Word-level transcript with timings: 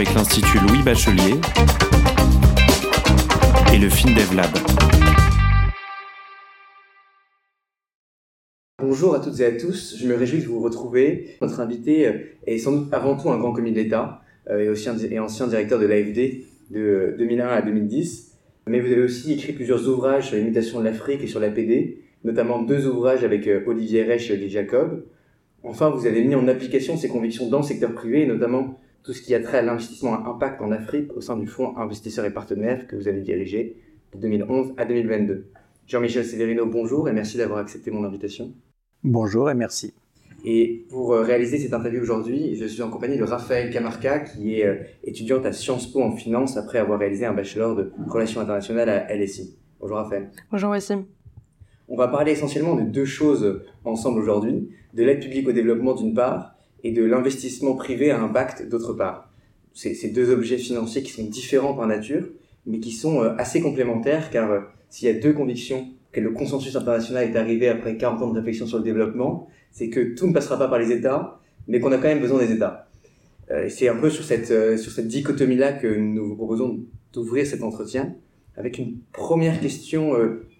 avec 0.00 0.14
l'Institut 0.14 0.58
Louis 0.60 0.82
Bachelier 0.82 1.34
et 3.74 3.78
le 3.78 3.90
FinDevLab. 3.90 4.48
Bonjour 8.78 9.14
à 9.14 9.20
toutes 9.20 9.38
et 9.40 9.44
à 9.44 9.52
tous, 9.52 9.96
je 9.98 10.08
me 10.08 10.14
réjouis 10.14 10.40
de 10.40 10.46
vous 10.46 10.60
retrouver. 10.60 11.36
Notre 11.42 11.60
invité 11.60 12.38
est 12.46 12.56
sans 12.56 12.72
doute 12.72 12.94
avant 12.94 13.14
tout 13.18 13.28
un 13.28 13.36
grand 13.36 13.52
commis 13.52 13.72
de 13.72 13.76
l'État 13.76 14.22
et, 14.48 14.70
aussi 14.70 14.88
et 15.10 15.18
ancien 15.18 15.48
directeur 15.48 15.78
de 15.78 15.84
l'AFD 15.84 16.46
de 16.70 17.14
2001 17.18 17.48
à 17.48 17.60
2010. 17.60 18.38
Mais 18.68 18.80
vous 18.80 18.90
avez 18.90 19.02
aussi 19.02 19.34
écrit 19.34 19.52
plusieurs 19.52 19.86
ouvrages 19.86 20.28
sur 20.28 20.38
l'imitation 20.38 20.80
de 20.80 20.86
l'Afrique 20.86 21.22
et 21.22 21.26
sur 21.26 21.40
l'APD, 21.40 21.98
notamment 22.24 22.62
deux 22.62 22.86
ouvrages 22.86 23.22
avec 23.22 23.46
Olivier 23.66 24.04
Reich 24.04 24.30
et 24.30 24.48
Jacob. 24.48 25.04
Enfin, 25.62 25.90
vous 25.90 26.06
avez 26.06 26.24
mis 26.24 26.34
en 26.34 26.48
application 26.48 26.96
ces 26.96 27.08
convictions 27.08 27.50
dans 27.50 27.58
le 27.58 27.64
secteur 27.64 27.92
privé, 27.92 28.24
notamment 28.24 28.78
tout 29.02 29.12
ce 29.12 29.22
qui 29.22 29.34
a 29.34 29.40
trait 29.40 29.58
à 29.58 29.62
l'investissement 29.62 30.14
à 30.14 30.28
impact 30.28 30.60
en 30.60 30.72
Afrique 30.72 31.12
au 31.16 31.20
sein 31.20 31.36
du 31.36 31.46
Fonds 31.46 31.76
Investisseurs 31.76 32.24
et 32.24 32.32
Partenaires 32.32 32.86
que 32.86 32.96
vous 32.96 33.08
avez 33.08 33.20
dirigé 33.20 33.76
de 34.14 34.20
2011 34.20 34.74
à 34.76 34.84
2022. 34.84 35.46
Jean-Michel 35.86 36.24
Severino, 36.24 36.66
bonjour 36.66 37.08
et 37.08 37.12
merci 37.12 37.36
d'avoir 37.38 37.58
accepté 37.58 37.90
mon 37.90 38.04
invitation. 38.04 38.52
Bonjour 39.02 39.50
et 39.50 39.54
merci. 39.54 39.94
Et 40.44 40.86
pour 40.88 41.12
euh, 41.12 41.22
réaliser 41.22 41.58
cette 41.58 41.74
interview 41.74 42.00
aujourd'hui, 42.00 42.56
je 42.56 42.64
suis 42.64 42.82
en 42.82 42.90
compagnie 42.90 43.18
de 43.18 43.24
Raphaël 43.24 43.70
Camarca, 43.70 44.20
qui 44.20 44.60
est 44.60 44.66
euh, 44.66 44.76
étudiante 45.04 45.44
à 45.44 45.52
Sciences 45.52 45.86
Po 45.90 46.02
en 46.02 46.12
finance 46.12 46.56
après 46.56 46.78
avoir 46.78 46.98
réalisé 46.98 47.26
un 47.26 47.34
bachelor 47.34 47.76
de 47.76 47.92
relations 48.08 48.40
internationales 48.40 48.88
à 48.88 49.14
LSI. 49.14 49.58
Bonjour 49.80 49.96
Raphaël. 49.96 50.30
Bonjour 50.50 50.70
Wassim. 50.70 51.04
On 51.88 51.96
va 51.96 52.08
parler 52.08 52.32
essentiellement 52.32 52.74
de 52.74 52.82
deux 52.82 53.04
choses 53.04 53.62
ensemble 53.84 54.20
aujourd'hui, 54.20 54.70
de 54.94 55.02
l'aide 55.02 55.20
publique 55.20 55.48
au 55.48 55.52
développement 55.52 55.94
d'une 55.94 56.14
part 56.14 56.54
et 56.84 56.92
de 56.92 57.04
l'investissement 57.04 57.74
privé 57.74 58.10
à 58.10 58.20
impact 58.20 58.68
d'autre 58.68 58.92
part. 58.92 59.32
Ces 59.72 60.10
deux 60.10 60.30
objets 60.30 60.58
financiers 60.58 61.02
qui 61.02 61.12
sont 61.12 61.24
différents 61.24 61.74
par 61.74 61.86
nature, 61.86 62.28
mais 62.66 62.80
qui 62.80 62.92
sont 62.92 63.22
euh, 63.22 63.34
assez 63.38 63.60
complémentaires 63.60 64.30
car 64.30 64.50
euh, 64.50 64.60
s'il 64.90 65.08
y 65.08 65.10
a 65.10 65.18
deux 65.18 65.32
convictions 65.32 65.88
que 66.12 66.20
le 66.20 66.32
consensus 66.32 66.74
international 66.74 67.30
est 67.30 67.36
arrivé 67.36 67.68
après 67.68 67.96
40 67.96 68.22
ans 68.22 68.30
de 68.30 68.38
réflexion 68.38 68.66
sur 68.66 68.78
le 68.78 68.84
développement, 68.84 69.46
c'est 69.70 69.88
que 69.88 70.14
tout 70.14 70.26
ne 70.26 70.32
passera 70.32 70.58
pas 70.58 70.68
par 70.68 70.78
les 70.78 70.90
États, 70.90 71.40
mais 71.68 71.78
qu'on 71.78 71.92
a 71.92 71.96
quand 71.96 72.08
même 72.08 72.20
besoin 72.20 72.40
des 72.40 72.52
États. 72.52 72.88
Euh, 73.50 73.68
c'est 73.68 73.88
un 73.88 73.96
peu 73.96 74.10
sur 74.10 74.24
cette, 74.24 74.78
sur 74.78 74.90
cette 74.90 75.06
dichotomie-là 75.06 75.74
que 75.74 75.86
nous 75.86 76.28
vous 76.28 76.36
proposons 76.36 76.80
d'ouvrir 77.12 77.46
cet 77.46 77.62
entretien, 77.62 78.16
avec 78.56 78.78
une 78.78 78.98
première 79.12 79.60
question 79.60 80.12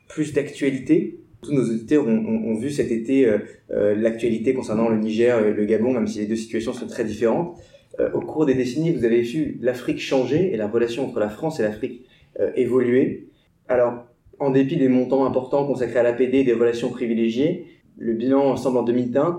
plus 0.08 0.32
d'actualité, 0.32 1.20
tous 1.42 1.52
nos 1.52 1.62
auditeurs 1.62 2.06
ont, 2.06 2.54
vu 2.54 2.70
cet 2.70 2.90
été 2.90 3.26
euh, 3.26 3.38
euh, 3.70 3.94
l'actualité 3.94 4.54
concernant 4.54 4.88
le 4.88 4.98
Niger 4.98 5.46
et 5.46 5.52
le 5.52 5.64
Gabon, 5.64 5.92
même 5.92 6.06
si 6.06 6.18
les 6.18 6.26
deux 6.26 6.36
situations 6.36 6.72
sont 6.72 6.86
très 6.86 7.04
différentes. 7.04 7.58
Euh, 7.98 8.10
au 8.12 8.20
cours 8.20 8.46
des 8.46 8.54
décennies, 8.54 8.92
vous 8.92 9.04
avez 9.04 9.22
vu 9.22 9.58
l'Afrique 9.60 10.00
changer 10.00 10.52
et 10.52 10.56
la 10.56 10.68
relation 10.68 11.06
entre 11.06 11.18
la 11.18 11.28
France 11.28 11.60
et 11.60 11.62
l'Afrique 11.62 12.06
évoluer. 12.54 13.28
Alors, 13.68 14.06
en 14.38 14.50
dépit 14.50 14.76
des 14.76 14.88
montants 14.88 15.26
importants 15.26 15.66
consacrés 15.66 15.98
à 15.98 16.02
l'APD, 16.02 16.44
des 16.44 16.52
relations 16.54 16.88
privilégiées, 16.88 17.66
le 17.98 18.14
bilan 18.14 18.56
semble 18.56 18.78
en 18.78 18.82
demi-teinte. 18.82 19.36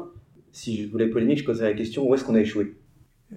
Si 0.52 0.84
je 0.84 0.88
voulais 0.88 1.08
polémique, 1.08 1.40
je 1.40 1.46
poserais 1.46 1.72
la 1.72 1.76
question 1.76 2.08
où 2.08 2.14
est-ce 2.14 2.26
qu'on 2.26 2.36
a 2.36 2.42
échoué? 2.42 2.76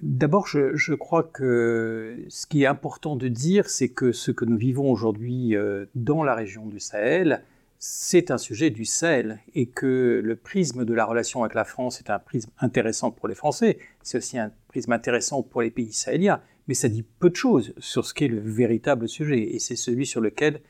D'abord, 0.02 0.48
je, 0.48 0.92
crois 0.94 1.22
que 1.22 2.16
ce 2.28 2.46
qui 2.46 2.64
est 2.64 2.66
important 2.66 3.16
de 3.16 3.28
dire, 3.28 3.70
c'est 3.70 3.88
que 3.88 4.12
ce 4.12 4.32
que 4.32 4.44
nous 4.44 4.58
vivons 4.58 4.90
aujourd'hui 4.90 5.54
dans 5.94 6.24
la 6.24 6.34
région 6.34 6.66
du 6.66 6.80
Sahel, 6.80 7.44
c'est 7.86 8.30
un 8.30 8.38
sujet 8.38 8.70
du 8.70 8.86
Sahel 8.86 9.40
et 9.54 9.66
que 9.66 10.22
le 10.24 10.36
prisme 10.36 10.86
de 10.86 10.94
la 10.94 11.04
relation 11.04 11.42
avec 11.42 11.52
la 11.52 11.64
France 11.64 12.00
est 12.00 12.08
un 12.08 12.18
prisme 12.18 12.50
intéressant 12.58 13.10
pour 13.10 13.28
les 13.28 13.34
Français, 13.34 13.76
c'est 14.02 14.16
aussi 14.16 14.38
un 14.38 14.50
prisme 14.68 14.92
intéressant 14.92 15.42
pour 15.42 15.60
les 15.60 15.70
pays 15.70 15.92
sahéliens, 15.92 16.40
mais 16.66 16.72
ça 16.72 16.88
dit 16.88 17.02
peu 17.02 17.28
de 17.28 17.36
choses 17.36 17.74
sur 17.76 18.06
ce 18.06 18.14
qu'est 18.14 18.28
le 18.28 18.40
véritable 18.40 19.06
sujet 19.06 19.54
et 19.54 19.58
c'est 19.58 19.76
celui 19.76 20.06
sur 20.06 20.22
lequel 20.22 20.62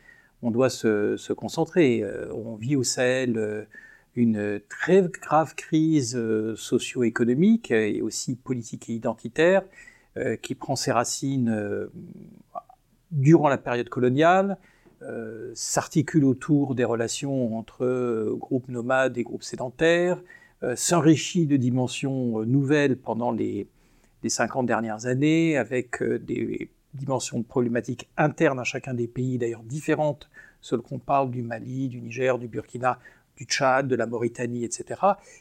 on 0.42 0.50
doit 0.50 0.70
se, 0.70 1.32
concentrer. 1.34 2.02
Euh, 2.02 2.32
on 2.34 2.56
vit 2.56 2.74
au 2.74 2.82
Sahel 2.82 3.38
euh, 3.38 3.62
une 4.16 4.60
très 4.68 5.02
grave 5.02 5.54
crise 5.54 6.16
euh, 6.16 6.56
socio-économique 6.56 7.70
et 7.70 8.02
aussi 8.02 8.34
politique 8.34 8.90
et 8.90 8.92
identitaire 8.94 9.62
qui 10.42 10.54
prend 10.54 10.76
ses 10.76 10.92
racines 10.92 11.88
durant 13.10 13.48
la 13.48 13.58
période 13.58 13.88
coloniale, 13.88 14.58
euh, 15.06 15.50
s'articule 15.54 16.24
autour 16.24 16.74
des 16.74 16.84
relations 16.84 17.58
entre 17.58 17.84
euh, 17.84 18.34
groupes 18.38 18.68
nomades 18.68 19.18
et 19.18 19.22
groupes 19.22 19.42
sédentaires, 19.42 20.22
euh, 20.62 20.76
s'enrichit 20.76 21.46
de 21.46 21.56
dimensions 21.56 22.42
nouvelles 22.44 22.96
pendant 22.96 23.30
les, 23.30 23.66
les 24.22 24.28
50 24.30 24.64
dernières 24.64 25.04
années, 25.04 25.58
avec 25.58 26.02
des 26.02 26.70
dimensions 26.94 27.38
de 27.38 27.44
problématiques 27.44 28.08
internes 28.16 28.58
à 28.58 28.64
chacun 28.64 28.94
des 28.94 29.06
pays, 29.06 29.36
d'ailleurs 29.36 29.62
différentes, 29.62 30.30
selon 30.62 30.82
qu'on 30.82 30.98
parle 30.98 31.30
du 31.30 31.42
Mali, 31.42 31.88
du 31.88 32.00
Niger, 32.00 32.38
du 32.38 32.48
Burkina, 32.48 32.98
du 33.36 33.44
Tchad, 33.44 33.88
de 33.88 33.96
la 33.96 34.06
Mauritanie, 34.06 34.64
etc. 34.64 35.00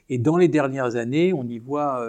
Et 0.10 0.18
dans 0.18 0.36
les 0.36 0.50
dernières 0.50 0.96
années, 0.98 1.32
on 1.32 1.44
y 1.48 1.60
voit 1.60 2.06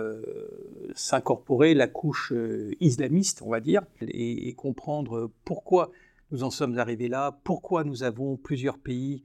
s'incorporer 0.94 1.74
la 1.74 1.86
couche 1.86 2.32
islamiste, 2.80 3.42
on 3.42 3.50
va 3.50 3.60
dire, 3.60 3.82
et 4.00 4.54
comprendre 4.54 5.30
pourquoi 5.44 5.92
nous 6.30 6.42
en 6.42 6.50
sommes 6.50 6.78
arrivés 6.78 7.08
là, 7.08 7.38
pourquoi 7.44 7.84
nous 7.84 8.02
avons 8.02 8.36
plusieurs 8.36 8.78
pays 8.78 9.22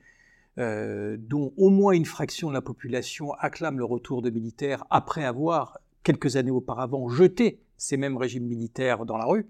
euh, 0.59 1.15
dont 1.17 1.53
au 1.55 1.69
moins 1.69 1.93
une 1.93 2.05
fraction 2.05 2.49
de 2.49 2.53
la 2.53 2.61
population 2.61 3.31
acclame 3.33 3.77
le 3.77 3.85
retour 3.85 4.21
de 4.21 4.29
militaires 4.29 4.83
après 4.89 5.23
avoir, 5.23 5.79
quelques 6.03 6.35
années 6.35 6.51
auparavant, 6.51 7.07
jeté 7.07 7.61
ces 7.77 7.95
mêmes 7.95 8.17
régimes 8.17 8.45
militaires 8.45 9.05
dans 9.05 9.17
la 9.17 9.25
rue? 9.25 9.47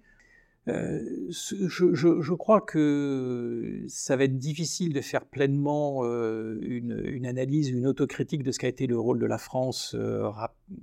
Euh, 0.67 0.99
je, 1.29 2.33
crois 2.35 2.61
que 2.61 3.83
ça 3.87 4.15
va 4.17 4.25
être 4.25 4.37
difficile 4.37 4.93
de 4.93 5.01
faire 5.01 5.25
pleinement 5.25 6.01
euh, 6.03 6.59
une, 6.61 7.25
analyse, 7.25 7.69
une 7.69 7.87
autocritique 7.87 8.43
de 8.43 8.51
ce 8.51 8.59
qu'a 8.59 8.67
été 8.67 8.85
le 8.85 8.99
rôle 8.99 9.17
de 9.17 9.25
la 9.25 9.39
France 9.39 9.95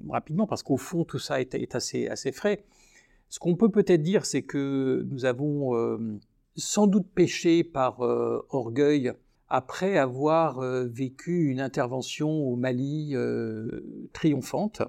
rapidement, 0.08 0.48
parce 0.48 0.64
qu'au 0.64 0.76
fond, 0.76 1.04
tout 1.04 1.20
ça 1.20 1.40
est, 1.40 1.74
assez, 1.76 2.08
assez 2.08 2.32
frais. 2.32 2.64
Ce 3.28 3.38
qu'on 3.38 3.54
peut 3.54 3.70
peut-être 3.70 4.02
dire, 4.02 4.26
c'est 4.26 4.42
que 4.42 5.06
nous 5.08 5.24
avons 5.24 6.18
sans 6.56 6.86
doute 6.86 7.08
péché 7.14 7.64
par 7.64 8.00
euh, 8.02 8.46
orgueil 8.50 9.12
après 9.48 9.96
avoir 9.96 10.58
euh, 10.58 10.86
vécu 10.86 11.50
une 11.50 11.60
intervention 11.60 12.30
au 12.30 12.56
Mali 12.56 13.14
euh, 13.14 14.08
triomphante, 14.12 14.82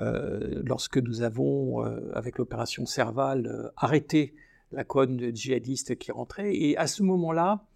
lorsque 0.00 0.98
nous 0.98 1.22
avons, 1.22 1.80
avec 2.12 2.38
l'opération 2.38 2.86
Serval, 2.86 3.72
arrêté 3.76 4.32
la 4.70 4.84
colonne 4.84 5.34
djihadiste 5.34 5.98
qui 5.98 6.12
rentrait. 6.12 6.54
Et 6.54 6.76
à 6.76 6.86
ce 6.86 7.02
moment-là, 7.02 7.66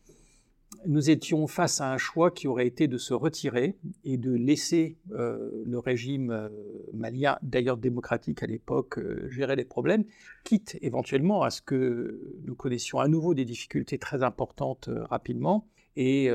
nous 0.86 1.10
étions 1.10 1.46
face 1.46 1.80
à 1.80 1.92
un 1.92 1.98
choix 1.98 2.30
qui 2.30 2.48
aurait 2.48 2.66
été 2.66 2.88
de 2.88 2.98
se 2.98 3.14
retirer 3.14 3.76
et 4.04 4.16
de 4.16 4.32
laisser 4.32 4.96
euh, 5.12 5.62
le 5.64 5.78
régime 5.78 6.30
euh, 6.30 6.48
malien, 6.92 7.38
d'ailleurs 7.42 7.76
démocratique 7.76 8.42
à 8.42 8.46
l'époque, 8.46 8.98
euh, 8.98 9.28
gérer 9.28 9.56
les 9.56 9.64
problèmes, 9.64 10.04
quitte 10.44 10.78
éventuellement 10.82 11.42
à 11.42 11.50
ce 11.50 11.62
que 11.62 12.36
nous 12.44 12.54
connaissions 12.54 12.98
à 12.98 13.08
nouveau 13.08 13.34
des 13.34 13.44
difficultés 13.44 13.98
très 13.98 14.22
importantes 14.22 14.88
rapidement. 15.08 15.66
Et 15.94 16.30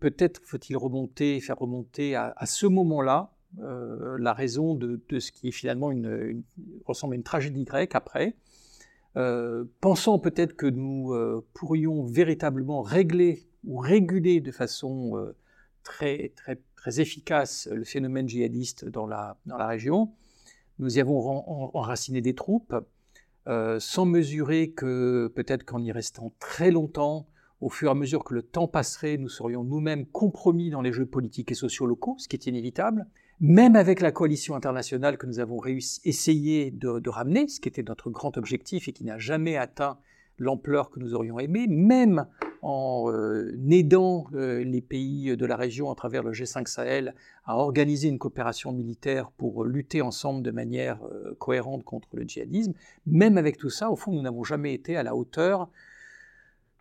peut-être 0.00 0.42
faut-il 0.44 0.76
remonter, 0.76 1.40
faire 1.40 1.58
remonter 1.58 2.14
à, 2.14 2.34
ce 2.44 2.66
moment-là 2.66 3.32
la 3.58 4.34
raison 4.34 4.74
de, 4.74 5.00
ce 5.18 5.32
qui 5.32 5.48
est 5.48 5.52
finalement 5.52 5.90
une, 5.90 6.42
ressemble 6.84 7.14
à 7.14 7.16
une 7.16 7.22
tragédie 7.22 7.64
grecque 7.64 7.94
après. 7.94 8.36
pensant 9.80 10.18
peut-être 10.18 10.56
que 10.56 10.66
nous 10.66 11.14
pourrions 11.54 12.04
véritablement 12.04 12.82
régler 12.82 13.46
ou 13.64 13.78
réguler 13.78 14.40
de 14.40 14.50
façon 14.50 15.16
euh, 15.16 15.36
très, 15.82 16.32
très, 16.36 16.60
très 16.76 17.00
efficace 17.00 17.68
le 17.70 17.84
phénomène 17.84 18.28
djihadiste 18.28 18.84
dans 18.84 19.06
la, 19.06 19.38
dans 19.46 19.56
la 19.56 19.66
région. 19.66 20.12
Nous 20.78 20.98
y 20.98 21.00
avons 21.00 21.18
enraciné 21.74 22.20
des 22.20 22.34
troupes, 22.34 22.74
euh, 23.46 23.78
sans 23.78 24.04
mesurer 24.04 24.70
que 24.70 25.30
peut-être 25.34 25.64
qu'en 25.64 25.82
y 25.82 25.92
restant 25.92 26.32
très 26.38 26.70
longtemps, 26.70 27.26
au 27.60 27.68
fur 27.68 27.88
et 27.88 27.90
à 27.92 27.94
mesure 27.94 28.24
que 28.24 28.34
le 28.34 28.42
temps 28.42 28.66
passerait, 28.66 29.16
nous 29.16 29.28
serions 29.28 29.62
nous-mêmes 29.62 30.06
compromis 30.06 30.70
dans 30.70 30.82
les 30.82 30.92
jeux 30.92 31.06
politiques 31.06 31.52
et 31.52 31.54
sociaux 31.54 31.86
locaux, 31.86 32.16
ce 32.18 32.26
qui 32.26 32.34
est 32.34 32.46
inévitable. 32.46 33.06
Même 33.38 33.76
avec 33.76 34.00
la 34.00 34.10
coalition 34.10 34.56
internationale 34.56 35.18
que 35.18 35.26
nous 35.26 35.38
avons 35.38 35.58
réussi, 35.58 36.00
essayé 36.04 36.70
de, 36.70 36.98
de 36.98 37.10
ramener, 37.10 37.46
ce 37.48 37.60
qui 37.60 37.68
était 37.68 37.82
notre 37.82 38.10
grand 38.10 38.36
objectif 38.36 38.88
et 38.88 38.92
qui 38.92 39.04
n'a 39.04 39.18
jamais 39.18 39.56
atteint 39.56 39.98
l'ampleur 40.38 40.90
que 40.90 40.98
nous 40.98 41.14
aurions 41.14 41.38
aimé, 41.38 41.66
même 41.68 42.26
en 42.62 43.10
euh, 43.10 43.52
aidant 43.70 44.26
euh, 44.34 44.62
les 44.62 44.80
pays 44.80 45.36
de 45.36 45.46
la 45.46 45.56
région 45.56 45.90
à 45.90 45.94
travers 45.96 46.22
le 46.22 46.30
G5 46.30 46.66
Sahel 46.68 47.14
à 47.44 47.58
organiser 47.58 48.08
une 48.08 48.18
coopération 48.18 48.72
militaire 48.72 49.32
pour 49.32 49.64
lutter 49.64 50.00
ensemble 50.00 50.42
de 50.42 50.52
manière 50.52 51.00
euh, 51.04 51.34
cohérente 51.38 51.82
contre 51.82 52.08
le 52.12 52.22
djihadisme. 52.22 52.72
Même 53.06 53.36
avec 53.36 53.58
tout 53.58 53.70
ça, 53.70 53.90
au 53.90 53.96
fond, 53.96 54.12
nous 54.12 54.22
n'avons 54.22 54.44
jamais 54.44 54.74
été 54.74 54.96
à 54.96 55.02
la 55.02 55.16
hauteur 55.16 55.68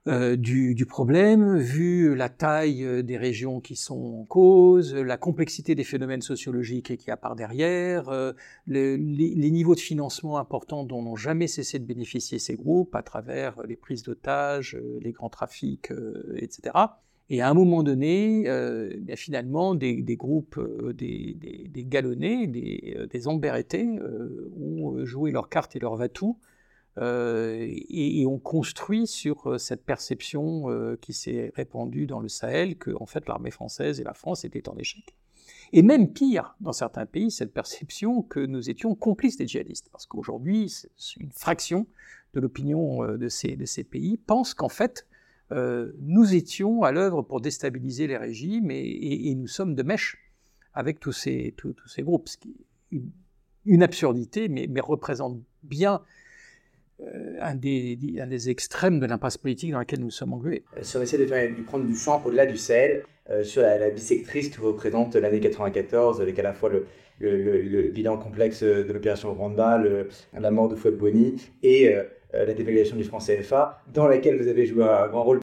euh, 0.08 0.36
du, 0.36 0.74
du, 0.74 0.88
problème, 0.88 1.60
vu 1.60 2.16
la 2.16 2.28
taille 2.28 2.84
euh, 2.84 3.04
des 3.04 3.18
régions 3.18 3.62
qui 3.62 3.76
sont 3.76 4.22
en 4.22 4.26
cause, 4.26 4.96
la 4.96 5.16
complexité 5.16 5.76
des 5.76 5.84
phénomènes 5.84 6.24
sociologiques 6.24 6.98
qu'il 6.98 7.08
y 7.08 7.12
a 7.12 7.18
par 7.18 7.36
derrière, 7.36 8.10
euh, 8.10 8.34
les, 8.66 8.98
les, 8.98 9.52
niveaux 9.52 9.76
de 9.76 9.80
financement 9.80 10.40
importants 10.40 10.86
dont 10.86 11.04
n'ont 11.04 11.16
jamais 11.16 11.46
cessé 11.46 11.78
de 11.78 11.86
bénéficier 11.86 12.40
ces 12.40 12.56
groupes 12.56 12.96
à 12.96 13.04
travers 13.04 13.62
les 13.68 13.76
prises 13.76 14.02
d'otages, 14.02 14.76
les 15.02 15.12
grands 15.12 15.30
trafics, 15.30 15.92
etc. 16.36 16.74
Et 17.30 17.42
à 17.42 17.50
un 17.50 17.54
moment 17.54 17.84
donné, 17.84 18.46
bien 18.98 19.16
finalement, 19.16 19.76
des, 19.76 20.02
des 20.02 20.16
groupes, 20.16 20.60
des, 20.96 21.38
des, 21.40 21.68
des, 21.70 21.86
galonnés, 21.86 22.48
des, 22.48 22.98
des 23.08 23.28
ont 23.28 25.06
joué 25.06 25.30
leurs 25.30 25.48
cartes 25.48 25.76
et 25.76 25.80
leurs 25.80 25.96
vatous 25.96 26.40
euh, 26.98 27.68
et, 27.90 28.26
on 28.26 28.38
construit 28.38 29.08
sur 29.08 29.48
euh, 29.48 29.58
cette 29.58 29.86
perception 29.86 30.70
euh, 30.70 30.98
qui 31.00 31.14
s'est 31.14 31.52
répandue 31.56 32.06
dans 32.06 32.20
le 32.20 32.28
Sahel 32.28 32.78
que 32.78 32.92
en 33.00 33.06
fait 33.06 33.28
l'armée 33.30 33.52
française 33.52 34.02
et 34.02 34.04
la 34.04 34.14
France 34.14 34.44
étaient 34.44 34.68
en 34.68 34.78
échec. 34.78 35.16
Et 35.74 35.84
même 35.84 36.12
pire, 36.12 36.56
dans 36.60 36.74
certains 36.74 37.06
pays, 37.06 37.32
cette 37.32 37.54
perception 37.54 38.24
que 38.24 38.42
nous 38.42 38.70
étions 38.70 38.94
complices 38.94 39.38
des 39.38 39.48
djihadistes, 39.48 39.88
parce 39.90 40.06
qu'aujourd'hui, 40.06 40.70
une 41.18 41.32
fraction 41.32 41.88
de 42.34 42.42
l'opinion 42.42 43.06
de 43.16 43.30
ces, 43.30 43.56
pays 43.90 44.18
pense 44.18 44.54
qu'en 44.54 44.70
fait, 44.70 45.08
nous 45.50 46.36
étions 46.36 46.84
à 46.84 46.92
l'œuvre 46.92 47.22
pour 47.22 47.40
déstabiliser 47.40 48.08
les 48.08 48.18
régimes 48.18 48.70
et, 48.70 48.80
et, 48.80 49.30
et, 49.30 49.36
nous 49.36 49.48
sommes 49.48 49.76
de 49.76 49.84
mèche 49.84 50.18
avec 50.74 51.00
tous 51.00 51.12
ces, 51.12 51.56
groupes, 52.00 52.30
ce 52.30 52.38
qui 52.38 52.56
est 52.92 53.02
une, 53.66 53.84
absurdité, 53.84 54.50
mais, 54.50 54.68
représente 54.82 55.42
bien 55.64 56.02
un 57.40 57.56
des, 57.56 57.98
un, 58.20 58.28
des, 58.28 58.50
extrêmes 58.50 59.00
de 59.00 59.06
l'impasse 59.06 59.38
politique 59.38 59.72
dans 59.72 59.80
laquelle 59.80 60.00
nous 60.00 60.12
sommes 60.12 60.34
englués. 60.34 60.64
Euh, 60.78 60.84
si 60.84 60.98
on 60.98 61.02
essaie 61.02 61.18
de, 61.18 61.26
de 61.26 61.64
prendre 61.64 61.86
du 61.86 61.96
champ 61.96 62.22
au-delà 62.26 62.46
du 62.46 62.58
Sahel, 62.58 63.04
euh, 63.30 63.44
sur 63.44 63.62
la, 63.62 63.90
bisectrice 63.90 64.50
qui 64.50 64.60
représente 64.60 65.16
l'année 65.16 65.40
94, 65.40 66.22
avec 66.22 66.38
à 66.40 66.44
la 66.44 66.54
fois 66.54 66.70
le, 66.70 67.90
bilan 67.90 68.18
complexe 68.18 68.64
de 68.64 68.92
l'opération 68.92 69.34
Rwanda, 69.34 69.82
la 70.34 70.52
mort 70.52 70.70
de 70.70 70.76
Fouad 70.76 70.96
Boni 70.96 71.36
et 71.62 71.94
la 72.34 72.54
dévaluation 72.56 72.96
du 72.96 73.04
franc 73.04 73.20
CFA, 73.20 73.84
dans 73.94 74.08
laquelle 74.08 74.42
vous 74.42 74.48
avez 74.48 74.66
joué 74.66 74.86
un 74.86 75.08
grand 75.08 75.24
rôle. 75.24 75.42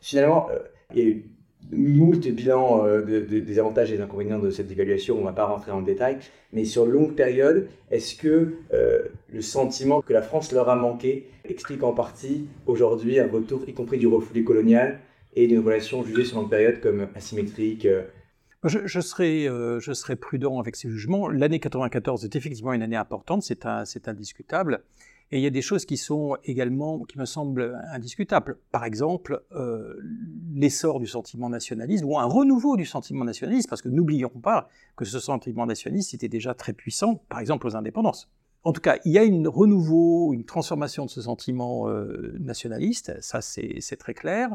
finalement, 0.00 0.48
il 0.94 0.98
y 0.98 1.02
a 1.02 1.04
eu 1.08 1.24
moult 1.72 2.20
bilans 2.28 2.86
euh, 2.86 3.02
des 3.02 3.58
avantages 3.58 3.92
et 3.92 3.96
des 3.96 4.02
inconvénients 4.02 4.38
de 4.38 4.50
cette 4.50 4.68
dévaluation, 4.68 5.16
on 5.16 5.20
ne 5.20 5.24
va 5.24 5.32
pas 5.32 5.46
rentrer 5.46 5.72
en 5.72 5.82
détail, 5.82 6.18
mais 6.52 6.64
sur 6.64 6.86
longue 6.86 7.14
période, 7.14 7.68
est-ce 7.90 8.14
que 8.14 8.54
euh, 8.72 9.02
le 9.32 9.40
sentiment 9.40 10.02
que 10.02 10.12
la 10.12 10.22
France 10.22 10.52
leur 10.52 10.68
a 10.68 10.76
manqué 10.76 11.28
explique 11.44 11.82
en 11.82 11.92
partie 11.92 12.46
aujourd'hui 12.66 13.18
un 13.18 13.28
retour, 13.28 13.62
y 13.66 13.74
compris 13.74 13.98
du 13.98 14.06
refoulé 14.06 14.44
colonial 14.44 15.00
et 15.34 15.46
d'une 15.46 15.60
relation 15.60 16.04
jugée 16.04 16.24
sur 16.24 16.38
longue 16.38 16.50
période 16.50 16.80
comme 16.80 17.08
asymétrique 17.14 17.86
euh? 17.86 18.02
je, 18.64 19.00
serai, 19.00 19.46
je 19.46 19.92
serai 19.92 20.14
prudent 20.14 20.60
avec 20.60 20.76
ces 20.76 20.88
jugements. 20.88 21.28
L'année 21.28 21.58
94 21.58 22.24
est 22.24 22.36
effectivement 22.36 22.72
une 22.72 22.82
année 22.82 22.96
importante, 22.96 23.42
c'est 23.42 24.08
indiscutable. 24.08 24.82
Et 25.32 25.38
il 25.38 25.42
y 25.42 25.46
a 25.46 25.50
des 25.50 25.62
choses 25.62 25.86
qui 25.86 25.96
sont 25.96 26.36
également, 26.44 27.00
qui 27.04 27.18
me 27.18 27.24
semblent 27.24 27.80
indiscutables. 27.90 28.58
Par 28.70 28.84
exemple, 28.84 29.42
euh, 29.52 29.94
l'essor 30.54 31.00
du 31.00 31.06
sentiment 31.06 31.48
nationaliste, 31.48 32.04
ou 32.04 32.18
un 32.18 32.26
renouveau 32.26 32.76
du 32.76 32.84
sentiment 32.84 33.24
nationaliste, 33.24 33.70
parce 33.70 33.80
que 33.80 33.88
n'oublions 33.88 34.28
pas 34.28 34.68
que 34.94 35.06
ce 35.06 35.18
sentiment 35.18 35.64
nationaliste 35.64 36.12
était 36.12 36.28
déjà 36.28 36.52
très 36.52 36.74
puissant, 36.74 37.22
par 37.30 37.40
exemple 37.40 37.66
aux 37.66 37.76
indépendances. 37.76 38.30
En 38.64 38.72
tout 38.72 38.82
cas, 38.82 38.98
il 39.06 39.12
y 39.12 39.18
a 39.18 39.24
une 39.24 39.48
renouveau, 39.48 40.34
une 40.34 40.44
transformation 40.44 41.06
de 41.06 41.10
ce 41.10 41.22
sentiment 41.22 41.88
euh, 41.88 42.36
nationaliste, 42.38 43.14
ça 43.22 43.40
c'est 43.40 43.96
très 43.98 44.14
clair. 44.14 44.54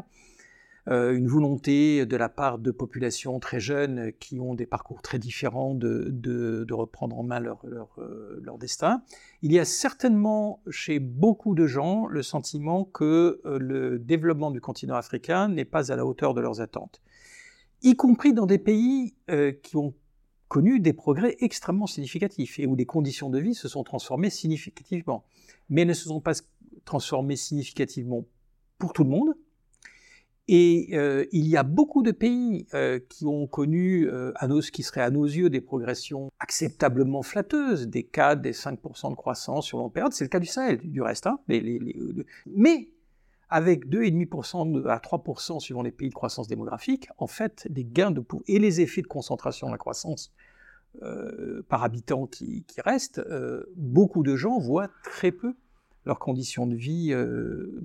Euh, 0.90 1.14
une 1.14 1.26
volonté 1.26 2.06
de 2.06 2.16
la 2.16 2.30
part 2.30 2.58
de 2.58 2.70
populations 2.70 3.38
très 3.40 3.60
jeunes 3.60 4.10
qui 4.18 4.40
ont 4.40 4.54
des 4.54 4.64
parcours 4.64 5.02
très 5.02 5.18
différents 5.18 5.74
de, 5.74 6.66
reprendre 6.70 7.18
en 7.18 7.24
main 7.24 7.40
leur, 7.40 7.60
euh, 7.66 8.40
leur, 8.42 8.56
destin. 8.56 9.02
Il 9.42 9.52
y 9.52 9.58
a 9.58 9.66
certainement 9.66 10.62
chez 10.70 10.98
beaucoup 10.98 11.54
de 11.54 11.66
gens 11.66 12.06
le 12.06 12.22
sentiment 12.22 12.84
que 12.84 13.40
euh, 13.44 13.58
le 13.58 13.98
développement 13.98 14.50
du 14.50 14.62
continent 14.62 14.94
africain 14.94 15.48
n'est 15.48 15.66
pas 15.66 15.92
à 15.92 15.96
la 15.96 16.06
hauteur 16.06 16.32
de 16.32 16.40
leurs 16.40 16.62
attentes, 16.62 17.02
y 17.82 17.94
compris 17.94 18.32
dans 18.32 18.46
des 18.46 18.58
pays 18.58 19.14
qui 19.62 19.76
ont 19.76 19.94
connu 20.48 20.80
des 20.80 20.94
progrès 20.94 21.36
extrêmement 21.40 21.86
significatifs 21.86 22.58
et 22.58 22.66
où 22.66 22.74
les 22.74 22.86
conditions 22.86 23.28
de 23.28 23.38
vie 23.38 23.54
se 23.54 23.68
sont 23.68 23.84
transformées 23.84 24.30
significativement. 24.30 25.24
Mais 25.68 25.84
ne 25.84 25.92
se 25.92 26.08
sont 26.08 26.20
pas 26.20 26.32
transformées 26.86 27.36
significativement 27.36 28.24
pour 28.78 28.94
tout 28.94 29.04
le 29.04 29.10
monde, 29.10 29.34
et 30.48 30.88
euh, 30.92 31.26
il 31.32 31.46
y 31.46 31.56
a 31.56 31.62
beaucoup 31.62 32.02
de 32.02 32.10
pays 32.10 32.66
euh, 32.72 32.98
qui 33.08 33.26
ont 33.26 33.46
connu, 33.46 34.08
euh, 34.08 34.32
à 34.36 34.48
nos, 34.48 34.60
qui 34.60 34.82
seraient 34.82 35.02
à 35.02 35.10
nos 35.10 35.26
yeux 35.26 35.50
des 35.50 35.60
progressions 35.60 36.30
acceptablement 36.40 37.22
flatteuses, 37.22 37.86
des 37.86 38.02
4, 38.02 38.40
des 38.40 38.52
5% 38.52 39.10
de 39.10 39.14
croissance 39.14 39.66
sur 39.66 39.78
longue 39.78 39.92
période. 39.92 40.12
C'est 40.12 40.24
le 40.24 40.30
cas 40.30 40.40
du 40.40 40.46
Sahel, 40.46 40.78
du 40.78 41.02
reste. 41.02 41.26
Hein, 41.26 41.38
les, 41.48 41.60
les, 41.60 41.78
les, 41.78 41.94
mais 42.46 42.88
avec 43.50 43.88
2,5% 43.88 44.86
à 44.88 44.98
3% 44.98 45.60
suivant 45.60 45.82
les 45.82 45.90
pays 45.90 46.08
de 46.08 46.14
croissance 46.14 46.48
démographique, 46.48 47.08
en 47.18 47.26
fait, 47.26 47.66
les 47.74 47.84
gains 47.84 48.10
de 48.10 48.20
pouvoir 48.20 48.44
et 48.48 48.58
les 48.58 48.80
effets 48.80 49.02
de 49.02 49.06
concentration 49.06 49.68
de 49.68 49.72
la 49.72 49.78
croissance 49.78 50.32
euh, 51.02 51.62
par 51.68 51.84
habitant 51.84 52.26
qui, 52.26 52.64
qui 52.64 52.80
restent, 52.80 53.18
euh, 53.18 53.64
beaucoup 53.76 54.22
de 54.22 54.34
gens 54.36 54.58
voient 54.58 54.88
très 55.04 55.30
peu 55.30 55.54
leurs 56.06 56.18
conditions 56.18 56.66
de 56.66 56.74
vie 56.74 57.12
euh, 57.12 57.84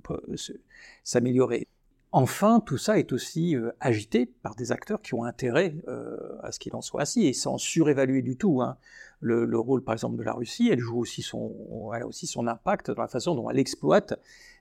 s'améliorer. 1.03 1.67
Enfin, 2.15 2.59
tout 2.59 2.77
ça 2.77 2.99
est 2.99 3.11
aussi 3.11 3.55
euh, 3.55 3.71
agité 3.79 4.27
par 4.27 4.53
des 4.53 4.71
acteurs 4.71 5.01
qui 5.01 5.15
ont 5.15 5.23
intérêt 5.23 5.75
euh, 5.87 6.15
à 6.43 6.51
ce 6.51 6.59
qu'il 6.59 6.75
en 6.75 6.81
soit 6.81 7.01
ainsi, 7.01 7.25
et 7.25 7.33
sans 7.33 7.57
surévaluer 7.57 8.21
du 8.21 8.37
tout 8.37 8.61
hein. 8.61 8.77
le, 9.19 9.45
le, 9.45 9.57
rôle, 9.57 9.83
par 9.83 9.93
exemple, 9.93 10.17
de 10.17 10.21
la 10.21 10.33
Russie. 10.33 10.69
Elle 10.71 10.77
joue 10.79 10.99
aussi 10.99 11.23
son, 11.23 11.91
elle 11.95 12.03
a 12.03 12.07
aussi 12.07 12.27
son 12.27 12.45
impact 12.45 12.91
dans 12.91 13.01
la 13.01 13.07
façon 13.07 13.33
dont 13.33 13.49
elle 13.49 13.57
exploite 13.57 14.13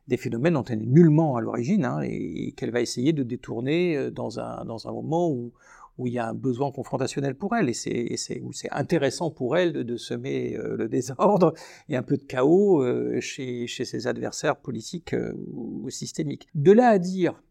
des 0.08 0.16
phénomènes 0.16 0.54
dont 0.54 0.64
elle 0.64 0.82
est 0.82 0.87
nullement 0.87 1.37
à 1.37 1.43
l'origine, 1.43 1.84
hein, 1.84 2.00
et, 2.02 2.52
qu'elle 2.56 2.70
va 2.70 2.81
essayer 2.81 3.12
de 3.12 3.22
détourner 3.22 3.98
euh, 3.98 4.10
dans 4.10 4.38
un 4.40 4.93
moment 4.93 5.31
où, 5.31 5.52
où 5.99 6.06
il 6.06 6.15
y 6.15 6.19
a 6.19 6.29
un 6.29 6.35
besoin 6.35 6.71
confrontationnel 6.73 7.35
pour 7.35 7.55
elle, 7.55 7.69
et 7.69 7.75
c'est 7.75 8.41
où 8.43 8.53
c'est 8.53 8.71
intéressant 8.71 9.31
pour 9.31 9.56
elle 9.56 9.73
de, 9.73 9.97
semer 9.97 10.56
euh, 10.56 10.77
le 10.77 10.89
désordre 10.89 11.53
et 11.89 11.96
un 11.96 12.03
peu 12.03 12.17
de 12.17 12.25
chaos 12.25 12.82
euh, 12.82 13.20
chez, 13.20 13.67
chez 13.67 13.84
ses 13.84 14.06
adversaires 14.06 14.56
politiques 14.56 15.15
euh, 15.15 15.32
ou 15.53 15.89
systémiques. 15.91 16.49
De 16.55 16.72
là 16.72 16.89
à 16.89 16.99
dire 16.99 17.43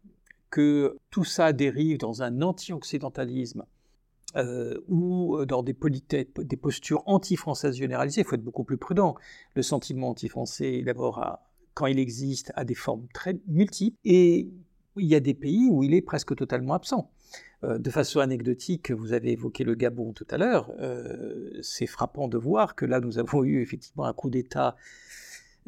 que 0.50 0.96
tout 1.10 1.24
ça 1.24 1.52
dérive 1.52 1.98
dans 1.98 2.22
un 2.22 2.42
anti-occidentalisme 2.42 3.64
ou 4.88 5.44
dans 5.44 5.62
des, 5.62 5.76
des 6.38 6.56
postures 6.56 7.02
anti-françaises 7.04 7.76
généralisées, 7.76 8.22
il 8.22 8.24
faut 8.24 8.34
être 8.34 8.42
beaucoup 8.42 8.64
plus 8.64 8.78
prudent. 8.78 9.14
Le 9.54 9.60
sentiment 9.60 10.10
anti-français, 10.10 10.80
d'abord, 10.82 11.38
quand 11.74 11.84
il 11.84 11.98
existe, 11.98 12.50
a 12.54 12.64
des 12.64 12.74
formes 12.74 13.06
très 13.12 13.38
multiples, 13.46 13.98
il 14.96 15.06
y 15.06 15.14
a 15.14 15.20
des 15.20 15.34
pays 15.34 15.68
où 15.70 15.82
il 15.82 15.94
est 15.94 16.02
presque 16.02 16.34
totalement 16.36 16.74
absent. 16.74 17.10
Euh, 17.64 17.78
de 17.78 17.90
façon 17.90 18.20
anecdotique, 18.20 18.90
vous 18.90 19.12
avez 19.12 19.32
évoqué 19.32 19.64
le 19.64 19.74
Gabon 19.74 20.12
tout 20.12 20.26
à 20.30 20.38
l'heure, 20.38 20.72
euh, 20.80 21.50
c'est 21.62 21.86
frappant 21.86 22.28
de 22.28 22.36
voir 22.36 22.74
que 22.74 22.84
là 22.84 23.00
nous 23.00 23.18
avons 23.18 23.44
eu 23.44 23.62
effectivement 23.62 24.04
un 24.04 24.12
coup 24.12 24.30
d'État 24.30 24.76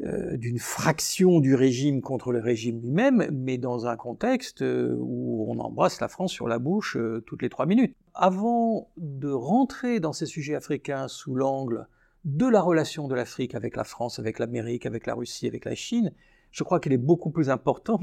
euh, 0.01 0.35
d'une 0.35 0.59
fraction 0.59 1.39
du 1.39 1.55
régime 1.55 2.01
contre 2.01 2.33
le 2.33 2.39
régime 2.39 2.81
lui-même, 2.81 3.29
mais 3.31 3.57
dans 3.57 3.87
un 3.87 3.95
contexte 3.95 4.61
où 4.61 5.45
on 5.47 5.57
embrasse 5.59 6.01
la 6.01 6.09
France 6.09 6.33
sur 6.33 6.49
la 6.49 6.59
bouche 6.59 6.97
toutes 7.25 7.41
les 7.41 7.49
trois 7.49 7.65
minutes. 7.65 7.95
Avant 8.13 8.89
de 8.97 9.29
rentrer 9.29 10.01
dans 10.01 10.13
ces 10.13 10.25
sujets 10.25 10.55
africains 10.55 11.07
sous 11.07 11.33
l'angle 11.33 11.87
de 12.25 12.47
la 12.47 12.59
relation 12.59 13.07
de 13.07 13.15
l'Afrique 13.15 13.55
avec 13.55 13.77
la 13.77 13.85
France, 13.85 14.19
avec 14.19 14.39
l'Amérique, 14.39 14.85
avec 14.85 15.05
la 15.05 15.13
Russie, 15.13 15.47
avec 15.47 15.63
la 15.63 15.75
Chine, 15.75 16.11
je 16.51 16.63
crois 16.63 16.79
qu'il 16.79 16.91
est 16.91 16.97
beaucoup 16.97 17.31
plus 17.31 17.49
important 17.49 17.99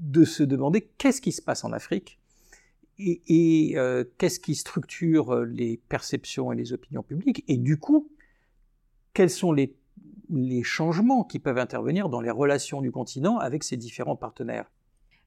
de 0.00 0.24
se 0.24 0.42
demander 0.42 0.88
qu'est-ce 0.98 1.20
qui 1.20 1.32
se 1.32 1.42
passe 1.42 1.64
en 1.64 1.72
Afrique 1.72 2.18
et, 3.02 3.72
euh, 3.76 4.04
qu'est-ce 4.18 4.38
qui 4.38 4.54
structure 4.54 5.34
euh, 5.34 5.44
les 5.46 5.80
perceptions 5.88 6.52
et 6.52 6.56
les 6.56 6.74
opinions 6.74 7.02
publiques, 7.02 7.44
et 7.48 7.56
du 7.56 7.78
coup, 7.78 8.10
quels 9.14 9.30
sont 9.30 9.52
les, 9.52 9.74
les 10.28 10.62
changements 10.62 11.24
qui 11.24 11.38
peuvent 11.38 11.56
intervenir 11.56 12.10
dans 12.10 12.20
les 12.20 12.30
relations 12.30 12.82
du 12.82 12.90
continent 12.90 13.38
avec 13.38 13.64
ses 13.64 13.78
différents 13.78 14.16
partenaires? 14.16 14.70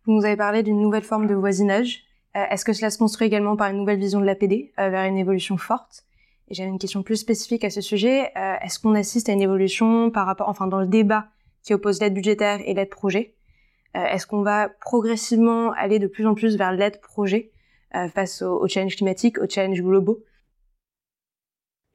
Vous 0.05 0.13
nous 0.13 0.23
avez 0.23 0.37
parlé 0.37 0.61
d'une 0.61 0.79
nouvelle 0.79 1.03
forme 1.03 1.25
de 1.25 1.33
voisinage. 1.33 2.03
Euh, 2.35 2.43
est-ce 2.51 2.63
que 2.63 2.73
cela 2.73 2.91
se 2.91 2.99
construit 2.99 3.25
également 3.25 3.55
par 3.55 3.71
une 3.71 3.77
nouvelle 3.77 3.99
vision 3.99 4.19
de 4.19 4.25
l'APD 4.25 4.71
vers 4.77 5.05
une 5.05 5.17
évolution 5.17 5.57
forte? 5.57 6.05
Et 6.49 6.53
j'avais 6.53 6.69
une 6.69 6.77
question 6.77 7.01
plus 7.01 7.15
spécifique 7.15 7.63
à 7.63 7.71
ce 7.71 7.81
sujet. 7.81 8.31
Est-ce 8.35 8.77
qu'on 8.77 8.93
assiste 8.95 9.29
à 9.29 9.31
une 9.31 9.41
évolution 9.41 10.11
par 10.11 10.25
rapport, 10.25 10.49
enfin, 10.49 10.67
dans 10.67 10.81
le 10.81 10.87
débat 10.87 11.29
qui 11.63 11.73
oppose 11.73 12.01
l'aide 12.01 12.13
budgétaire 12.13 12.59
et 12.65 12.73
l'aide 12.73 12.89
projet? 12.89 13.33
Est-ce 13.93 14.25
qu'on 14.25 14.41
va 14.41 14.69
progressivement 14.69 15.71
aller 15.73 15.99
de 15.99 16.07
plus 16.07 16.25
en 16.25 16.33
plus 16.33 16.57
vers 16.57 16.71
l'aide 16.71 16.99
projet 16.99 17.51
euh, 17.95 18.07
face 18.09 18.41
aux, 18.41 18.67
challenges 18.67 18.95
climatiques, 18.95 19.37
aux 19.37 19.47
challenges 19.47 19.81
globaux? 19.81 20.23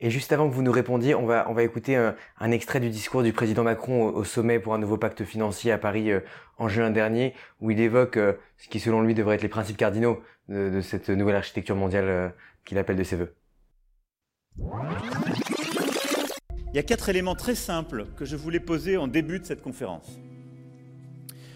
Et 0.00 0.10
juste 0.10 0.32
avant 0.32 0.48
que 0.48 0.54
vous 0.54 0.62
nous 0.62 0.70
répondiez, 0.70 1.16
on 1.16 1.26
va, 1.26 1.50
on 1.50 1.54
va 1.54 1.64
écouter 1.64 1.96
un, 1.96 2.50
extrait 2.52 2.78
du 2.78 2.88
discours 2.88 3.24
du 3.24 3.32
président 3.32 3.64
Macron 3.64 4.06
au, 4.06 4.22
sommet 4.22 4.60
pour 4.60 4.74
un 4.74 4.78
nouveau 4.78 4.96
pacte 4.96 5.24
financier 5.24 5.72
à 5.72 5.78
Paris 5.78 6.12
euh, 6.12 6.20
en 6.56 6.68
juin 6.68 6.90
dernier, 6.90 7.34
où 7.60 7.72
il 7.72 7.80
évoque 7.80 8.16
euh, 8.16 8.34
ce 8.58 8.68
qui 8.68 8.78
selon 8.78 9.02
lui 9.02 9.14
devrait 9.14 9.34
être 9.34 9.42
les 9.42 9.48
principes 9.48 9.76
cardinaux 9.76 10.22
de, 10.48 10.80
cette 10.80 11.10
nouvelle 11.10 11.34
architecture 11.34 11.74
mondiale 11.74 12.08
euh, 12.08 12.28
qu'il 12.64 12.78
appelle 12.78 12.96
de 12.96 13.02
ses 13.02 13.16
voeux. 13.16 13.34
Il 16.70 16.76
y 16.76 16.78
a 16.78 16.82
quatre 16.84 17.08
éléments 17.08 17.34
très 17.34 17.56
simples 17.56 18.06
que 18.16 18.24
je 18.24 18.36
voulais 18.36 18.60
poser 18.60 18.96
en 18.96 19.08
début 19.08 19.40
de 19.40 19.44
cette 19.44 19.62
conférence. 19.62 20.20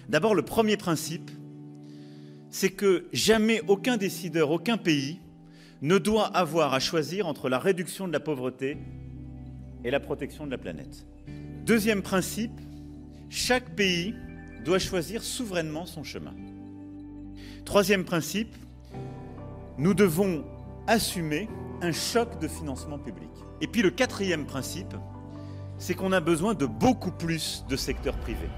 D'abord, 0.08 0.34
le 0.34 0.42
premier 0.42 0.76
principe, 0.76 1.30
c'est 2.50 2.70
que 2.70 3.06
jamais 3.12 3.62
aucun 3.68 3.96
décideur, 3.96 4.50
aucun 4.50 4.76
pays 4.76 5.20
ne 5.80 5.98
doit 5.98 6.26
avoir 6.26 6.74
à 6.74 6.80
choisir 6.80 7.26
entre 7.26 7.48
la 7.48 7.58
réduction 7.58 8.06
de 8.06 8.12
la 8.12 8.20
pauvreté 8.20 8.78
et 9.84 9.90
la 9.90 10.00
protection 10.00 10.46
de 10.46 10.50
la 10.50 10.58
planète. 10.58 11.06
Deuxième 11.64 12.02
principe, 12.02 12.60
chaque 13.30 13.74
pays 13.74 14.14
doit 14.64 14.78
choisir 14.78 15.22
souverainement 15.22 15.86
son 15.86 16.04
chemin. 16.04 16.34
Troisième 17.64 18.04
principe, 18.04 18.54
nous 19.78 19.94
devons 19.94 20.44
assumer 20.86 21.48
un 21.80 21.92
choc 21.92 22.38
de 22.40 22.48
financement 22.48 22.98
public. 22.98 23.30
Et 23.60 23.66
puis 23.66 23.82
le 23.82 23.90
quatrième 23.90 24.46
principe, 24.46 24.94
c'est 25.78 25.94
qu'on 25.94 26.12
a 26.12 26.20
besoin 26.20 26.54
de 26.54 26.66
beaucoup 26.66 27.10
plus 27.10 27.64
de 27.68 27.76
secteur 27.76 28.16
privé. 28.18 28.48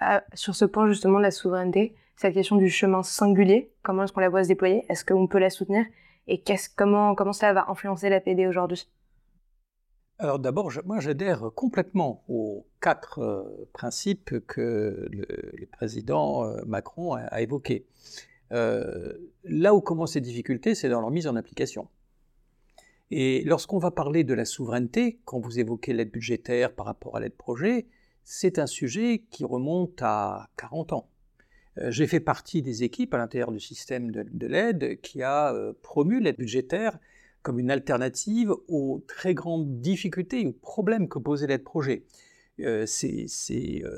Ah, 0.00 0.24
sur 0.32 0.56
ce 0.56 0.64
point 0.64 0.88
justement 0.88 1.18
de 1.18 1.24
la 1.24 1.30
souveraineté, 1.30 1.94
cette 2.16 2.32
question 2.32 2.56
du 2.56 2.70
chemin 2.70 3.02
singulier, 3.02 3.70
comment 3.82 4.04
est-ce 4.04 4.12
qu'on 4.12 4.20
la 4.20 4.30
voit 4.30 4.42
se 4.42 4.48
déployer? 4.48 4.84
Est-ce 4.88 5.04
qu'on 5.04 5.26
peut 5.26 5.38
la 5.38 5.50
soutenir? 5.50 5.84
Et 6.26 6.42
comment, 6.76 7.14
comment 7.14 7.34
cela 7.34 7.52
va 7.52 7.66
influencer 7.68 8.08
l'APD 8.08 8.46
aujourd'hui? 8.46 8.88
Alors 10.18 10.38
d'abord, 10.38 10.70
moi 10.84 11.00
j'adhère 11.00 11.50
complètement 11.54 12.24
aux 12.28 12.66
quatre 12.80 13.20
euh, 13.20 13.68
principes 13.72 14.38
que 14.46 15.08
le, 15.10 15.66
président 15.72 16.44
euh, 16.44 16.62
Macron 16.66 17.14
a, 17.14 17.40
évoqués. 17.40 17.86
Euh, 18.52 19.14
là 19.44 19.74
où 19.74 19.80
commencent 19.80 20.14
les 20.14 20.20
difficultés, 20.20 20.74
c'est 20.74 20.88
dans 20.88 21.00
leur 21.00 21.10
mise 21.10 21.26
en 21.26 21.36
application. 21.36 21.88
Et 23.10 23.42
lorsqu'on 23.44 23.78
va 23.78 23.90
parler 23.90 24.24
de 24.24 24.34
la 24.34 24.44
souveraineté, 24.44 25.20
quand 25.24 25.40
vous 25.40 25.58
évoquez 25.58 25.92
l'aide 25.92 26.10
budgétaire 26.10 26.74
par 26.74 26.86
rapport 26.86 27.16
à 27.16 27.20
l'aide 27.20 27.36
projet, 27.36 27.86
c'est 28.24 28.58
un 28.58 28.66
sujet 28.66 29.24
qui 29.30 29.44
remonte 29.44 30.00
à 30.02 30.48
40 30.56 30.92
ans. 30.92 31.10
Euh, 31.78 31.90
j'ai 31.90 32.06
fait 32.06 32.20
partie 32.20 32.62
des 32.62 32.82
équipes 32.82 33.14
à 33.14 33.18
l'intérieur 33.18 33.52
du 33.52 33.60
système 33.60 34.10
de, 34.10 34.46
l'aide 34.46 35.00
qui 35.00 35.22
a 35.22 35.54
euh, 35.54 35.72
promu 35.82 36.20
l'aide 36.20 36.36
budgétaire 36.36 36.98
comme 37.42 37.58
une 37.58 37.70
alternative 37.70 38.52
aux 38.68 39.02
très 39.06 39.34
grandes 39.34 39.80
difficultés 39.80 40.46
ou 40.46 40.52
problèmes 40.52 41.08
que 41.08 41.18
posait 41.18 41.46
l'aide 41.46 41.64
projet. 41.64 42.04
Euh, 42.60 42.84
c'est, 42.86 43.26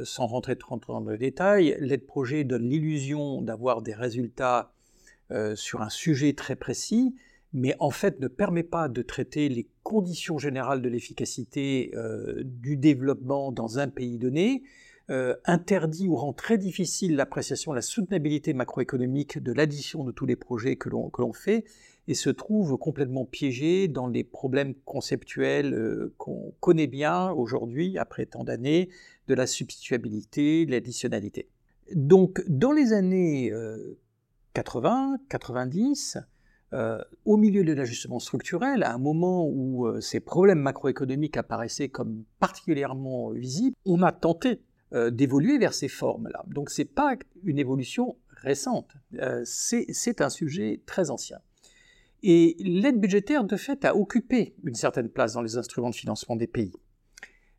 sans 0.05 0.27
rentrer 0.27 0.57
trop 0.57 0.79
dans 0.87 1.01
le 1.01 1.19
détail, 1.19 1.77
l'aide 1.81 2.07
projet 2.07 2.45
donne 2.45 2.69
l'illusion 2.69 3.43
d'avoir 3.43 3.83
des 3.83 3.95
résultats 3.95 4.73
sur 5.55 5.81
un 5.81 5.89
sujet 5.89 6.35
très 6.35 6.57
précis, 6.57 7.15
mais 7.53 7.75
en 7.81 7.91
fait 7.91 8.21
ne 8.21 8.29
permet 8.29 8.63
pas 8.63 8.89
de 8.89 9.03
traiter 9.03 9.49
les 9.49 9.69
conditions 9.83 10.39
générales 10.39 10.83
de 10.83 10.89
l'efficacité 10.89 11.93
du 12.45 12.77
développement 12.77 13.53
dans 13.53 13.79
un 13.79 13.89
pays 13.89 14.19
donné, 14.19 14.63
euh, 15.11 15.35
interdit 15.45 16.07
ou 16.07 16.15
rend 16.15 16.33
très 16.33 16.59
difficile 16.59 17.17
l'appréciation 17.17 17.73
de 17.73 17.77
la 17.77 17.83
soutenabilité 17.83 18.55
macroéconomique 18.55 19.43
de 19.43 19.53
l'addition 19.53 20.05
de 20.05 20.13
tous 20.13 20.27
les 20.27 20.37
projets 20.37 20.77
que 20.77 20.89
l'on 20.89 21.33
fait 21.33 21.65
et 22.07 22.15
se 22.15 22.31
trouve 22.31 22.79
complètement 22.79 23.25
piégé 23.25 23.89
dans 23.89 24.07
les 24.07 24.23
problèmes 24.23 24.75
conceptuels 24.85 25.75
euh, 25.75 26.15
qu'on 26.19 26.55
connaît 26.61 26.87
bien 26.87 27.31
aujourd'hui, 27.33 27.99
après 27.99 28.27
tant 28.27 28.45
d'années, 28.45 28.91
de 29.27 29.35
la 29.35 29.49
substituabilité, 29.49 30.67
de 30.67 30.71
l'additionnalité. 30.71 31.49
Donc, 31.95 32.43
dans 32.49 32.73
les 32.73 32.93
années 32.93 33.53
80, 34.55 35.19
euh, 36.73 36.99
90, 36.99 37.17
au 37.25 37.37
milieu 37.37 37.65
de 37.65 37.73
l'ajustement 37.73 38.19
structurel, 38.19 38.83
à 38.83 38.95
un 38.95 38.99
moment 38.99 39.47
où 39.47 40.01
ces 40.01 40.21
problèmes 40.21 40.61
macroéconomiques 40.61 41.37
apparaissaient 41.37 41.89
comme 41.89 42.25
particulièrement 42.41 43.31
visibles, 43.31 43.77
on 43.85 44.03
a 44.03 44.13
tenté 44.13 44.61
euh, 44.95 45.11
d'évoluer 45.11 45.57
vers 45.57 45.73
ces 45.73 45.89
formes-là. 45.89 46.45
Donc 46.49 46.69
ce 46.69 46.83
n'est 46.83 46.87
pas 46.87 47.17
une 47.45 47.59
évolution 47.59 48.19
récente, 48.29 48.91
euh, 49.15 49.41
c'est 49.45 50.21
un 50.21 50.29
sujet 50.29 50.83
très 50.85 51.09
ancien. 51.09 51.39
Et 52.23 52.57
l'aide 52.59 53.01
budgétaire, 53.01 53.45
de 53.45 53.57
fait, 53.57 53.87
a 53.87 53.97
occupé 53.97 54.55
une 54.65 54.75
certaine 54.75 55.09
place 55.09 55.33
dans 55.33 55.41
les 55.41 55.57
instruments 55.57 55.89
de 55.89 55.95
financement 55.95 56.37
des 56.37 56.47
pays. 56.47 56.75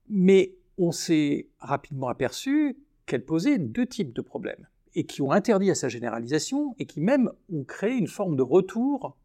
Mais 0.10 0.54
on 0.78 0.92
s'est 0.92 1.50
rapidement 1.58 2.08
aperçu 2.08 2.78
qu'elle 3.08 3.26
posait 3.26 3.58
deux 3.58 3.88
types 3.88 4.14
de 4.14 4.22
problèmes, 4.22 4.68
et 4.96 5.06
qui 5.06 5.22
ont 5.22 5.32
interdit 5.32 5.72
à 5.72 5.76
sa 5.76 5.90
généralisation, 5.90 6.76
et 6.80 6.86
qui 6.86 7.02
même 7.02 7.32
ont 7.52 7.64
créé 7.64 7.94
une 7.94 8.08
forme 8.08 8.36
de 8.36 8.44
retour 8.44 9.18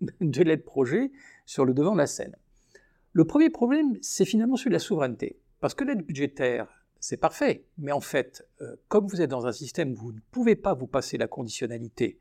de 0.20 0.42
l'aide 0.42 0.64
projet 0.64 1.12
sur 1.46 1.64
le 1.64 1.74
devant 1.74 1.92
de 1.92 1.98
la 1.98 2.06
scène. 2.06 2.36
Le 3.12 3.24
premier 3.24 3.50
problème, 3.50 3.96
c'est 4.02 4.24
finalement 4.24 4.56
celui 4.56 4.70
de 4.70 4.74
la 4.74 4.80
souveraineté. 4.80 5.38
Parce 5.60 5.74
que 5.74 5.84
l'aide 5.84 6.02
budgétaire 6.02 6.84
c'est 7.04 7.18
parfait. 7.18 7.66
Mais 7.76 7.92
en 7.92 8.00
fait, 8.00 8.48
euh, 8.62 8.76
comme 8.88 9.06
vous 9.06 9.20
êtes 9.20 9.28
dans 9.28 9.46
un 9.46 9.52
système 9.52 9.92
où 9.92 9.96
vous 9.96 10.12
ne 10.12 10.20
pouvez 10.30 10.56
pas 10.56 10.72
vous 10.72 10.86
passer 10.86 11.18
la 11.18 11.28
conditionnalité 11.28 12.18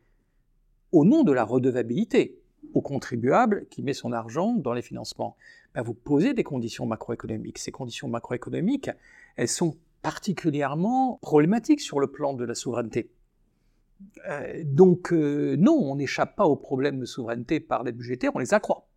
au 0.91 1.05
nom 1.05 1.23
de 1.23 1.31
la 1.31 1.45
redevabilité 1.45 2.41
au 2.73 2.81
contribuable 2.81 3.65
qui 3.69 3.81
met 3.81 3.93
son 3.93 4.11
argent 4.11 4.51
dans 4.51 4.73
les 4.73 4.81
financements, 4.81 5.37
ben, 5.73 5.83
vous 5.83 5.93
posez 5.93 6.33
des 6.33 6.43
conditions 6.43 6.85
macroéconomiques. 6.85 7.59
Ces 7.59 7.71
conditions 7.71 8.09
macroéconomiques, 8.09 8.89
elles 9.37 9.47
sont 9.47 9.77
particulièrement 10.03 11.17
problématiques 11.21 11.81
sur 11.81 11.99
le 11.99 12.11
plan 12.11 12.33
de 12.33 12.43
la 12.43 12.53
souveraineté. 12.53 13.09
Euh, 14.27 14.61
donc 14.65 15.11
euh, 15.13 15.55
non, 15.57 15.73
on 15.73 15.95
n'échappe 15.95 16.35
pas 16.35 16.45
aux 16.45 16.57
problèmes 16.57 16.99
de 16.99 17.05
souveraineté 17.05 17.59
par 17.59 17.83
l'aide 17.83 17.97
budgétaire, 17.97 18.31
on 18.35 18.39
les 18.39 18.53
accroît. 18.53 18.87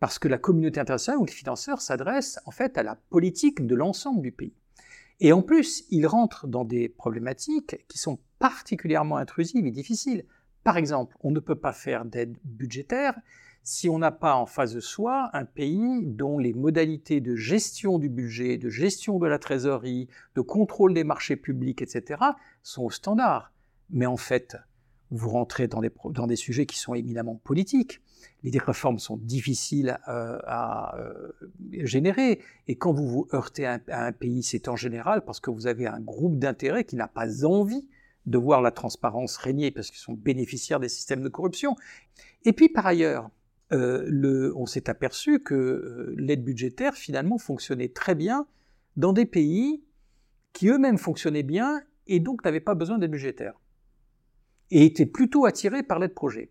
Parce 0.00 0.18
que 0.18 0.26
la 0.26 0.38
communauté 0.38 0.80
internationale 0.80 1.20
ou 1.20 1.26
les 1.26 1.32
financeurs 1.32 1.80
s'adressent 1.80 2.40
en 2.46 2.50
fait 2.50 2.76
à 2.76 2.82
la 2.82 2.96
politique 2.96 3.66
de 3.66 3.74
l'ensemble 3.76 4.22
du 4.22 4.32
pays. 4.32 4.54
Et 5.20 5.32
en 5.32 5.42
plus, 5.42 5.84
il 5.90 6.06
rentre 6.06 6.48
dans 6.48 6.64
des 6.64 6.88
problématiques 6.88 7.86
qui 7.86 7.98
sont 7.98 8.18
particulièrement 8.40 9.18
intrusives 9.18 9.66
et 9.66 9.70
difficiles. 9.70 10.24
Par 10.64 10.76
exemple, 10.76 11.16
on 11.20 11.30
ne 11.30 11.38
peut 11.38 11.54
pas 11.54 11.72
faire 11.72 12.04
d'aide 12.04 12.36
budgétaire 12.42 13.14
si 13.62 13.88
on 13.88 13.98
n'a 13.98 14.10
pas 14.10 14.34
en 14.34 14.46
face 14.46 14.72
de 14.72 14.80
soi 14.80 15.30
un 15.32 15.44
pays 15.44 16.02
dont 16.04 16.38
les 16.38 16.52
modalités 16.52 17.20
de 17.20 17.36
gestion 17.36 17.98
du 17.98 18.08
budget, 18.08 18.58
de 18.58 18.68
gestion 18.68 19.18
de 19.18 19.26
la 19.26 19.38
trésorerie, 19.38 20.08
de 20.34 20.40
contrôle 20.40 20.94
des 20.94 21.04
marchés 21.04 21.36
publics, 21.36 21.82
etc., 21.82 22.20
sont 22.62 22.84
au 22.84 22.90
standard. 22.90 23.52
Mais 23.90 24.06
en 24.06 24.16
fait, 24.16 24.56
vous 25.10 25.30
rentrez 25.30 25.68
dans 25.68 25.80
des, 25.80 25.92
dans 26.10 26.26
des 26.26 26.36
sujets 26.36 26.66
qui 26.66 26.78
sont 26.78 26.94
éminemment 26.94 27.40
politiques 27.44 28.00
les 28.42 28.58
réformes 28.58 28.98
sont 28.98 29.16
difficiles 29.16 29.98
euh, 30.08 30.38
à 30.46 30.96
euh, 30.98 31.32
générer. 31.84 32.40
Et 32.68 32.76
quand 32.76 32.92
vous 32.92 33.06
vous 33.06 33.28
heurtez 33.32 33.66
à 33.66 33.80
un, 33.88 34.12
pays, 34.12 34.42
c'est 34.42 34.68
en 34.68 34.76
général 34.76 35.24
parce 35.24 35.40
que 35.40 35.50
vous 35.50 35.66
avez 35.66 35.86
un 35.86 36.00
groupe 36.00 36.38
d'intérêts 36.38 36.84
qui 36.84 36.96
n'a 36.96 37.08
pas 37.08 37.44
envie 37.44 37.88
de 38.26 38.38
voir 38.38 38.60
la 38.62 38.70
transparence 38.70 39.36
régner 39.36 39.70
parce 39.70 39.90
qu'ils 39.90 40.00
sont 40.00 40.12
bénéficiaires 40.12 40.80
des 40.80 40.88
systèmes 40.88 41.22
de 41.22 41.28
corruption. 41.28 41.76
Et 42.44 42.52
puis 42.52 42.68
par 42.68 42.86
ailleurs, 42.86 43.30
euh, 43.72 44.52
on 44.56 44.66
s'est 44.66 44.90
aperçu 44.90 45.40
que 45.40 46.14
l'aide 46.16 46.44
budgétaire 46.44 46.94
finalement 46.94 47.38
fonctionnait 47.38 47.88
très 47.88 48.14
bien 48.14 48.46
dans 48.96 49.12
des 49.12 49.26
pays 49.26 49.82
qui 50.52 50.68
eux-mêmes 50.68 50.98
fonctionnaient 50.98 51.42
bien 51.42 51.82
et 52.06 52.20
donc 52.20 52.44
n'avaient 52.44 52.60
pas 52.60 52.74
besoin 52.74 52.98
d'aide 52.98 53.10
budgétaire 53.10 53.54
et 54.70 54.86
étaient 54.86 55.06
plutôt 55.06 55.46
attirés 55.46 55.82
par 55.82 55.98
l'aide 55.98 56.14
projet. 56.14 56.50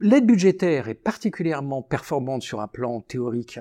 L'aide 0.00 0.26
budgétaire 0.26 0.88
est 0.88 0.94
particulièrement 0.94 1.82
performante 1.82 2.42
sur 2.42 2.60
un 2.60 2.68
plan 2.68 3.00
théorique 3.00 3.60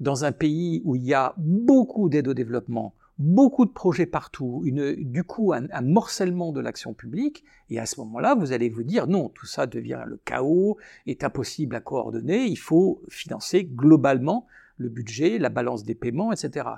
dans 0.00 0.24
un 0.24 0.32
pays 0.32 0.82
où 0.84 0.96
il 0.96 1.04
y 1.04 1.14
a 1.14 1.34
beaucoup 1.36 2.08
d'aide 2.08 2.28
au 2.28 2.34
développement, 2.34 2.94
beaucoup 3.18 3.64
de 3.64 3.70
projets 3.70 4.06
partout, 4.06 4.64
du 4.64 5.24
coup 5.24 5.52
un, 5.52 5.80
morcellement 5.82 6.52
de 6.52 6.60
l'action 6.60 6.94
publique, 6.94 7.44
et 7.70 7.78
à 7.78 7.86
ce 7.86 8.00
moment-là, 8.00 8.34
vous 8.34 8.52
allez 8.52 8.68
vous 8.68 8.82
dire 8.82 9.06
non, 9.06 9.28
tout 9.28 9.46
ça 9.46 9.66
devient 9.66 10.02
le 10.06 10.20
chaos, 10.24 10.78
est 11.06 11.24
impossible 11.24 11.76
à 11.76 11.80
coordonner, 11.80 12.46
il 12.46 12.58
faut 12.58 13.02
financer 13.08 13.64
globalement 13.64 14.46
le 14.76 14.88
budget, 14.88 15.38
la 15.38 15.48
balance 15.48 15.84
des 15.84 15.94
paiements, 15.94 16.32
etc. 16.32 16.68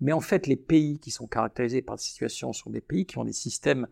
Mais 0.00 0.12
en 0.12 0.20
fait, 0.20 0.46
les 0.46 0.56
pays 0.56 0.98
qui 0.98 1.10
sont 1.10 1.26
caractérisés 1.26 1.82
par 1.82 1.98
cette 1.98 2.08
situation 2.08 2.52
sont 2.52 2.70
des 2.70 2.80
pays 2.80 3.04
qui 3.04 3.18
ont 3.18 3.24
des 3.24 3.32
systèmes 3.32 3.86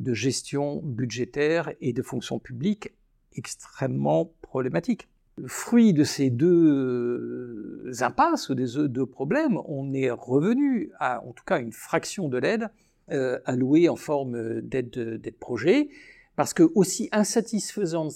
de 0.00 0.12
gestion 0.12 0.80
budgétaire 0.82 1.72
et 1.80 1.92
de 1.92 2.02
fonction 2.02 2.38
publique 2.38 2.92
extrêmement 3.32 4.32
problématique. 4.42 5.08
Fruit 5.46 5.92
de 5.92 6.04
ces 6.04 6.30
deux 6.30 6.46
euh, 6.46 7.92
impasses, 8.00 8.50
ou 8.50 8.54
des 8.54 8.88
deux 8.88 9.06
problèmes, 9.06 9.58
on 9.66 9.92
est 9.92 10.10
revenu 10.10 10.92
à, 11.00 11.24
en 11.24 11.32
tout 11.32 11.44
cas, 11.44 11.60
une 11.60 11.72
fraction 11.72 12.28
de 12.28 12.38
l'aide 12.38 12.68
euh, 13.10 13.40
allouée 13.44 13.88
en 13.88 13.96
forme 13.96 14.60
d'aide 14.60 15.34
projet, 15.40 15.88
parce 16.36 16.54
que 16.54 16.62
aussi 16.74 17.08
insatisfaisante 17.10 18.12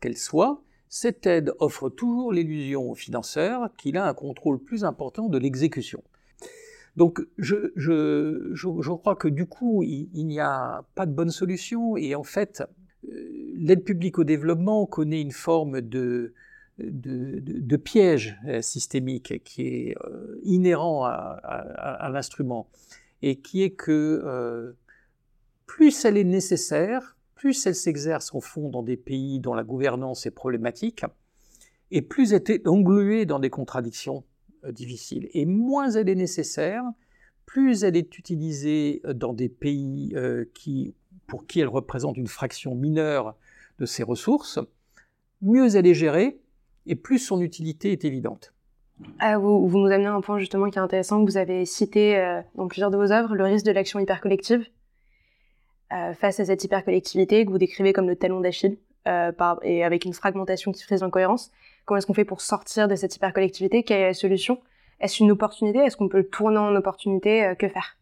qu'elle 0.00 0.16
soit, 0.16 0.62
cette 0.88 1.26
aide 1.26 1.52
offre 1.58 1.88
toujours 1.88 2.32
l'illusion 2.32 2.90
au 2.90 2.94
financeur 2.94 3.70
qu'il 3.76 3.96
a 3.96 4.06
un 4.06 4.14
contrôle 4.14 4.58
plus 4.58 4.84
important 4.84 5.28
de 5.28 5.38
l'exécution. 5.38 6.02
Donc 6.96 7.26
je, 7.38 8.92
crois 8.96 9.16
que 9.16 9.28
du 9.28 9.46
coup, 9.46 9.82
il, 9.82 10.26
n'y 10.26 10.40
a 10.40 10.84
pas 10.94 11.06
de 11.06 11.12
bonne 11.12 11.30
solution 11.30 11.96
et 11.96 12.14
en 12.14 12.24
fait, 12.24 12.62
euh, 13.08 13.52
l'aide 13.56 13.84
publique 13.84 14.18
au 14.18 14.24
développement 14.24 14.84
connaît 14.86 15.22
une 15.22 15.32
forme 15.32 15.80
de, 15.80 16.34
de, 16.78 17.76
piège 17.76 18.36
euh, 18.46 18.62
systémique 18.62 19.42
qui 19.44 19.62
est 19.66 19.96
euh, 20.04 20.40
inhérent 20.42 21.04
à, 21.04 22.08
l'instrument 22.12 22.68
et 23.20 23.36
qui 23.40 23.62
est 23.62 23.70
que 23.70 24.74
plus 25.66 26.04
elle 26.04 26.18
est 26.18 26.24
nécessaire, 26.24 27.16
plus 27.34 27.66
elle 27.66 27.74
s'exerce 27.74 28.34
au 28.34 28.40
fond 28.40 28.68
dans 28.68 28.82
des 28.82 28.96
pays 28.96 29.40
dont 29.40 29.54
la 29.54 29.64
gouvernance 29.64 30.26
est 30.26 30.30
problématique, 30.30 31.04
et 31.90 32.02
plus 32.02 32.32
elle 32.32 32.42
est 32.48 32.66
engluée 32.66 33.26
dans 33.26 33.38
des 33.38 33.50
contradictions 33.50 34.24
euh, 34.64 34.72
difficiles. 34.72 35.28
Et 35.32 35.44
moins 35.44 35.90
elle 35.90 36.08
est 36.08 36.14
nécessaire, 36.14 36.84
plus 37.46 37.84
elle 37.84 37.96
est 37.96 38.18
utilisée 38.18 39.00
euh, 39.04 39.12
dans 39.12 39.32
des 39.32 39.48
pays 39.48 40.12
euh, 40.14 40.44
qui, 40.54 40.94
pour 41.26 41.46
qui 41.46 41.60
elle 41.60 41.68
représente 41.68 42.16
une 42.16 42.28
fraction 42.28 42.74
mineure 42.74 43.36
de 43.78 43.86
ses 43.86 44.02
ressources, 44.02 44.58
mieux 45.40 45.74
elle 45.74 45.86
est 45.86 45.94
gérée, 45.94 46.40
et 46.86 46.94
plus 46.94 47.18
son 47.18 47.40
utilité 47.40 47.92
est 47.92 48.04
évidente. 48.04 48.52
Ah, 49.18 49.38
vous, 49.38 49.68
nous 49.68 49.90
amenez 49.90 50.06
un 50.06 50.20
point 50.20 50.38
justement 50.38 50.70
qui 50.70 50.78
est 50.78 50.82
intéressant 50.82 51.24
que 51.24 51.30
vous 51.30 51.36
avez 51.36 51.64
cité 51.64 52.40
dans 52.54 52.68
plusieurs 52.68 52.90
de 52.90 52.96
vos 52.96 53.10
œuvres, 53.10 53.34
le 53.34 53.44
risque 53.44 53.66
de 53.66 53.72
l'action 53.72 53.98
hypercollective. 53.98 54.64
Euh, 55.92 56.14
face 56.14 56.40
à 56.40 56.46
cette 56.46 56.64
hypercollectivité 56.64 57.44
que 57.44 57.50
vous 57.50 57.58
décrivez 57.58 57.92
comme 57.92 58.08
le 58.08 58.16
talon 58.16 58.40
d'Achille, 58.40 58.78
euh, 59.08 59.30
et 59.62 59.84
avec 59.84 60.06
une 60.06 60.14
fragmentation 60.14 60.72
qui 60.72 60.82
fait 60.84 60.96
l'incohérence. 60.96 61.50
Comment 61.84 61.98
est-ce 61.98 62.06
qu'on 62.06 62.14
fait 62.14 62.24
pour 62.24 62.40
sortir 62.40 62.88
de 62.88 62.94
cette 62.94 63.14
hypercollectivité? 63.14 63.82
Quelle 63.82 64.00
est 64.00 64.06
la 64.06 64.14
solution? 64.14 64.58
Est-ce 65.00 65.22
une 65.22 65.30
opportunité? 65.30 65.80
Est-ce 65.80 65.98
qu'on 65.98 66.08
peut 66.08 66.18
le 66.18 66.28
tourner 66.28 66.56
en 66.58 66.74
opportunité? 66.76 67.44
Euh, 67.44 67.54
Que 67.54 67.68
faire? 67.68 67.98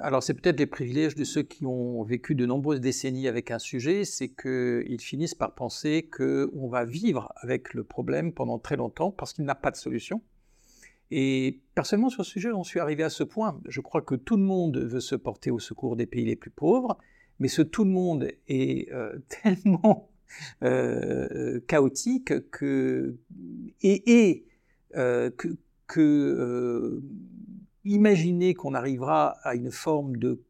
Alors 0.00 0.22
c'est 0.22 0.34
peut-être 0.34 0.58
les 0.58 0.66
privilèges 0.66 1.14
de 1.14 1.24
ceux 1.24 1.42
qui 1.42 1.66
ont 1.66 2.02
vécu 2.02 2.34
de 2.34 2.46
nombreuses 2.46 2.80
décennies 2.80 3.28
avec 3.28 3.50
un 3.50 3.58
sujet, 3.58 4.04
c'est 4.04 4.28
qu'ils 4.28 5.00
finissent 5.00 5.34
par 5.34 5.54
penser 5.54 6.08
qu'on 6.10 6.68
va 6.68 6.84
vivre 6.84 7.32
avec 7.36 7.74
le 7.74 7.84
problème 7.84 8.32
pendant 8.32 8.58
très 8.58 8.76
longtemps 8.76 9.10
parce 9.10 9.32
qu'il 9.32 9.44
n'a 9.44 9.54
pas 9.54 9.70
de 9.70 9.76
solution. 9.76 10.22
Et 11.10 11.60
personnellement, 11.74 12.10
sur 12.10 12.24
ce 12.24 12.32
sujet, 12.32 12.50
j'en 12.50 12.64
suis 12.64 12.80
arrivé 12.80 13.02
à 13.02 13.10
ce 13.10 13.22
point. 13.22 13.60
Je 13.66 13.80
crois 13.80 14.02
que 14.02 14.14
tout 14.14 14.36
le 14.36 14.42
monde 14.42 14.78
veut 14.78 15.00
se 15.00 15.14
porter 15.14 15.50
au 15.50 15.58
secours 15.58 15.96
des 15.96 16.06
pays 16.06 16.24
les 16.24 16.36
plus 16.36 16.50
pauvres, 16.50 16.98
mais 17.38 17.48
ce 17.48 17.62
tout 17.62 17.84
le 17.84 17.90
monde 17.90 18.28
est 18.48 18.92
euh, 18.92 19.18
tellement 19.42 20.10
euh, 20.62 21.60
chaotique 21.68 22.50
que, 22.50 23.16
et, 23.82 24.46
euh, 24.96 25.30
que 25.86 27.00
imaginer 27.86 28.54
qu'on 28.54 28.74
arrivera 28.74 29.36
à 29.42 29.54
une 29.54 29.70
forme 29.70 30.16
de 30.16 30.42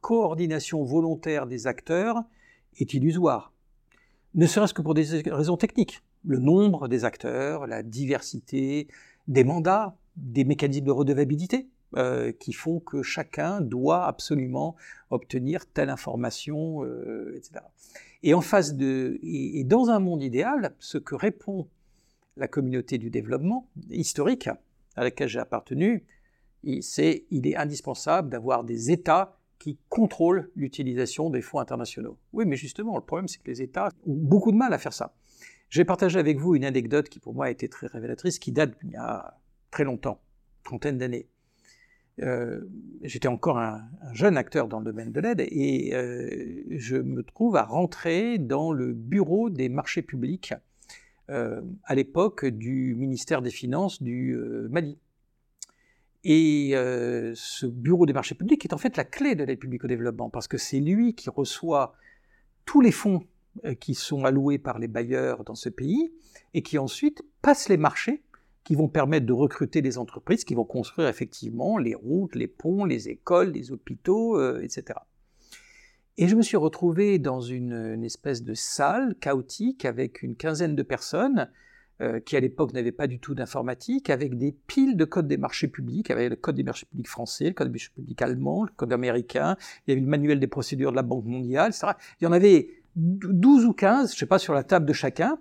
coordination 0.00 0.82
volontaire 0.84 1.46
des 1.46 1.66
acteurs 1.66 2.22
est 2.76 2.94
illusoire. 2.94 3.52
Ne 4.34 4.46
serait-ce 4.46 4.74
que 4.74 4.82
pour 4.82 4.94
des 4.94 5.22
raisons 5.26 5.56
techniques. 5.56 6.02
Le 6.24 6.38
nombre 6.38 6.88
des 6.88 7.04
acteurs, 7.04 7.66
la 7.66 7.82
diversité 7.82 8.88
des 9.28 9.44
mandats, 9.44 9.96
des 10.16 10.44
mécanismes 10.44 10.86
de 10.86 10.90
redevabilité 10.90 11.68
euh, 11.96 12.32
qui 12.32 12.52
font 12.52 12.80
que 12.80 13.02
chacun 13.02 13.60
doit 13.60 14.06
absolument 14.06 14.74
obtenir 15.10 15.66
telle 15.66 15.90
information, 15.90 16.84
euh, 16.84 17.34
etc. 17.36 17.64
Et 18.22 18.34
en 18.34 18.40
face 18.40 18.74
de, 18.74 19.18
et, 19.22 19.64
dans 19.64 19.90
un 19.90 20.00
monde 20.00 20.22
idéal, 20.22 20.74
ce 20.78 20.98
que 20.98 21.14
répond 21.14 21.68
la 22.36 22.48
communauté 22.48 22.98
du 22.98 23.10
développement 23.10 23.68
historique 23.90 24.48
à 24.96 25.04
laquelle 25.04 25.28
j'ai 25.28 25.38
appartenu, 25.38 26.04
c'est 26.82 27.26
il 27.30 27.46
est 27.46 27.56
indispensable 27.56 28.28
d'avoir 28.30 28.64
des 28.64 28.90
États 28.90 29.38
qui 29.58 29.78
contrôlent 29.88 30.50
l'utilisation 30.56 31.30
des 31.30 31.40
fonds 31.40 31.58
internationaux. 31.58 32.18
Oui, 32.32 32.44
mais 32.46 32.56
justement, 32.56 32.96
le 32.96 33.02
problème, 33.02 33.28
c'est 33.28 33.38
que 33.38 33.50
les 33.50 33.62
États 33.62 33.88
ont 34.06 34.14
beaucoup 34.14 34.52
de 34.52 34.56
mal 34.56 34.72
à 34.72 34.78
faire 34.78 34.92
ça. 34.92 35.14
J'ai 35.70 35.84
partagé 35.84 36.18
avec 36.18 36.38
vous 36.38 36.54
une 36.54 36.64
anecdote 36.64 37.08
qui, 37.08 37.18
pour 37.18 37.34
moi, 37.34 37.46
a 37.46 37.50
été 37.50 37.68
très 37.68 37.86
révélatrice, 37.86 38.38
qui 38.38 38.52
date 38.52 38.74
il 38.82 38.90
y 38.90 38.96
a 38.96 39.38
très 39.70 39.84
longtemps, 39.84 40.20
trentaine 40.64 40.98
d'années. 40.98 41.28
Euh, 42.22 42.60
j'étais 43.02 43.26
encore 43.26 43.58
un, 43.58 43.82
jeune 44.12 44.36
acteur 44.36 44.68
dans 44.68 44.78
le 44.78 44.84
domaine 44.84 45.10
de 45.10 45.20
l'aide 45.20 45.40
et 45.40 45.94
euh, 45.94 46.62
je 46.70 46.96
me 46.96 47.24
trouve 47.24 47.56
à 47.56 47.64
rentrer 47.64 48.38
dans 48.38 48.70
le 48.70 48.92
bureau 48.92 49.50
des 49.50 49.68
marchés 49.68 50.02
publics 50.02 50.54
euh, 51.30 51.60
à 51.82 51.96
l'époque 51.96 52.44
du 52.44 52.94
ministère 52.94 53.42
des 53.42 53.50
Finances 53.50 54.00
du 54.00 54.36
Mali. 54.70 54.98
Et 56.24 56.72
ce 57.34 57.66
bureau 57.66 58.06
des 58.06 58.14
marchés 58.14 58.34
publics 58.34 58.64
est 58.64 58.72
en 58.72 58.78
fait 58.78 58.96
la 58.96 59.04
clé 59.04 59.34
de 59.34 59.44
l'aide 59.44 59.58
publique 59.58 59.84
au 59.84 59.88
développement 59.88 60.30
parce 60.30 60.48
que 60.48 60.56
c'est 60.56 60.80
lui 60.80 61.14
qui 61.14 61.28
reçoit 61.28 61.94
tous 62.64 62.80
les 62.80 62.92
fonds 62.92 63.26
qui 63.78 63.94
sont 63.94 64.24
alloués 64.24 64.58
par 64.58 64.78
les 64.78 64.88
bailleurs 64.88 65.44
dans 65.44 65.54
ce 65.54 65.68
pays 65.68 66.12
et 66.54 66.62
qui 66.62 66.78
ensuite 66.78 67.22
passe 67.42 67.68
les 67.68 67.76
marchés 67.76 68.22
qui 68.64 68.74
vont 68.74 68.88
permettre 68.88 69.26
de 69.26 69.32
recruter 69.32 69.82
des 69.82 69.98
entreprises 69.98 70.44
qui 70.44 70.54
vont 70.54 70.64
construire 70.64 71.08
effectivement 71.08 71.76
les 71.76 71.94
routes, 71.94 72.34
les 72.34 72.48
ponts, 72.48 72.86
les 72.86 73.10
écoles, 73.10 73.50
les 73.50 73.70
hôpitaux, 73.70 74.40
euh, 74.40 74.62
etc. 74.62 74.98
Et 76.16 76.28
je 76.28 76.34
me 76.34 76.42
suis 76.42 76.56
retrouvé 76.56 77.18
dans 77.18 77.40
une, 77.40 78.02
espèce 78.04 78.42
de 78.42 78.54
salle 78.54 79.16
chaotique 79.16 79.84
avec 79.84 80.22
une 80.22 80.36
quinzaine 80.36 80.74
de 80.74 80.82
personnes 80.82 81.50
euh, 82.00 82.20
qui 82.20 82.36
à 82.36 82.40
l'époque 82.40 82.72
n'avaient 82.72 82.92
pas 82.92 83.06
du 83.06 83.18
tout 83.20 83.34
d'informatique, 83.34 84.10
avec 84.10 84.36
des 84.36 84.52
piles 84.66 84.96
de 84.96 85.04
codes 85.04 85.28
des 85.28 85.36
marchés 85.36 85.68
publics, 85.68 86.10
avec 86.10 86.28
le 86.28 86.36
code 86.36 86.56
des 86.56 86.64
marchés 86.64 86.86
publics 86.86 87.08
français, 87.08 87.44
le 87.44 87.52
code 87.52 87.68
des 87.68 87.72
marchés 87.72 87.92
publics 87.94 88.20
allemand, 88.20 88.64
le 88.64 88.70
code 88.74 88.92
américain, 88.92 89.56
il 89.86 89.90
y 89.90 89.92
avait 89.92 90.00
le 90.00 90.06
manuel 90.08 90.40
des 90.40 90.46
procédures 90.46 90.90
de 90.90 90.96
la 90.96 91.02
Banque 91.02 91.24
mondiale, 91.24 91.70
etc. 91.70 91.92
Il 92.20 92.24
y 92.24 92.26
en 92.26 92.32
avait 92.32 92.68
12 92.96 93.64
ou 93.64 93.72
15, 93.72 94.10
je 94.10 94.16
ne 94.16 94.18
sais 94.18 94.26
pas, 94.26 94.38
sur 94.38 94.54
la 94.54 94.64
table 94.64 94.86
de 94.86 94.92
chacun. 94.92 95.38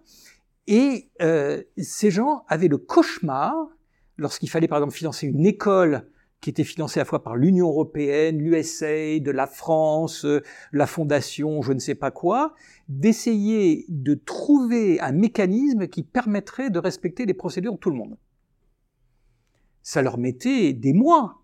Et 0.67 1.09
euh, 1.21 1.61
ces 1.77 2.11
gens 2.11 2.45
avaient 2.47 2.67
le 2.67 2.77
cauchemar, 2.77 3.55
lorsqu'il 4.17 4.49
fallait 4.49 4.67
par 4.67 4.77
exemple 4.77 4.93
financer 4.93 5.27
une 5.27 5.45
école 5.45 6.07
qui 6.43 6.49
était 6.49 6.65
financée 6.65 6.99
à 6.99 7.03
la 7.03 7.05
fois 7.05 7.23
par 7.23 7.37
l'Union 7.37 7.69
européenne, 7.69 8.37
l'USA, 8.37 9.19
de 9.19 9.31
la 9.31 9.47
France, 9.47 10.25
euh, 10.25 10.43
la 10.73 10.85
fondation, 10.85 11.61
je 11.61 11.71
ne 11.71 11.79
sais 11.79 11.95
pas 11.95 12.11
quoi, 12.11 12.53
d'essayer 12.89 13.85
de 13.87 14.13
trouver 14.13 14.99
un 14.99 15.13
mécanisme 15.13 15.87
qui 15.87 16.03
permettrait 16.03 16.69
de 16.69 16.79
respecter 16.79 17.25
les 17.25 17.33
procédures 17.33 17.71
de 17.71 17.77
tout 17.77 17.91
le 17.91 17.95
monde. 17.95 18.17
Ça 19.83 20.01
leur 20.01 20.17
mettait 20.17 20.73
des 20.73 20.91
mois. 20.91 21.41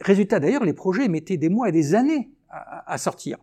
Résultat 0.00 0.38
d'ailleurs, 0.38 0.64
les 0.64 0.72
projets 0.72 1.08
mettaient 1.08 1.36
des 1.36 1.48
mois 1.48 1.70
et 1.70 1.72
des 1.72 1.96
années 1.96 2.30
à, 2.48 2.92
à 2.92 2.96
sortir. 2.96 3.38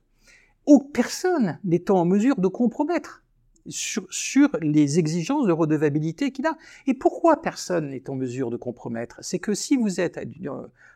Aucune 0.65 0.93
personne 0.93 1.59
n'étant 1.65 1.99
en 1.99 2.05
mesure 2.05 2.37
de 2.37 2.47
compromettre 2.47 3.24
sur, 3.67 4.49
les 4.61 4.99
exigences 4.99 5.47
de 5.47 5.51
redevabilité 5.51 6.31
qu'il 6.31 6.45
a. 6.45 6.57
Et 6.87 6.93
pourquoi 6.93 7.41
personne 7.41 7.89
n'est 7.89 8.09
en 8.09 8.15
mesure 8.15 8.49
de 8.49 8.57
compromettre? 8.57 9.17
C'est 9.21 9.39
que 9.39 9.53
si 9.53 9.75
vous 9.77 9.99
êtes 9.99 10.19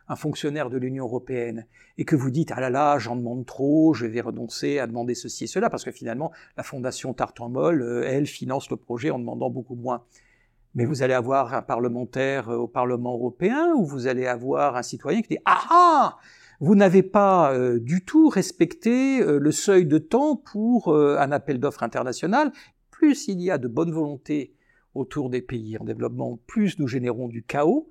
un 0.07 0.15
fonctionnaire 0.15 0.69
de 0.69 0.77
l'Union 0.77 1.05
européenne 1.05 1.65
et 1.97 2.05
que 2.05 2.15
vous 2.15 2.31
dites 2.31 2.51
ah 2.55 2.59
là 2.59 2.69
là 2.69 2.97
j'en 2.97 3.15
demande 3.15 3.45
trop, 3.45 3.93
je 3.93 4.05
vais 4.05 4.21
renoncer 4.21 4.79
à 4.79 4.87
demander 4.87 5.15
ceci 5.15 5.43
et 5.43 5.47
cela 5.47 5.69
parce 5.69 5.83
que 5.83 5.91
finalement 5.91 6.31
la 6.57 6.63
fondation 6.63 7.13
Tartan-Moll 7.13 7.81
euh, 7.81 8.07
elle 8.07 8.25
finance 8.25 8.69
le 8.69 8.77
projet 8.77 9.11
en 9.11 9.19
demandant 9.19 9.49
beaucoup 9.49 9.75
moins. 9.75 10.03
Mais 10.75 10.85
vous 10.85 11.03
allez 11.03 11.13
avoir 11.13 11.53
un 11.53 11.61
parlementaire 11.61 12.49
euh, 12.49 12.57
au 12.57 12.67
Parlement 12.67 13.13
européen 13.13 13.73
ou 13.75 13.85
vous 13.85 14.07
allez 14.07 14.25
avoir 14.25 14.75
un 14.75 14.83
citoyen 14.83 15.21
qui 15.21 15.29
dit 15.29 15.41
ah 15.45 15.61
ah 15.69 16.17
vous 16.59 16.75
n'avez 16.75 17.03
pas 17.03 17.53
euh, 17.53 17.79
du 17.79 18.03
tout 18.03 18.27
respecté 18.27 19.21
euh, 19.21 19.39
le 19.39 19.51
seuil 19.51 19.85
de 19.85 19.97
temps 19.97 20.35
pour 20.35 20.89
euh, 20.89 21.17
un 21.17 21.31
appel 21.31 21.59
d'offres 21.59 21.83
international. 21.83 22.51
Plus 22.91 23.27
il 23.27 23.41
y 23.41 23.49
a 23.49 23.57
de 23.57 23.67
bonne 23.67 23.91
volonté 23.91 24.53
autour 24.93 25.29
des 25.29 25.41
pays 25.41 25.77
en 25.77 25.85
développement, 25.85 26.39
plus 26.47 26.79
nous 26.79 26.87
générons 26.87 27.27
du 27.27 27.43
chaos, 27.43 27.89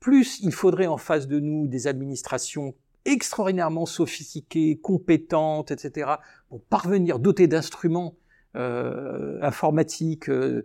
plus 0.00 0.40
il 0.40 0.52
faudrait 0.52 0.86
en 0.86 0.96
face 0.96 1.28
de 1.28 1.38
nous 1.38 1.68
des 1.68 1.86
administrations 1.86 2.74
extraordinairement 3.04 3.86
sophistiquées, 3.86 4.78
compétentes, 4.78 5.70
etc., 5.70 6.10
pour 6.48 6.62
parvenir 6.62 7.18
doter 7.18 7.46
d'instruments 7.46 8.16
informatiques 8.54 10.28
de, 10.30 10.64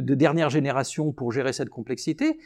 dernière 0.00 0.50
génération 0.50 1.12
pour 1.12 1.30
gérer 1.30 1.52
cette 1.52 1.68
complexité. 1.68 2.38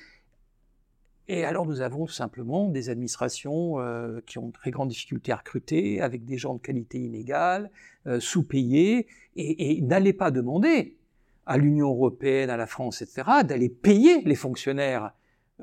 Et 1.32 1.44
alors 1.46 1.64
nous 1.64 1.80
avons 1.80 2.06
simplement 2.06 2.68
des 2.68 2.90
administrations 2.90 3.80
euh, 3.80 4.20
qui 4.26 4.36
ont 4.36 4.48
de 4.48 4.52
très 4.52 4.70
grandes 4.70 4.90
difficultés 4.90 5.32
à 5.32 5.36
recruter, 5.36 6.02
avec 6.02 6.26
des 6.26 6.36
gens 6.36 6.52
de 6.52 6.60
qualité 6.60 6.98
inégale, 6.98 7.70
euh, 8.06 8.20
sous-payés, 8.20 9.06
et, 9.34 9.80
n'allez 9.80 10.12
pas 10.12 10.30
demander 10.30 10.98
à 11.46 11.56
l'Union 11.56 11.88
européenne, 11.88 12.50
à 12.50 12.58
la 12.58 12.66
France, 12.66 13.00
etc., 13.00 13.22
d'aller 13.44 13.70
payer 13.70 14.20
les 14.26 14.34
fonctionnaires 14.34 15.14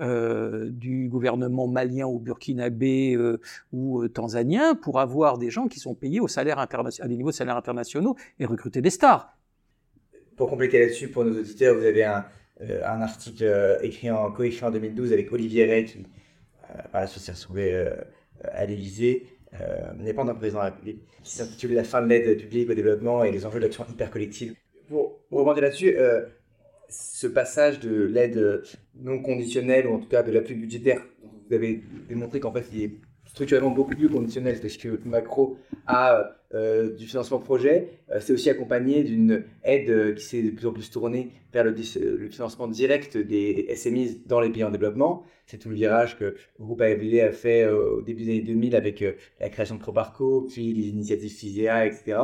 euh, 0.02 0.72
du 0.72 1.08
gouvernement 1.08 1.68
malien 1.68 2.08
ou 2.08 2.18
burkinabé 2.18 3.16
ou 3.72 4.08
tanzanien 4.08 4.74
pour 4.74 5.00
avoir 5.00 5.38
des 5.38 5.52
gens 5.52 5.68
qui 5.68 5.80
sont 5.80 5.94
payés 5.94 6.20
au 6.20 6.28
salaire 6.28 6.58
à 6.58 6.68
des 7.08 7.16
niveaux 7.16 7.30
de 7.30 7.36
salaire 7.36 7.58
internationaux 7.58 8.16
et 8.40 8.48
recruter 8.48 8.82
des 8.82 8.90
stars 8.90 9.36
pour 10.40 10.50
compléter 10.50 10.80
là-dessus, 10.80 11.10
pour 11.10 11.26
nos 11.26 11.38
auditeurs, 11.38 11.76
vous 11.76 11.84
avez 11.84 12.06
un, 12.06 12.24
un 12.62 13.02
article 13.02 13.78
écrit 13.82 14.12
en, 14.12 14.32
coécrit 14.32 14.66
en 14.66 14.72
2012 14.72 15.14
avec 15.14 15.32
Olivier 15.32 15.66
Ray, 15.66 15.86
qui 15.86 16.06
voilà, 16.92 17.08
s'est 17.08 17.32
retrouvé 17.32 17.88
à 18.44 18.66
l'Élysée, 18.66 19.28
n'est 19.98 20.14
pas 20.14 20.24
un 20.24 20.36
président 20.36 20.60
de 20.60 20.64
la 20.66 20.70
République, 20.72 21.02
qui 21.24 21.32
s'intitule 21.32 21.74
La 21.74 21.84
fin 21.84 22.02
de 22.02 22.08
l'aide 22.08 22.38
publique 22.38 22.70
au 22.70 22.74
développement 22.74 23.24
et 23.24 23.32
les 23.32 23.46
enjeux 23.46 23.60
de 23.60 23.66
l'action 23.66 23.86
hyper 23.90 24.12
collective. 24.12 24.56
Pour, 24.88 25.20
pour 25.30 25.40
rebondir 25.40 25.64
là-dessus, 25.64 25.96
ce 26.90 27.28
passage 27.28 27.80
de 27.80 28.04
l'aide 28.06 28.64
non 28.96 29.22
conditionnelle, 29.22 29.88
ou 29.88 29.96
en 29.96 30.00
tout 30.00 30.10
cas 30.10 30.24
de 30.24 30.32
l'appui 30.32 30.56
budgétaire, 30.56 31.02
vous 31.22 31.56
avez 31.56 31.82
démontré 32.08 32.40
qu'en 32.40 32.52
fait, 32.52 32.66
il 32.74 32.84
est 32.84 32.92
structurellement 33.30 33.70
beaucoup 33.70 33.96
plus 33.96 34.10
conditionnel, 34.10 34.60
parce 34.60 34.78
que 34.78 35.00
Macro 35.06 35.58
a 35.86 36.36
euh, 36.56 36.96
du 36.96 37.06
financement 37.06 37.38
projet, 37.38 38.00
euh, 38.10 38.20
c'est 38.20 38.34
aussi 38.34 38.50
accompagné 38.50 39.04
d'une 39.04 39.44
aide 39.64 40.16
qui 40.16 40.24
s'est 40.24 40.42
de 40.42 40.50
plus 40.50 40.66
en 40.66 40.74
plus 40.74 40.90
tournée 40.90 41.32
vers 41.54 41.64
le, 41.64 41.76
financement 42.30 42.68
direct 42.68 43.18
des 43.18 43.68
SMI 43.76 44.24
dans 44.26 44.40
les 44.40 44.50
pays 44.50 44.64
en 44.64 44.72
développement. 44.72 45.24
C'est 45.46 45.60
tout 45.60 45.70
le 45.70 45.76
virage 45.76 46.18
que 46.18 46.26
le 46.26 46.66
groupe 46.66 46.82
AFD 46.82 47.22
a 47.22 47.32
fait 47.32 47.64
euh, 47.64 47.98
au 47.98 48.02
début 48.02 48.24
des 48.24 48.32
années 48.32 48.42
2000 48.42 48.76
avec 48.76 49.04
la 49.40 49.50
création 49.50 49.76
de 49.76 49.80
Probarco, 49.80 50.48
puis 50.50 50.74
les 50.74 50.88
initiatives 50.88 51.32
FISEA, 51.32 51.86
etc. 51.86 52.18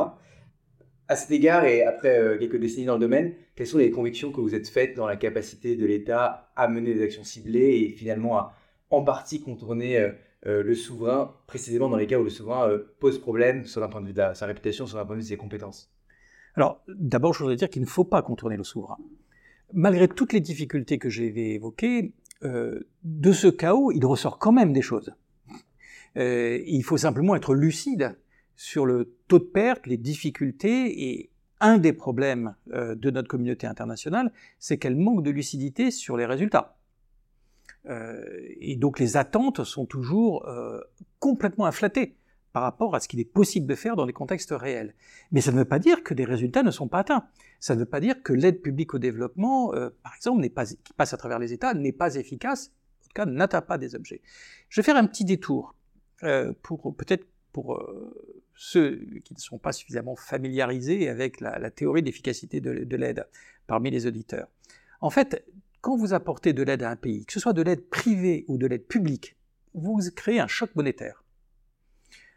À 1.08 1.14
cet 1.14 1.30
égard, 1.30 1.64
et 1.64 1.84
après 1.84 2.36
quelques 2.40 2.56
décennies 2.56 2.86
dans 2.86 2.94
le 2.94 3.00
domaine, 3.00 3.32
quelles 3.54 3.68
sont 3.68 3.78
les 3.78 3.92
convictions 3.92 4.32
que 4.32 4.40
vous 4.40 4.56
êtes 4.56 4.68
faites 4.68 4.96
dans 4.96 5.06
la 5.06 5.14
capacité 5.14 5.76
de 5.76 5.86
l'État 5.86 6.50
à 6.56 6.66
mener 6.66 6.94
des 6.94 7.04
actions 7.04 7.22
ciblées 7.22 7.76
et 7.76 7.92
finalement 7.92 8.38
à 8.38 8.56
en 8.90 9.04
partie 9.04 9.40
contourner 9.40 10.10
euh, 10.44 10.62
le 10.62 10.74
souverain, 10.74 11.34
précisément 11.46 11.88
dans 11.88 11.96
les 11.96 12.06
cas 12.06 12.18
où 12.18 12.24
le 12.24 12.30
souverain 12.30 12.68
euh, 12.68 12.94
pose 13.00 13.18
problème 13.18 13.64
sur 13.64 13.82
un 13.82 13.88
point 13.88 14.02
de 14.02 14.06
vue 14.06 14.12
de 14.12 14.22
sa 14.34 14.46
réputation, 14.46 14.86
sur 14.86 14.98
un 14.98 15.06
point 15.06 15.16
de 15.16 15.20
vue 15.20 15.24
de 15.24 15.28
ses 15.30 15.36
compétences 15.38 15.90
Alors, 16.54 16.82
d'abord, 16.88 17.32
je 17.32 17.40
voudrais 17.40 17.56
dire 17.56 17.70
qu'il 17.70 17.82
ne 17.82 17.86
faut 17.86 18.04
pas 18.04 18.22
contourner 18.22 18.56
le 18.56 18.64
souverain. 18.64 18.98
Malgré 19.72 20.08
toutes 20.08 20.32
les 20.32 20.40
difficultés 20.40 20.98
que 20.98 21.08
j'ai 21.08 21.54
évoquées, 21.54 22.12
euh, 22.44 22.80
de 23.02 23.32
ce 23.32 23.48
chaos, 23.48 23.90
il 23.92 24.04
ressort 24.04 24.38
quand 24.38 24.52
même 24.52 24.72
des 24.72 24.82
choses. 24.82 25.14
il 26.16 26.82
faut 26.84 26.98
simplement 26.98 27.34
être 27.34 27.54
lucide 27.54 28.16
sur 28.56 28.86
le 28.86 29.16
taux 29.28 29.38
de 29.38 29.44
perte, 29.44 29.86
les 29.86 29.96
difficultés, 29.96 31.08
et 31.08 31.30
un 31.60 31.78
des 31.78 31.92
problèmes 31.92 32.54
de 32.66 33.10
notre 33.10 33.28
communauté 33.28 33.66
internationale, 33.66 34.32
c'est 34.58 34.78
qu'elle 34.78 34.96
manque 34.96 35.22
de 35.22 35.30
lucidité 35.30 35.90
sur 35.90 36.16
les 36.16 36.24
résultats. 36.24 36.75
Euh, 37.88 38.24
et 38.60 38.76
donc 38.76 38.98
les 38.98 39.16
attentes 39.16 39.64
sont 39.64 39.86
toujours 39.86 40.46
euh, 40.48 40.80
complètement 41.18 41.66
inflatées 41.66 42.16
par 42.52 42.62
rapport 42.62 42.94
à 42.94 43.00
ce 43.00 43.08
qu'il 43.08 43.20
est 43.20 43.24
possible 43.24 43.66
de 43.66 43.74
faire 43.74 43.96
dans 43.96 44.06
des 44.06 44.12
contextes 44.12 44.52
réels. 44.52 44.94
Mais 45.30 45.40
ça 45.40 45.52
ne 45.52 45.58
veut 45.58 45.66
pas 45.66 45.78
dire 45.78 46.02
que 46.02 46.14
des 46.14 46.24
résultats 46.24 46.62
ne 46.62 46.70
sont 46.70 46.88
pas 46.88 47.00
atteints. 47.00 47.26
Ça 47.60 47.74
ne 47.74 47.80
veut 47.80 47.86
pas 47.86 48.00
dire 48.00 48.22
que 48.22 48.32
l'aide 48.32 48.62
publique 48.62 48.94
au 48.94 48.98
développement, 48.98 49.74
euh, 49.74 49.90
par 50.02 50.14
exemple, 50.14 50.42
qui 50.42 50.92
passe 50.94 51.12
à 51.12 51.16
travers 51.16 51.38
les 51.38 51.52
États, 51.52 51.74
n'est 51.74 51.92
pas 51.92 52.14
efficace, 52.14 52.72
en 53.02 53.04
tout 53.04 53.12
cas 53.14 53.26
n'atteint 53.26 53.60
pas 53.60 53.78
des 53.78 53.94
objets. 53.94 54.22
Je 54.68 54.80
vais 54.80 54.84
faire 54.84 54.96
un 54.96 55.06
petit 55.06 55.24
détour 55.24 55.74
pour 56.62 56.96
peut-être 56.96 57.26
pour 57.52 57.78
ceux 58.54 59.04
qui 59.22 59.34
ne 59.34 59.38
sont 59.38 59.58
pas 59.58 59.72
suffisamment 59.72 60.16
familiarisés 60.16 61.10
avec 61.10 61.40
la, 61.40 61.70
théorie 61.70 62.02
d'efficacité 62.02 62.62
de 62.62 62.96
l'aide 62.96 63.26
parmi 63.66 63.90
les 63.90 64.06
auditeurs. 64.06 64.48
En 65.02 65.10
fait, 65.10 65.44
quand 65.86 65.94
vous 65.94 66.14
apportez 66.14 66.52
de 66.52 66.64
l'aide 66.64 66.82
à 66.82 66.90
un 66.90 66.96
pays, 66.96 67.24
que 67.26 67.32
ce 67.32 67.38
soit 67.38 67.52
de 67.52 67.62
l'aide 67.62 67.88
privée 67.88 68.44
ou 68.48 68.58
de 68.58 68.66
l'aide 68.66 68.88
publique, 68.88 69.36
vous 69.72 70.00
créez 70.16 70.40
un 70.40 70.48
choc 70.48 70.74
monétaire. 70.74 71.22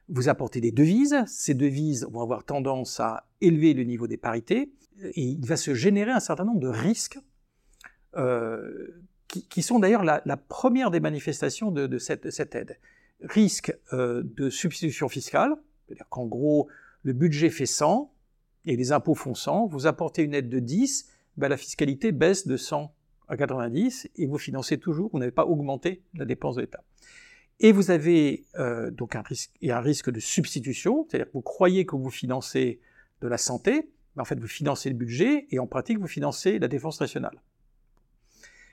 Vous 0.08 0.30
apportez 0.30 0.62
des 0.62 0.72
devises, 0.72 1.24
ces 1.26 1.56
devises 1.56 2.06
vont 2.12 2.22
avoir 2.22 2.44
tendance 2.44 3.00
à 3.00 3.28
élever 3.42 3.74
le 3.74 3.82
niveau 3.86 4.06
des 4.06 4.18
parités, 4.18 4.72
et 5.02 5.22
il 5.24 5.44
va 5.48 5.58
se 5.58 5.74
générer 5.74 6.12
un 6.12 6.20
certain 6.20 6.46
nombre 6.46 6.60
de 6.60 6.68
risques 6.68 7.18
euh, 8.18 9.02
qui, 9.28 9.64
sont 9.64 9.80
d'ailleurs 9.80 10.04
la, 10.04 10.38
première 10.38 10.92
des 10.92 11.00
manifestations 11.00 11.72
de, 11.72 11.98
cette, 11.98 12.28
aide. 12.54 12.78
Risque 13.20 13.76
euh, 13.94 14.22
de 14.24 14.52
substitution 14.52 15.10
fiscale, 15.10 15.56
c'est-à-dire 15.88 16.08
qu'en 16.10 16.28
gros, 16.28 16.68
le 17.02 17.14
budget 17.14 17.50
fait 17.50 17.66
100 17.66 18.14
et 18.66 18.76
les 18.76 18.92
impôts 18.92 19.16
font 19.16 19.34
100, 19.34 19.66
vous 19.66 19.88
apportez 19.88 20.22
une 20.22 20.36
aide 20.36 20.50
de 20.50 20.60
10, 20.60 21.08
ben 21.38 21.48
la 21.48 21.58
fiscalité 21.58 22.12
baisse 22.12 22.46
de 22.46 22.56
100 22.56 22.94
à 23.30 23.38
90 23.38 24.10
et 24.16 24.26
vous 24.26 24.38
financez 24.38 24.78
toujours, 24.78 25.10
vous 25.14 25.20
n'avez 25.20 25.32
pas 25.32 25.46
augmenté 25.46 26.02
la 26.16 26.26
dépense 26.26 26.56
de 26.56 26.62
l'État. 26.62 26.84
Et 27.60 27.72
vous 27.72 27.92
avez 27.92 28.46
euh, 28.58 28.90
donc 28.90 29.16
un 29.16 29.22
risque, 29.22 29.52
et 29.62 29.72
un 29.72 29.82
risque 29.82 30.10
de 30.10 30.20
substitution, 30.20 31.06
c'est-à-dire 31.08 31.28
que 31.28 31.34
vous 31.34 31.42
croyez 31.42 31.86
que 31.86 31.96
vous 31.96 32.10
financez 32.10 32.80
de 33.22 33.28
la 33.28 33.38
santé, 33.38 33.90
mais 34.16 34.22
en 34.22 34.26
fait 34.26 34.40
vous 34.40 34.48
financez 34.48 34.90
le 34.90 34.96
budget 34.96 35.48
et 35.52 35.60
en 35.60 35.68
pratique 35.68 36.00
vous 36.00 36.08
financez 36.08 36.58
la 36.58 36.68
défense 36.68 37.00
nationale. 37.00 37.42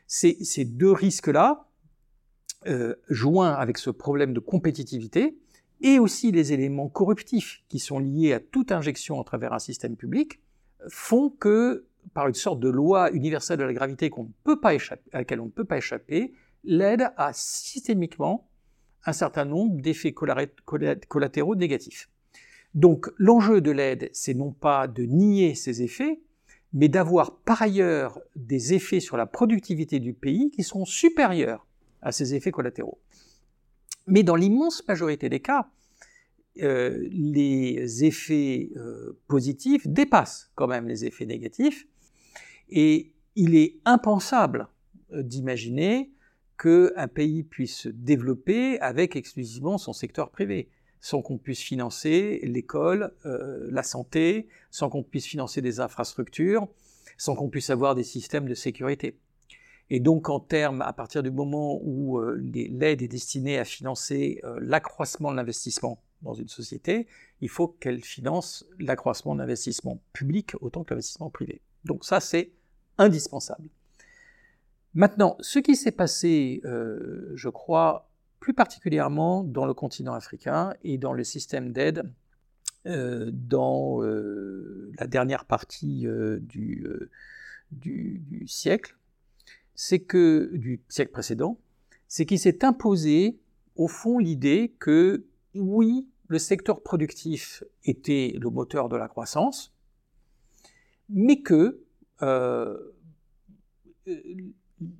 Ces, 0.06 0.42
ces 0.44 0.64
deux 0.64 0.92
risques-là, 0.92 1.68
euh, 2.66 2.94
joints 3.08 3.54
avec 3.54 3.78
ce 3.78 3.90
problème 3.90 4.32
de 4.32 4.40
compétitivité, 4.40 5.36
et 5.80 5.98
aussi 5.98 6.32
les 6.32 6.52
éléments 6.52 6.88
corruptifs 6.88 7.62
qui 7.68 7.78
sont 7.78 7.98
liés 7.98 8.32
à 8.32 8.40
toute 8.40 8.72
injection 8.72 9.20
à 9.20 9.24
travers 9.24 9.52
un 9.52 9.58
système 9.58 9.96
public, 9.96 10.40
font 10.88 11.28
que 11.28 11.86
par 12.14 12.28
une 12.28 12.34
sorte 12.34 12.60
de 12.60 12.68
loi 12.68 13.10
universelle 13.12 13.58
de 13.58 13.64
la 13.64 13.72
gravité 13.72 14.10
qu'on 14.10 14.30
peut 14.44 14.60
pas 14.60 14.74
échapper, 14.74 15.10
à 15.12 15.18
laquelle 15.18 15.40
on 15.40 15.46
ne 15.46 15.50
peut 15.50 15.64
pas 15.64 15.78
échapper, 15.78 16.32
l'aide 16.64 17.10
a 17.16 17.32
systémiquement 17.32 18.48
un 19.04 19.12
certain 19.12 19.44
nombre 19.44 19.80
d'effets 19.80 20.12
collatéraux 20.12 21.54
négatifs. 21.54 22.10
Donc 22.74 23.10
l'enjeu 23.18 23.60
de 23.60 23.70
l'aide, 23.70 24.10
c'est 24.12 24.34
non 24.34 24.52
pas 24.52 24.88
de 24.88 25.04
nier 25.04 25.54
ces 25.54 25.82
effets, 25.82 26.20
mais 26.72 26.88
d'avoir 26.88 27.38
par 27.38 27.62
ailleurs 27.62 28.20
des 28.34 28.74
effets 28.74 29.00
sur 29.00 29.16
la 29.16 29.26
productivité 29.26 30.00
du 30.00 30.12
pays 30.12 30.50
qui 30.50 30.62
sont 30.62 30.84
supérieurs 30.84 31.66
à 32.02 32.12
ces 32.12 32.34
effets 32.34 32.50
collatéraux. 32.50 33.00
Mais 34.06 34.22
dans 34.22 34.36
l'immense 34.36 34.86
majorité 34.86 35.28
des 35.28 35.40
cas, 35.40 35.70
euh, 36.62 37.06
les 37.10 38.04
effets 38.04 38.70
euh, 38.76 39.18
positifs 39.28 39.86
dépassent 39.86 40.50
quand 40.54 40.66
même 40.66 40.88
les 40.88 41.04
effets 41.04 41.26
négatifs, 41.26 41.86
et 42.68 43.12
il 43.34 43.54
est 43.54 43.76
impensable 43.84 44.68
euh, 45.12 45.22
d'imaginer 45.22 46.10
qu'un 46.58 47.08
pays 47.08 47.42
puisse 47.42 47.76
se 47.76 47.88
développer 47.90 48.80
avec 48.80 49.14
exclusivement 49.14 49.76
son 49.76 49.92
secteur 49.92 50.30
privé, 50.30 50.70
sans 51.00 51.20
qu'on 51.20 51.36
puisse 51.36 51.60
financer 51.60 52.40
l'école, 52.44 53.12
euh, 53.26 53.68
la 53.70 53.82
santé, 53.82 54.48
sans 54.70 54.88
qu'on 54.88 55.02
puisse 55.02 55.26
financer 55.26 55.60
des 55.60 55.80
infrastructures, 55.80 56.66
sans 57.18 57.36
qu'on 57.36 57.50
puisse 57.50 57.68
avoir 57.68 57.94
des 57.94 58.02
systèmes 58.02 58.48
de 58.48 58.54
sécurité. 58.54 59.18
Et 59.90 60.00
donc 60.00 60.30
en 60.30 60.40
termes, 60.40 60.80
à 60.80 60.92
partir 60.94 61.22
du 61.22 61.30
moment 61.30 61.78
où 61.82 62.18
euh, 62.18 62.40
l'aide 62.42 63.02
est 63.02 63.08
destinée 63.08 63.58
à 63.58 63.64
financer 63.64 64.40
l'accroissement 64.58 65.30
de 65.30 65.36
l'investissement 65.36 66.02
dans 66.22 66.34
une 66.34 66.48
société, 66.48 67.06
il 67.42 67.50
faut 67.50 67.68
qu'elle 67.68 68.02
finance 68.02 68.64
l'accroissement 68.78 69.34
de 69.34 69.40
l'investissement 69.40 70.00
public 70.14 70.54
autant 70.60 70.82
que 70.84 70.94
l'investissement 70.94 71.30
privé. 71.30 71.60
Donc 71.86 72.04
ça, 72.04 72.20
c'est 72.20 72.50
indispensable. 72.98 73.68
Maintenant, 74.94 75.36
ce 75.40 75.58
qui 75.58 75.76
s'est 75.76 75.92
passé, 75.92 76.60
euh, 76.64 77.30
je 77.34 77.48
crois, 77.48 78.08
plus 78.40 78.54
particulièrement 78.54 79.44
dans 79.44 79.66
le 79.66 79.74
continent 79.74 80.14
africain 80.14 80.74
et 80.84 80.98
dans 80.98 81.12
le 81.12 81.24
système 81.24 81.72
d'aide 81.72 82.10
euh, 82.86 83.30
dans 83.32 84.02
euh, 84.02 84.92
la 84.98 85.06
dernière 85.06 85.44
partie 85.44 86.06
du, 86.40 86.86
du, 87.72 88.44
siècle, 88.46 88.96
c'est 89.74 90.00
que 90.00 90.50
du 90.54 90.82
siècle 90.88 91.12
précédent, 91.12 91.58
c'est 92.08 92.24
qu'il 92.24 92.38
s'est 92.38 92.64
imposé 92.64 93.38
au 93.74 93.88
fond 93.88 94.18
l'idée 94.18 94.74
que 94.78 95.26
oui, 95.54 96.08
le 96.28 96.38
secteur 96.38 96.82
productif 96.82 97.62
était 97.84 98.34
le 98.40 98.50
moteur 98.50 98.88
de 98.88 98.96
la 98.96 99.08
croissance, 99.08 99.75
mais 101.08 101.40
que 101.42 101.82
euh, 102.22 102.76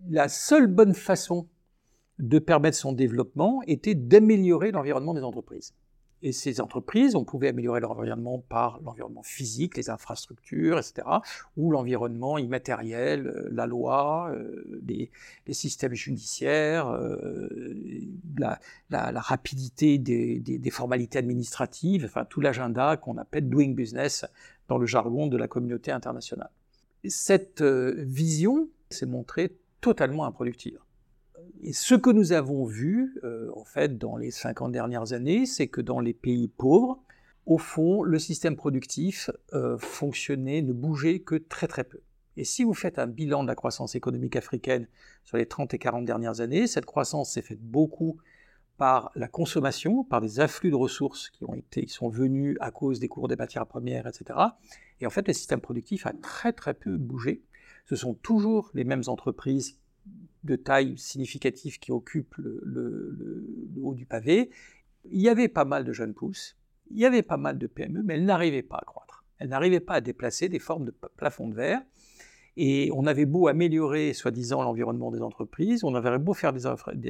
la 0.08 0.28
seule 0.28 0.66
bonne 0.66 0.94
façon 0.94 1.48
de 2.18 2.38
permettre 2.38 2.76
son 2.76 2.92
développement 2.92 3.60
était 3.66 3.94
d'améliorer 3.94 4.70
l'environnement 4.72 5.14
des 5.14 5.22
entreprises. 5.22 5.74
Et 6.22 6.32
ces 6.32 6.62
entreprises, 6.62 7.14
on 7.14 7.24
pouvait 7.24 7.48
améliorer 7.48 7.80
leur 7.80 7.90
environnement 7.90 8.38
par 8.38 8.80
l'environnement 8.82 9.22
physique, 9.22 9.76
les 9.76 9.90
infrastructures, 9.90 10.78
etc., 10.78 11.06
ou 11.58 11.70
l'environnement 11.70 12.38
immatériel, 12.38 13.26
euh, 13.26 13.48
la 13.52 13.66
loi, 13.66 14.30
euh, 14.32 14.80
les, 14.86 15.10
systèmes 15.52 15.92
judiciaires, 15.94 16.98
la, 18.38 18.58
rapidité 19.20 19.98
des, 19.98 20.40
des, 20.40 20.70
formalités 20.70 21.18
administratives, 21.18 22.04
enfin 22.06 22.24
tout 22.24 22.40
l'agenda 22.40 22.96
qu'on 22.96 23.18
appelle 23.18 23.48
doing 23.48 23.74
business 23.74 24.24
dans 24.68 24.78
le 24.78 24.86
jargon 24.86 25.26
de 25.26 25.36
la 25.36 25.48
communauté 25.48 25.90
internationale 25.90 26.50
cette 27.10 27.60
euh, 27.60 27.94
vision 27.98 28.68
s'est 28.90 29.06
montrée 29.06 29.56
totalement 29.80 30.24
improductive. 30.24 30.78
Et 31.62 31.72
ce 31.72 31.94
que 31.94 32.10
nous 32.10 32.32
avons 32.32 32.64
vu, 32.64 33.18
euh, 33.24 33.50
en 33.54 33.64
fait, 33.64 33.98
dans 33.98 34.16
les 34.16 34.30
50 34.30 34.72
dernières 34.72 35.12
années, 35.12 35.46
c'est 35.46 35.68
que 35.68 35.80
dans 35.80 36.00
les 36.00 36.12
pays 36.12 36.48
pauvres, 36.48 37.02
au 37.46 37.58
fond, 37.58 38.02
le 38.02 38.18
système 38.18 38.56
productif 38.56 39.30
euh, 39.52 39.78
fonctionnait, 39.78 40.62
ne 40.62 40.72
bougeait 40.72 41.20
que 41.20 41.36
très 41.36 41.68
très 41.68 41.84
peu. 41.84 42.00
Et 42.36 42.44
si 42.44 42.64
vous 42.64 42.74
faites 42.74 42.98
un 42.98 43.06
bilan 43.06 43.42
de 43.42 43.48
la 43.48 43.54
croissance 43.54 43.94
économique 43.94 44.36
africaine 44.36 44.88
sur 45.24 45.36
les 45.36 45.46
30 45.46 45.72
et 45.72 45.78
40 45.78 46.04
dernières 46.04 46.40
années, 46.40 46.66
cette 46.66 46.84
croissance 46.84 47.32
s'est 47.32 47.42
faite 47.42 47.62
beaucoup 47.62 48.18
par 48.76 49.10
la 49.14 49.28
consommation, 49.28 50.04
par 50.04 50.20
des 50.20 50.40
afflux 50.40 50.70
de 50.70 50.76
ressources 50.76 51.30
qui, 51.30 51.44
ont 51.44 51.54
été, 51.54 51.86
qui 51.86 51.92
sont 51.92 52.08
venus 52.08 52.56
à 52.60 52.70
cause 52.70 53.00
des 53.00 53.08
cours 53.08 53.28
des 53.28 53.36
matières 53.36 53.66
premières, 53.66 54.06
etc. 54.06 54.38
Et 55.00 55.06
en 55.06 55.10
fait, 55.10 55.26
le 55.26 55.34
système 55.34 55.60
productif 55.60 56.06
a 56.06 56.12
très 56.12 56.52
très 56.52 56.74
peu 56.74 56.96
bougé. 56.96 57.42
Ce 57.86 57.96
sont 57.96 58.14
toujours 58.14 58.70
les 58.74 58.84
mêmes 58.84 59.04
entreprises 59.06 59.78
de 60.44 60.56
taille 60.56 60.96
significative 60.98 61.78
qui 61.78 61.90
occupent 61.90 62.36
le, 62.36 62.60
le 62.64 63.82
haut 63.82 63.94
du 63.94 64.06
pavé. 64.06 64.50
Il 65.10 65.20
y 65.20 65.28
avait 65.28 65.48
pas 65.48 65.64
mal 65.64 65.84
de 65.84 65.92
jeunes 65.92 66.14
pousses, 66.14 66.56
il 66.90 66.98
y 66.98 67.04
avait 67.04 67.22
pas 67.22 67.36
mal 67.36 67.58
de 67.58 67.66
PME, 67.66 68.02
mais 68.02 68.14
elles 68.14 68.24
n'arrivaient 68.24 68.62
pas 68.62 68.76
à 68.76 68.84
croître. 68.84 69.24
Elles 69.38 69.48
n'arrivaient 69.48 69.80
pas 69.80 69.94
à 69.94 70.00
déplacer 70.00 70.48
des 70.48 70.58
formes 70.58 70.84
de 70.84 70.94
plafond 71.16 71.48
de 71.48 71.54
verre. 71.54 71.82
Et 72.56 72.90
on 72.94 73.06
avait 73.06 73.26
beau 73.26 73.48
améliorer, 73.48 74.12
soi-disant, 74.14 74.62
l'environnement 74.62 75.10
des 75.10 75.20
entreprises, 75.20 75.84
on 75.84 75.94
avait 75.94 76.18
beau 76.18 76.32
faire 76.32 76.52
des, 76.52 76.66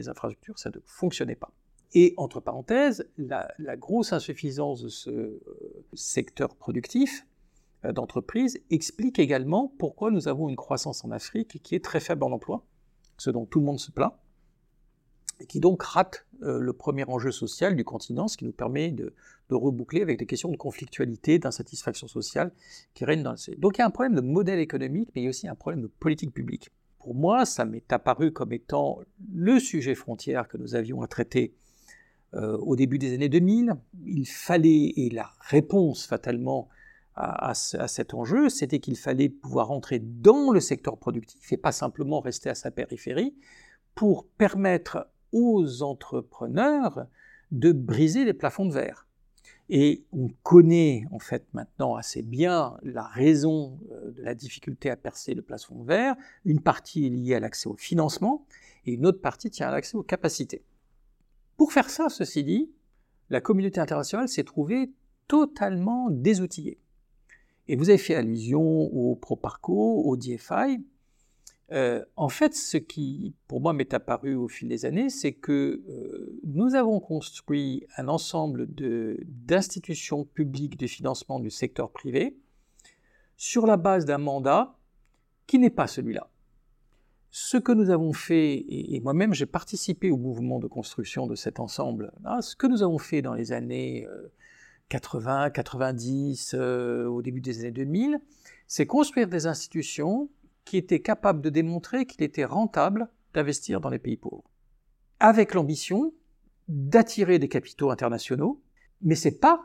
infrastructures, 0.08 0.58
ça 0.58 0.70
ne 0.70 0.80
fonctionnait 0.84 1.36
pas. 1.36 1.52
Et 1.94 2.14
entre 2.16 2.40
parenthèses, 2.40 3.08
la, 3.16 3.48
grosse 3.76 4.12
insuffisance 4.12 4.82
de 4.82 4.88
ce 4.88 5.10
euh, 5.10 5.40
secteur 5.94 6.56
productif 6.56 7.26
euh, 7.84 7.92
d'entreprise 7.92 8.60
explique 8.70 9.18
également 9.20 9.72
pourquoi 9.78 10.10
nous 10.10 10.26
avons 10.26 10.48
une 10.48 10.56
croissance 10.56 11.04
en 11.04 11.12
Afrique 11.12 11.60
qui 11.62 11.74
est 11.76 11.84
très 11.84 12.00
faible 12.00 12.24
en 12.24 12.32
emploi, 12.32 12.64
ce 13.16 13.30
dont 13.30 13.46
tout 13.46 13.60
le 13.60 13.66
monde 13.66 13.78
se 13.78 13.92
plaint 13.92 14.12
et 15.40 15.46
qui 15.46 15.60
donc 15.60 15.82
rate 15.82 16.26
euh, 16.42 16.58
le 16.60 16.72
premier 16.72 17.04
enjeu 17.04 17.30
social 17.30 17.76
du 17.76 17.84
continent, 17.84 18.28
ce 18.28 18.36
qui 18.36 18.44
nous 18.44 18.52
permet 18.52 18.90
de, 18.90 19.14
reboucler 19.48 20.02
avec 20.02 20.18
des 20.18 20.26
questions 20.26 20.50
de 20.50 20.56
conflictualité, 20.56 21.38
d'insatisfaction 21.38 22.08
sociale 22.08 22.50
qui 22.94 23.04
règnent 23.04 23.22
dans 23.22 23.32
le... 23.32 23.56
Donc 23.56 23.78
il 23.78 23.80
y 23.80 23.82
a 23.82 23.86
un 23.86 23.90
problème 23.90 24.14
de 24.14 24.20
modèle 24.20 24.58
économique, 24.58 25.10
mais 25.14 25.20
il 25.20 25.24
y 25.24 25.26
a 25.28 25.30
aussi 25.30 25.46
un 25.46 25.54
problème 25.54 25.82
de 25.82 25.86
politique 25.86 26.32
publique. 26.32 26.70
Pour 26.98 27.14
moi, 27.14 27.44
ça 27.44 27.64
m'est 27.64 27.92
apparu 27.92 28.32
comme 28.32 28.52
étant 28.52 28.98
le 29.32 29.60
sujet 29.60 29.94
frontière 29.94 30.48
que 30.48 30.56
nous 30.56 30.74
avions 30.74 31.00
à 31.02 31.06
traiter 31.06 31.54
euh, 32.34 32.56
au 32.58 32.74
début 32.74 32.98
des 32.98 33.14
années 33.14 33.28
2000. 33.28 33.74
Il 34.04 34.26
fallait, 34.26 34.92
et 34.96 35.10
la 35.10 35.30
réponse 35.40 36.06
fatalement 36.06 36.68
à, 37.14 37.50
à 37.50 37.54
cet 37.54 38.12
enjeu, 38.12 38.48
c'était 38.48 38.80
qu'il 38.80 38.96
fallait 38.96 39.28
pouvoir 39.28 39.70
entrer 39.70 40.00
dans 40.00 40.50
le 40.50 40.58
secteur 40.58 40.98
productif 40.98 41.52
et 41.52 41.56
pas 41.56 41.72
simplement 41.72 42.18
rester 42.20 42.50
à 42.50 42.56
sa 42.56 42.72
périphérie 42.72 43.34
pour 43.94 44.26
permettre 44.26 45.08
aux 45.32 45.82
entrepreneurs 45.82 47.06
de 47.50 47.72
briser 47.72 48.24
les 48.24 48.34
plafonds 48.34 48.66
de 48.66 48.72
verre. 48.72 49.06
Et 49.68 50.04
on 50.12 50.28
connaît 50.42 51.06
en 51.10 51.18
fait 51.18 51.44
maintenant 51.52 51.96
assez 51.96 52.22
bien 52.22 52.76
la 52.82 53.02
raison 53.02 53.80
euh, 53.90 54.12
de 54.12 54.22
la 54.22 54.34
difficulté 54.34 54.90
à 54.90 54.96
percer 54.96 55.34
le 55.34 55.42
plafond 55.42 55.82
de 55.82 55.86
verre. 55.86 56.14
Une 56.44 56.60
partie 56.60 57.06
est 57.06 57.10
liée 57.10 57.34
à 57.34 57.40
l'accès 57.40 57.68
au 57.68 57.74
financement 57.74 58.46
et 58.84 58.92
une 58.92 59.06
autre 59.06 59.20
partie 59.20 59.50
tient 59.50 59.68
à 59.68 59.72
l'accès 59.72 59.96
aux 59.96 60.04
capacités. 60.04 60.62
Pour 61.56 61.72
faire 61.72 61.90
ça, 61.90 62.08
ceci 62.08 62.44
dit, 62.44 62.70
la 63.28 63.40
communauté 63.40 63.80
internationale 63.80 64.28
s'est 64.28 64.44
trouvée 64.44 64.92
totalement 65.26 66.10
désoutillée. 66.10 66.78
Et 67.66 67.74
vous 67.74 67.88
avez 67.88 67.98
fait 67.98 68.14
allusion 68.14 68.62
au 68.62 69.16
ProParco, 69.16 70.02
au 70.04 70.16
DFI. 70.16 70.84
Euh, 71.72 72.04
en 72.14 72.28
fait, 72.28 72.54
ce 72.54 72.76
qui, 72.76 73.34
pour 73.48 73.60
moi, 73.60 73.72
m'est 73.72 73.92
apparu 73.92 74.34
au 74.34 74.46
fil 74.46 74.68
des 74.68 74.84
années, 74.84 75.08
c'est 75.08 75.32
que 75.32 75.82
euh, 75.88 76.40
nous 76.44 76.74
avons 76.74 77.00
construit 77.00 77.84
un 77.96 78.08
ensemble 78.08 78.68
d'institutions 78.68 80.24
publiques 80.24 80.78
de 80.78 80.86
financement 80.86 81.40
du 81.40 81.50
secteur 81.50 81.90
privé 81.90 82.38
sur 83.36 83.66
la 83.66 83.76
base 83.76 84.04
d'un 84.04 84.18
mandat 84.18 84.78
qui 85.46 85.58
n'est 85.58 85.70
pas 85.70 85.86
celui-là. 85.86 86.30
Ce 87.30 87.56
que 87.56 87.72
nous 87.72 87.90
avons 87.90 88.12
fait, 88.12 88.64
et, 88.68 89.00
moi-même 89.00 89.34
j'ai 89.34 89.44
participé 89.44 90.10
au 90.10 90.16
mouvement 90.16 90.58
de 90.58 90.68
construction 90.68 91.26
de 91.26 91.34
cet 91.34 91.60
ensemble, 91.60 92.12
hein, 92.24 92.40
ce 92.40 92.56
que 92.56 92.66
nous 92.66 92.82
avons 92.82 92.98
fait 92.98 93.20
dans 93.20 93.34
les 93.34 93.52
années 93.52 94.06
80, 94.88 95.46
euh, 95.46 95.50
90, 95.50 96.54
au 96.54 97.20
début 97.22 97.40
des 97.40 97.58
années 97.60 97.72
2000, 97.72 98.20
c'est 98.68 98.86
construire 98.86 99.28
des 99.28 99.46
institutions 99.46 100.30
qui 100.66 100.76
était 100.76 101.00
capable 101.00 101.40
de 101.40 101.48
démontrer 101.48 102.04
qu'il 102.04 102.22
était 102.22 102.44
rentable 102.44 103.08
d'investir 103.32 103.80
dans 103.80 103.88
les 103.88 103.98
pays 103.98 104.18
pauvres, 104.18 104.50
avec 105.20 105.54
l'ambition 105.54 106.12
d'attirer 106.68 107.38
des 107.38 107.48
capitaux 107.48 107.90
internationaux, 107.90 108.60
mais 109.00 109.14
ce 109.14 109.28
n'est 109.28 109.36
pas 109.36 109.64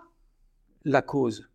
la 0.86 1.02
cause 1.02 1.50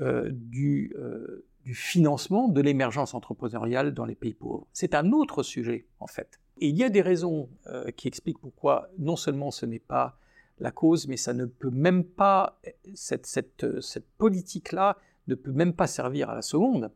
euh, 0.00 0.30
du, 0.32 0.94
euh, 0.98 1.46
du, 1.64 1.74
financement 1.74 2.48
de 2.48 2.60
l'émergence 2.60 3.14
entrepreneuriale 3.14 3.92
dans 3.92 4.06
les 4.06 4.14
pays 4.14 4.34
pauvres. 4.34 4.66
C'est 4.72 4.94
un 4.94 5.12
autre 5.12 5.42
sujet, 5.42 5.86
en 6.00 6.06
fait. 6.06 6.40
Et 6.58 6.68
il 6.68 6.76
y 6.76 6.84
a 6.84 6.88
des 6.88 7.02
raisons 7.02 7.50
euh, 7.66 7.90
qui 7.90 8.08
expliquent 8.08 8.38
pourquoi 8.38 8.88
non 8.98 9.16
seulement 9.16 9.50
ce 9.50 9.66
n'est 9.66 9.78
pas 9.78 10.18
la 10.58 10.70
cause, 10.70 11.06
mais 11.06 11.18
ça 11.18 11.34
ne 11.34 11.44
peut 11.44 11.70
même 11.70 12.04
pas, 12.04 12.58
cette 12.94 14.06
politique-là 14.16 14.96
ne 15.26 15.34
peut 15.34 15.52
même 15.52 15.74
pas 15.74 15.86
servir 15.86 16.30
à 16.30 16.34
la 16.34 16.40
seconde. 16.40 16.90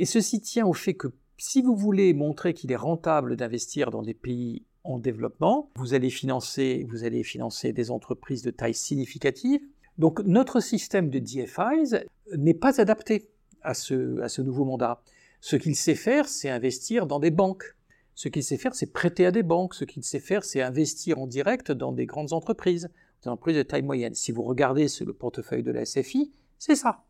Et 0.00 0.06
ceci 0.06 0.40
tient 0.40 0.66
au 0.66 0.72
fait 0.72 0.94
que 0.94 1.08
si 1.36 1.60
vous 1.60 1.76
voulez 1.76 2.14
montrer 2.14 2.54
qu'il 2.54 2.72
est 2.72 2.76
rentable 2.76 3.36
d'investir 3.36 3.90
dans 3.90 4.00
des 4.00 4.14
pays 4.14 4.64
en 4.82 4.98
développement, 4.98 5.70
vous 5.76 5.92
allez 5.92 6.08
financer, 6.08 6.86
vous 6.88 7.04
allez 7.04 7.22
financer 7.22 7.74
des 7.74 7.90
entreprises 7.90 8.40
de 8.40 8.50
taille 8.50 8.72
significative. 8.72 9.60
Donc 9.98 10.20
notre 10.20 10.60
système 10.60 11.10
de 11.10 11.18
DFIs 11.18 11.98
n'est 12.34 12.54
pas 12.54 12.80
adapté 12.80 13.28
à 13.60 13.74
ce, 13.74 14.18
à 14.22 14.30
ce 14.30 14.40
nouveau 14.40 14.64
mandat. 14.64 15.02
Ce 15.42 15.56
qu'il 15.56 15.76
sait 15.76 15.94
faire, 15.94 16.26
c'est 16.26 16.48
investir 16.48 17.04
dans 17.04 17.20
des 17.20 17.30
banques. 17.30 17.76
Ce 18.14 18.30
qu'il 18.30 18.42
sait 18.42 18.56
faire, 18.56 18.74
c'est 18.74 18.94
prêter 18.94 19.26
à 19.26 19.32
des 19.32 19.42
banques. 19.42 19.74
Ce 19.74 19.84
qu'il 19.84 20.02
sait 20.02 20.18
faire, 20.18 20.44
c'est 20.44 20.62
investir 20.62 21.18
en 21.18 21.26
direct 21.26 21.72
dans 21.72 21.92
des 21.92 22.06
grandes 22.06 22.32
entreprises, 22.32 22.88
des 23.22 23.28
entreprises 23.28 23.58
de 23.58 23.64
taille 23.64 23.82
moyenne. 23.82 24.14
Si 24.14 24.32
vous 24.32 24.44
regardez 24.44 24.86
le 25.04 25.12
portefeuille 25.12 25.62
de 25.62 25.72
la 25.72 25.84
SFI, 25.84 26.32
c'est 26.58 26.74
ça 26.74 27.04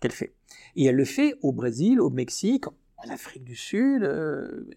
qu'elle 0.00 0.12
fait. 0.12 0.34
Et 0.74 0.84
elle 0.84 0.96
le 0.96 1.04
fait 1.04 1.34
au 1.42 1.52
Brésil, 1.52 2.00
au 2.00 2.10
Mexique, 2.10 2.66
en 2.96 3.10
Afrique 3.10 3.44
du 3.44 3.56
Sud, 3.56 4.02
euh, 4.02 4.68
de 4.68 4.76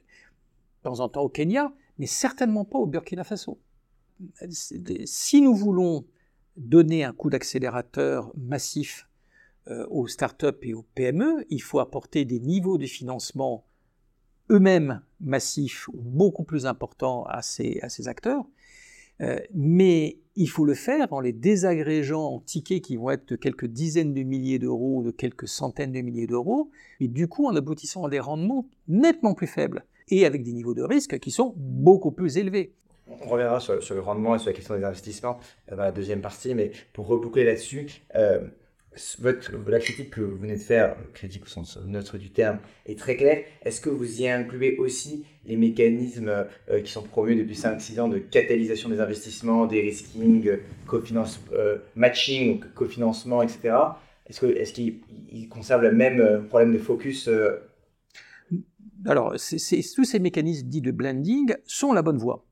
temps 0.84 0.99
en 0.99 1.10
temps 1.10 1.21
au 1.21 1.29
Kenya, 1.29 1.73
mais 1.97 2.05
certainement 2.05 2.65
pas 2.65 2.79
au 2.79 2.86
Burkina 2.86 3.23
Faso. 3.23 3.60
Si 5.05 5.41
nous 5.41 5.55
voulons 5.55 6.05
donner 6.58 7.03
un 7.03 7.13
coup 7.13 7.29
d'accélérateur 7.29 8.34
massif 8.38 9.08
euh, 9.67 9.86
aux 9.89 10.08
startups 10.08 10.58
et 10.62 10.73
aux 10.73 10.86
PME, 10.95 11.45
il 11.49 11.62
faut 11.62 11.79
apporter 11.79 12.25
des 12.25 12.39
niveaux 12.39 12.77
de 12.77 12.86
financement 12.86 13.65
eux-mêmes 14.49 15.01
massifs, 15.19 15.89
beaucoup 15.93 16.43
plus 16.43 16.65
importants 16.65 17.23
à 17.25 17.41
ces, 17.41 17.79
à 17.82 17.89
ces 17.89 18.08
acteurs. 18.08 18.45
Euh, 19.21 19.39
mais 19.53 20.19
il 20.39 20.47
faut 20.47 20.63
le 20.63 20.73
faire 20.73 21.12
en 21.12 21.19
les 21.19 21.34
désagrégeant 21.34 22.23
en 22.23 22.39
tickets 22.39 22.82
qui 22.82 22.95
vont 22.95 23.10
être 23.10 23.28
de 23.28 23.36
quelques 23.36 23.65
dizaines 23.65 24.13
de 24.13 24.23
milliers 24.23 24.58
d'euros 24.58 24.99
ou 24.99 25.04
de 25.04 25.12
quelques 25.12 25.49
centaines 25.49 25.91
de 25.91 25.99
milliers 25.99 26.28
d'euros, 26.28 26.71
et 27.02 27.10
du 27.10 27.28
coup 27.28 27.45
en 27.45 27.56
aboutissant 27.58 28.06
à 28.06 28.10
des 28.10 28.21
rendements 28.21 28.65
nettement 28.88 29.34
plus 29.34 29.47
faibles 29.47 29.84
et 30.08 30.25
avec 30.25 30.43
des 30.43 30.54
niveaux 30.54 30.73
de 30.73 30.82
risque 30.82 31.19
qui 31.19 31.32
sont 31.32 31.54
beaucoup 31.58 32.12
plus 32.12 32.38
élevés. 32.38 32.71
On 33.21 33.28
reviendra 33.28 33.60
sur, 33.60 33.75
le 33.75 33.99
rendement 33.99 34.36
et 34.36 34.39
sur 34.39 34.47
la 34.47 34.54
question 34.54 34.78
des 34.78 34.86
investissements 34.86 35.39
euh, 35.71 35.75
dans 35.75 35.84
la 35.84 35.91
deuxième 35.91 36.21
partie, 36.21 36.56
mais 36.56 36.71
pour 36.93 37.08
reboucler 37.08 37.43
là-dessus, 37.43 37.88
euh, 38.15 38.39
votre, 39.19 39.52
la 39.67 39.80
critique 39.80 40.10
que 40.12 40.21
vous 40.21 40.36
venez 40.38 40.56
de 40.56 40.62
faire, 40.62 40.95
critique 41.13 41.43
au 41.43 41.47
sens 41.47 41.78
neutre 41.86 42.17
du 42.17 42.32
terme, 42.32 42.60
est 42.86 42.97
très 42.97 43.15
claire. 43.15 43.43
Est-ce 43.63 43.82
que 43.82 43.89
vous 43.89 44.21
y 44.21 44.28
incluez 44.28 44.78
aussi 44.78 45.25
les 45.45 45.58
mécanismes 45.58 46.45
euh, 46.69 46.82
qui 46.82 46.91
sont 46.91 47.04
promus 47.04 47.36
depuis 47.36 47.56
5-6 47.56 48.02
ans 48.02 48.08
de 48.08 48.17
catalysation 48.17 48.89
des 48.89 48.99
investissements, 48.99 49.67
des 49.67 49.82
risking, 49.82 50.58
cofinance, 50.88 51.39
euh, 51.54 51.78
matching, 51.95 52.62
cofinancement, 52.75 53.41
etc. 53.41 53.75
Est-ce 54.28 54.73
qu'ils 54.73 54.88
est 54.88 55.43
qu 55.43 55.47
conservent 55.49 55.84
le 55.84 55.91
même 55.91 56.19
euh, 56.19 56.39
problème 56.41 56.73
de 56.73 56.80
focus 56.80 57.30
Alors, 59.06 59.34
tous 59.34 60.04
ces 60.06 60.19
mécanismes 60.19 60.67
dits 60.67 60.82
de 60.82 60.91
blending 60.91 61.56
sont 61.65 61.93
la 61.93 62.02
bonne 62.02 62.17
voie. 62.17 62.48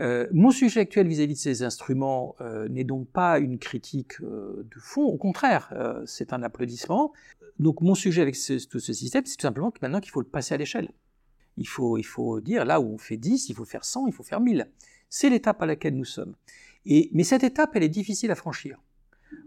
Euh, 0.00 0.26
mon 0.32 0.50
sujet 0.50 0.80
actuel 0.80 1.06
vis-à-vis 1.06 1.34
de 1.34 1.38
ces 1.38 1.62
instruments 1.62 2.34
euh, 2.40 2.68
n'est 2.68 2.84
donc 2.84 3.08
pas 3.08 3.38
une 3.38 3.58
critique 3.58 4.20
euh, 4.22 4.66
de 4.74 4.80
fond, 4.80 5.02
au 5.02 5.18
contraire, 5.18 5.72
c'est 6.06 6.32
un 6.32 6.42
applaudissement. 6.42 7.12
Donc 7.58 7.82
mon 7.82 7.94
sujet 7.94 8.22
avec 8.22 8.34
tout 8.34 8.80
ce 8.80 8.92
système, 8.92 9.24
c'est 9.26 9.36
tout 9.36 9.42
simplement 9.42 9.70
que 9.70 9.78
maintenant 9.82 10.00
qu'il 10.00 10.10
faut 10.10 10.20
le 10.20 10.26
passer 10.26 10.54
à 10.54 10.56
l'échelle. 10.56 10.90
Il 11.56 11.68
faut, 11.68 11.98
il 11.98 12.04
faut 12.04 12.40
dire, 12.40 12.64
là 12.64 12.80
où 12.80 12.94
on 12.94 12.98
fait 12.98 13.18
10, 13.18 13.50
il 13.50 13.54
faut 13.54 13.66
faire 13.66 13.84
100, 13.84 14.06
il 14.06 14.12
faut 14.12 14.22
faire 14.22 14.40
1000. 14.40 14.70
C'est 15.10 15.28
l'étape 15.28 15.60
à 15.60 15.66
laquelle 15.66 15.94
nous 15.94 16.04
sommes. 16.04 16.34
Et, 16.86 17.10
mais 17.12 17.24
cette 17.24 17.44
étape, 17.44 17.72
elle 17.74 17.82
est 17.82 17.90
difficile 17.90 18.30
à 18.30 18.34
franchir. 18.34 18.80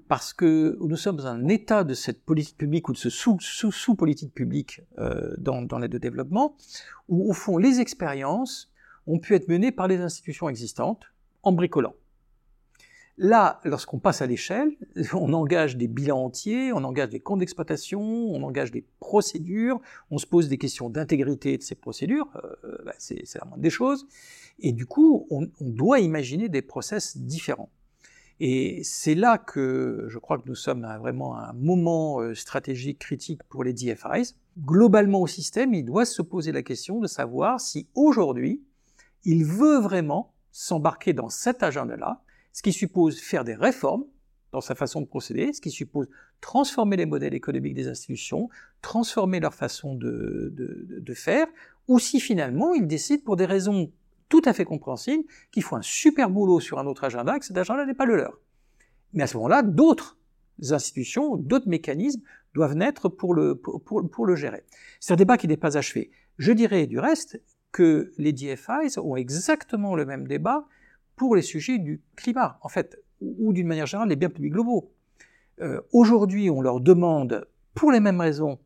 Parce 0.08 0.34
que 0.34 0.78
nous 0.80 0.96
sommes 0.96 1.22
un 1.22 1.48
état 1.48 1.84
de 1.84 1.96
cette 1.96 2.24
politique 2.24 2.58
publique 2.58 2.88
ou 2.90 2.94
de 2.94 2.98
ce 2.98 3.10
sous-politique 3.10 4.30
sous, 4.30 4.36
publique 4.36 4.82
dans, 5.40 5.64
dans 5.64 5.80
l'aide 5.80 5.92
de 5.92 5.98
développement, 5.98 6.56
où 7.08 7.30
au 7.30 7.34
fond 7.34 7.58
les 7.58 7.80
expériences 7.80 8.73
ont 9.08 9.20
pu 9.20 9.36
être 9.36 9.48
menées 9.48 9.72
par 9.72 9.88
les 9.88 9.98
institutions 9.98 10.50
existantes 10.50 11.06
en 11.44 11.52
bricolant. 11.52 11.94
Là, 13.20 13.62
lorsqu'on 13.64 14.00
passe 14.00 14.24
à 14.24 14.26
l'échelle, 14.26 14.72
on 15.14 15.34
engage 15.34 15.78
des 15.78 15.88
bilans 15.88 16.26
entiers, 16.26 16.74
on 16.74 16.84
engage 16.84 17.10
des 17.10 17.20
comptes 17.20 17.40
d'exploitation, 17.40 18.02
on 18.02 18.42
engage 18.42 18.72
des 18.72 18.84
procédures, 19.00 19.80
on 20.10 20.18
se 20.18 20.26
pose 20.26 20.50
des 20.50 20.58
questions 20.58 20.90
d'intégrité 20.90 21.58
de 21.58 21.64
ces 21.64 21.76
procédures, 21.76 22.28
euh, 22.44 22.78
bah, 22.86 22.94
c'est 22.98 23.24
la 23.36 23.46
moindre 23.46 23.62
des 23.62 23.70
choses, 23.70 24.08
et 24.60 24.72
du 24.72 24.88
coup, 24.88 25.28
on, 25.30 25.48
doit 25.62 26.00
imaginer 26.00 26.50
des 26.50 26.64
process 26.64 27.18
différents. 27.18 27.70
Et 28.40 28.82
c'est 28.84 29.14
là 29.14 29.38
que 29.38 30.08
je 30.10 30.18
crois 30.18 30.40
que 30.40 30.48
nous 30.48 30.56
sommes 30.56 30.84
à 30.84 30.98
vraiment 30.98 31.36
à 31.36 31.52
un 31.52 31.54
moment 31.54 32.20
euh, 32.20 32.34
stratégique 32.34 32.98
critique 32.98 33.44
pour 33.44 33.64
les 33.64 33.74
DFIs. 33.74 34.36
Globalement 34.60 35.22
au 35.22 35.28
système, 35.28 35.74
il 35.76 35.86
doit 35.86 36.06
se 36.06 36.24
poser 36.24 36.52
la 36.52 36.64
question 36.64 37.00
de 37.00 37.08
savoir 37.08 37.62
si 37.62 37.88
aujourd'hui, 37.94 38.64
il 39.26 39.46
veut 39.46 39.80
vraiment 39.80 40.34
s'embarquer 40.52 41.14
dans 41.14 41.30
cet 41.30 41.64
agenda-là, 41.64 42.22
ce 42.52 42.62
qui 42.62 42.74
suppose 42.74 43.20
faire 43.20 43.44
des 43.44 43.56
réformes 43.56 44.06
dans 44.52 44.62
sa 44.62 44.76
façon 44.76 45.02
de 45.02 45.08
procéder, 45.08 45.52
ce 45.52 45.60
qui 45.60 45.72
suppose 45.72 46.08
transformer 46.40 46.96
les 46.96 47.08
modèles 47.08 47.34
économiques 47.34 47.74
des 47.74 47.88
institutions, 47.88 48.50
transformer 48.82 49.40
leur 49.40 49.56
façon 49.56 49.96
de, 49.96 51.14
faire, 51.16 51.48
ou 51.88 52.00
si 52.00 52.20
finalement 52.20 52.74
il 52.74 52.86
décide 52.86 53.24
pour 53.24 53.36
des 53.36 53.46
raisons 53.46 53.92
tout 54.30 54.42
à 54.46 54.54
fait 54.54 54.66
compréhensibles 54.66 55.24
qu'il 55.52 55.64
faut 55.64 55.76
un 55.76 55.82
super 55.82 56.30
boulot 56.30 56.60
sur 56.60 56.80
un 56.80 56.86
autre 56.86 57.04
agenda, 57.04 57.40
que 57.40 57.46
cet 57.46 57.58
agenda 57.58 57.86
n'est 57.86 57.94
pas 57.94 58.06
le 58.06 58.16
leur. 58.16 58.40
Mais 59.14 59.24
à 59.24 59.28
ce 59.28 59.38
moment-là, 59.38 59.64
d'autres 59.64 60.18
institutions, 60.70 61.36
d'autres 61.36 61.68
mécanismes 61.68 62.22
doivent 62.54 62.76
naître 62.76 63.10
pour 63.10 63.34
le, 63.34 63.56
pour 63.56 64.26
le 64.26 64.36
gérer. 64.36 64.64
C'est 65.00 65.14
un 65.14 65.18
débat 65.18 65.38
qui 65.38 65.48
n'est 65.48 65.58
pas 65.58 65.78
achevé. 65.78 66.12
Je 66.38 66.52
dirais 66.52 66.88
du 66.88 67.00
reste 67.00 67.42
que 67.74 68.14
les 68.18 68.32
DFIs 68.32 68.98
ont 68.98 69.18
exactement 69.18 69.96
le 69.96 70.06
même 70.06 70.26
débat 70.28 70.66
pour 71.18 71.36
les 71.36 71.42
sujets 71.42 71.80
du 71.80 72.02
climat, 72.16 72.58
en 72.62 72.70
fait, 72.70 72.98
ou 73.20 73.52
d'une 73.52 73.68
manière 73.68 73.88
générale, 73.88 74.10
les 74.10 74.16
biens 74.16 74.30
publics 74.30 74.54
globaux. 74.54 74.92
Euh, 75.62 75.82
Aujourd'hui, 75.92 76.50
on 76.50 76.62
leur 76.62 76.80
demande, 76.80 77.48
pour 77.74 77.92
les 77.92 78.00
mêmes 78.00 78.22
raisons, 78.22 78.60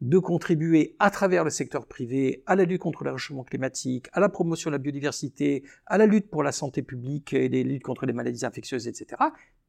de 0.00 0.18
contribuer 0.18 0.96
à 0.98 1.10
travers 1.10 1.44
le 1.44 1.50
secteur 1.50 1.86
privé 1.86 2.42
à 2.46 2.56
la 2.56 2.64
lutte 2.64 2.80
contre 2.80 3.04
le 3.04 3.12
réchauffement 3.12 3.44
climatique, 3.44 4.08
à 4.12 4.20
la 4.20 4.28
promotion 4.28 4.70
de 4.70 4.74
la 4.74 4.78
biodiversité, 4.78 5.62
à 5.86 5.98
la 5.98 6.06
lutte 6.06 6.28
pour 6.28 6.42
la 6.42 6.50
santé 6.50 6.82
publique 6.82 7.32
et 7.32 7.48
les 7.48 7.62
luttes 7.62 7.84
contre 7.84 8.06
les 8.06 8.12
maladies 8.12 8.44
infectieuses, 8.44 8.88
etc. 8.88 9.22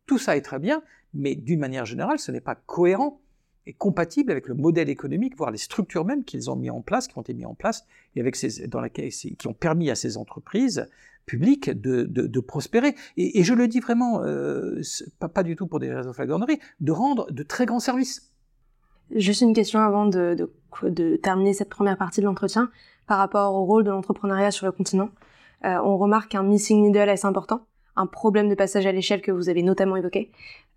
Tout 0.08 0.17
ça 0.17 0.36
est 0.36 0.41
très 0.41 0.60
bien, 0.60 0.82
mais 1.13 1.36
d'une 1.36 1.60
manière 1.60 1.86
générale, 1.86 2.17
ce 2.17 2.32
n'est 2.32 2.41
pas 2.41 2.56
cohérent 2.56 3.21
et 3.65 3.73
compatible 3.73 4.32
avec 4.32 4.47
le 4.47 4.56
modèle 4.56 4.89
économique, 4.89 5.38
voire 5.38 5.52
les 5.52 5.58
structures 5.58 6.06
même 6.06 6.23
qu'ils 6.23 6.49
ont 6.49 6.56
mis 6.56 6.69
en 6.69 6.82
place, 6.82 7.08
qui 7.08 7.17
ont 7.17 7.21
été 7.21 7.34
mis 7.34 7.45
en 7.45 7.54
place, 7.54 7.86
et 8.15 8.19
avec 8.19 8.36
ces, 8.36 8.67
dans 8.67 8.82
laquelle, 8.82 9.10
qui 9.10 9.47
ont 9.47 9.54
permis 9.54 9.89
à 9.89 9.95
ces 9.95 10.17
entreprises 10.17 10.88
publiques 11.26 11.69
de, 11.69 12.04
de, 12.04 12.39
prospérer. 12.39 12.95
Et, 13.15 13.43
je 13.43 13.54
le 13.54 13.67
dis 13.67 13.80
vraiment, 13.80 14.23
euh, 14.23 14.82
pas, 15.19 15.30
pas, 15.30 15.43
du 15.43 15.56
tout 15.56 15.67
pour 15.67 15.80
des 15.80 15.93
raisons 15.93 16.10
de 16.10 16.15
flagornerie, 16.15 16.60
de 16.82 16.91
rendre 16.91 17.32
de 17.32 17.43
très 17.43 17.65
grands 17.65 17.80
services. 17.80 18.34
Juste 19.15 19.41
une 19.41 19.54
question 19.54 19.80
avant 19.80 20.06
de, 20.06 20.49
de, 20.84 21.15
terminer 21.17 21.54
cette 21.54 21.69
première 21.69 21.97
partie 21.97 22.19
de 22.19 22.26
l'entretien, 22.26 22.69
par 23.08 23.17
rapport 23.17 23.54
au 23.54 23.65
rôle 23.65 23.84
de 23.84 23.89
l'entrepreneuriat 23.89 24.52
sur 24.52 24.65
le 24.65 24.71
continent. 24.71 25.10
Euh, 25.65 25.78
on 25.84 25.97
remarque 25.97 26.32
qu'un 26.32 26.43
missing 26.43 26.82
middle 26.82 27.10
est 27.10 27.26
important, 27.26 27.65
un 27.95 28.08
problème 28.08 28.49
de 28.49 28.56
passage 28.56 28.86
à 28.86 28.91
l'échelle 28.91 29.21
que 29.21 29.32
vous 29.32 29.49
avez 29.49 29.63
notamment 29.63 29.95
évoqué. 29.95 30.32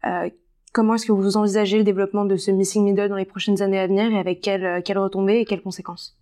Euh, 0.05 0.29
comment 0.77 0.97
est-ce 0.97 1.07
que 1.07 1.13
vous 1.13 1.39
envisagez 1.39 1.79
le 1.79 1.85
développement 1.85 2.27
de 2.27 2.37
ce 2.37 2.51
missing 2.51 2.85
middle 2.85 3.09
dans 3.09 3.17
les 3.17 3.25
prochaines 3.25 3.63
années 3.63 3.79
à 3.79 3.87
venir 3.87 4.13
et 4.13 4.19
avec 4.19 4.43
quelles, 4.43 4.83
quelles 4.83 4.99
retombées 4.99 5.41
et 5.41 5.47
quelles 5.47 5.63
conséquences? 5.63 6.19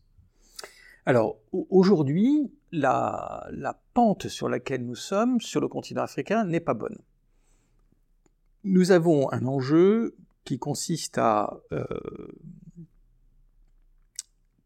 Alors, 1.06 1.38
aujourd'hui, 1.70 2.52
la, 2.70 3.48
la 3.50 3.76
pente 3.94 4.28
sur 4.28 4.48
laquelle 4.48 4.86
nous 4.86 4.94
sommes 4.94 5.40
sur 5.40 5.60
le 5.60 5.66
continent 5.66 6.02
africain 6.02 6.44
n'est 6.44 6.60
pas 6.60 6.74
bonne. 6.74 6.96
Nous 8.62 8.92
avons 8.92 9.28
un 9.32 9.44
enjeu 9.44 10.14
qui 10.44 10.60
consiste 10.60 11.18
à 11.18 11.60
euh, 11.72 11.84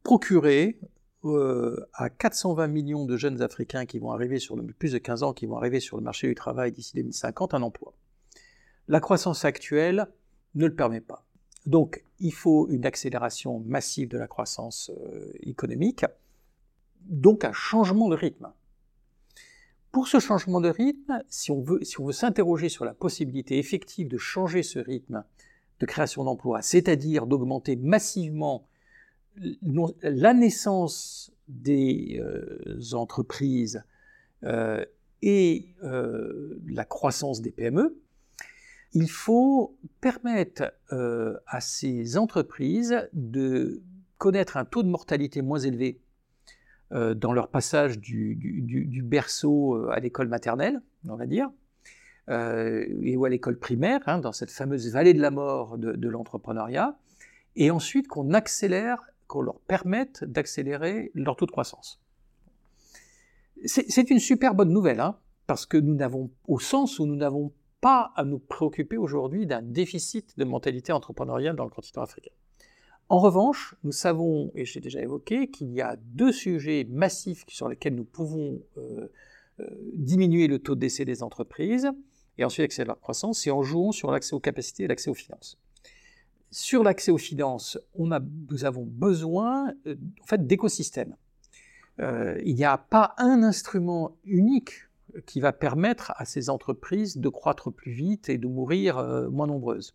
procurer 0.02 0.78
euh, 1.24 1.88
à 1.94 2.10
420 2.10 2.66
millions 2.66 3.06
de 3.06 3.16
jeunes 3.16 3.40
Africains 3.40 3.86
qui 3.86 3.98
vont 3.98 4.12
arriver 4.12 4.38
sur 4.38 4.54
le 4.54 4.64
plus 4.64 4.92
de 4.92 4.98
15 4.98 5.22
ans, 5.22 5.32
qui 5.32 5.46
vont 5.46 5.56
arriver 5.56 5.80
sur 5.80 5.96
le 5.96 6.02
marché 6.02 6.28
du 6.28 6.34
travail 6.34 6.72
d'ici 6.72 6.94
2050, 6.94 7.54
un 7.54 7.62
emploi. 7.62 7.94
La 8.88 9.00
croissance 9.00 9.44
actuelle 9.44 10.08
ne 10.54 10.66
le 10.66 10.74
permet 10.74 11.00
pas. 11.00 11.24
Donc, 11.66 12.02
il 12.20 12.32
faut 12.32 12.68
une 12.70 12.86
accélération 12.86 13.60
massive 13.66 14.08
de 14.08 14.16
la 14.18 14.26
croissance 14.26 14.90
euh, 14.90 15.30
économique, 15.40 16.06
donc 17.02 17.44
un 17.44 17.52
changement 17.52 18.08
de 18.08 18.16
rythme. 18.16 18.50
Pour 19.92 20.08
ce 20.08 20.18
changement 20.18 20.60
de 20.60 20.70
rythme, 20.70 21.22
si 21.28 21.50
on 21.50 21.60
veut, 21.60 21.80
s'interroger 22.12 22.68
sur 22.68 22.84
la 22.84 22.94
possibilité 22.94 23.58
effective 23.58 24.08
de 24.08 24.18
changer 24.18 24.62
ce 24.62 24.78
rythme 24.78 25.24
de 25.80 25.86
création 25.86 26.24
d'emplois, 26.24 26.62
c'est-à-dire 26.62 27.26
d'augmenter 27.26 27.76
massivement 27.76 28.66
la 29.62 30.34
naissance 30.34 31.30
des 31.46 32.20
euh, 32.20 32.94
entreprises 32.94 33.84
euh, 34.44 34.84
et 35.22 35.74
la 35.82 36.84
croissance 36.84 37.40
des 37.40 37.50
PME, 37.50 37.96
il 38.92 39.10
faut 39.10 39.76
permettre 40.00 40.72
euh, 40.92 41.36
à 41.46 41.60
ces 41.60 42.16
entreprises 42.16 43.08
de 43.12 43.82
connaître 44.16 44.56
un 44.56 44.64
taux 44.64 44.82
de 44.82 44.88
mortalité 44.88 45.42
moins 45.42 45.58
élevé 45.58 46.00
euh, 46.92 47.14
dans 47.14 47.32
leur 47.32 47.48
passage 47.48 47.98
du, 47.98 49.02
berceau 49.04 49.88
à 49.90 50.00
l'école 50.00 50.28
maternelle, 50.28 50.80
on 51.08 51.16
va 51.16 51.26
dire, 51.26 51.50
euh, 52.30 52.86
et 53.02 53.16
ou 53.16 53.24
à 53.24 53.28
l'école 53.28 53.58
primaire, 53.58 54.00
hein, 54.06 54.18
dans 54.18 54.32
cette 54.32 54.50
fameuse 54.50 54.90
vallée 54.90 55.14
de 55.14 55.20
la 55.20 55.30
mort 55.30 55.78
de, 55.78 55.92
de 55.92 56.08
l'entrepreneuriat, 56.08 56.98
et 57.56 57.70
ensuite 57.70 58.08
qu'on 58.08 58.32
accélère, 58.32 59.02
qu'on 59.26 59.42
leur 59.42 59.60
permette 59.60 60.24
d'accélérer 60.24 61.10
leur 61.14 61.36
taux 61.36 61.46
de 61.46 61.50
croissance. 61.50 62.00
C'est 63.64 64.10
une 64.10 64.20
super 64.20 64.54
bonne 64.54 64.70
nouvelle, 64.70 65.00
hein, 65.00 65.18
parce 65.46 65.66
que 65.66 65.76
nous 65.76 65.94
n'avons, 65.94 66.30
au 66.46 66.60
sens 66.60 66.98
où 66.98 67.06
nous 67.06 67.16
n'avons 67.16 67.52
pas 67.80 68.12
à 68.16 68.24
nous 68.24 68.38
préoccuper 68.38 68.96
aujourd'hui 68.96 69.46
d'un 69.46 69.62
déficit 69.62 70.36
de 70.38 70.44
mentalité 70.44 70.92
entrepreneuriale 70.92 71.56
dans 71.56 71.64
le 71.64 71.70
continent 71.70 72.02
africain. 72.02 72.32
En 73.08 73.20
revanche, 73.20 73.74
nous 73.84 73.92
savons, 73.92 74.50
et 74.54 74.64
j'ai 74.64 74.80
déjà 74.80 75.00
évoqué, 75.00 75.48
qu'il 75.48 75.72
y 75.72 75.80
a 75.80 75.96
deux 75.96 76.32
sujets 76.32 76.86
massifs 76.90 77.44
sur 77.48 77.68
lesquels 77.68 77.94
nous 77.94 78.04
pouvons 78.04 78.60
euh, 78.76 79.08
euh, 79.60 79.66
diminuer 79.94 80.46
le 80.46 80.58
taux 80.58 80.74
de 80.74 80.80
décès 80.80 81.06
des 81.06 81.22
entreprises 81.22 81.90
et 82.36 82.44
ensuite 82.44 82.64
accélérer 82.64 82.88
leur 82.88 83.00
croissance, 83.00 83.40
c'est 83.40 83.50
en 83.50 83.62
jouant 83.62 83.92
sur 83.92 84.10
l'accès 84.10 84.34
aux 84.34 84.40
capacités 84.40 84.84
et 84.84 84.88
l'accès 84.88 85.10
aux 85.10 85.14
finances. 85.14 85.58
Sur 86.50 86.82
l'accès 86.82 87.10
aux 87.10 87.18
finances, 87.18 87.78
nous 87.96 88.64
avons 88.64 88.84
besoin 88.84 89.72
euh, 89.86 89.96
en 90.22 90.26
fait, 90.26 90.46
d'écosystèmes. 90.46 91.16
Il 92.00 92.54
n'y 92.54 92.64
a 92.64 92.78
pas 92.78 93.14
un 93.18 93.42
instrument 93.42 94.16
unique 94.24 94.87
qui 95.26 95.40
va 95.40 95.52
permettre 95.52 96.12
à 96.16 96.24
ces 96.24 96.50
entreprises 96.50 97.18
de 97.18 97.28
croître 97.28 97.72
plus 97.72 97.92
vite 97.92 98.28
et 98.28 98.38
de 98.38 98.46
mourir 98.46 98.98
euh, 98.98 99.28
moins 99.28 99.46
nombreuses. 99.46 99.94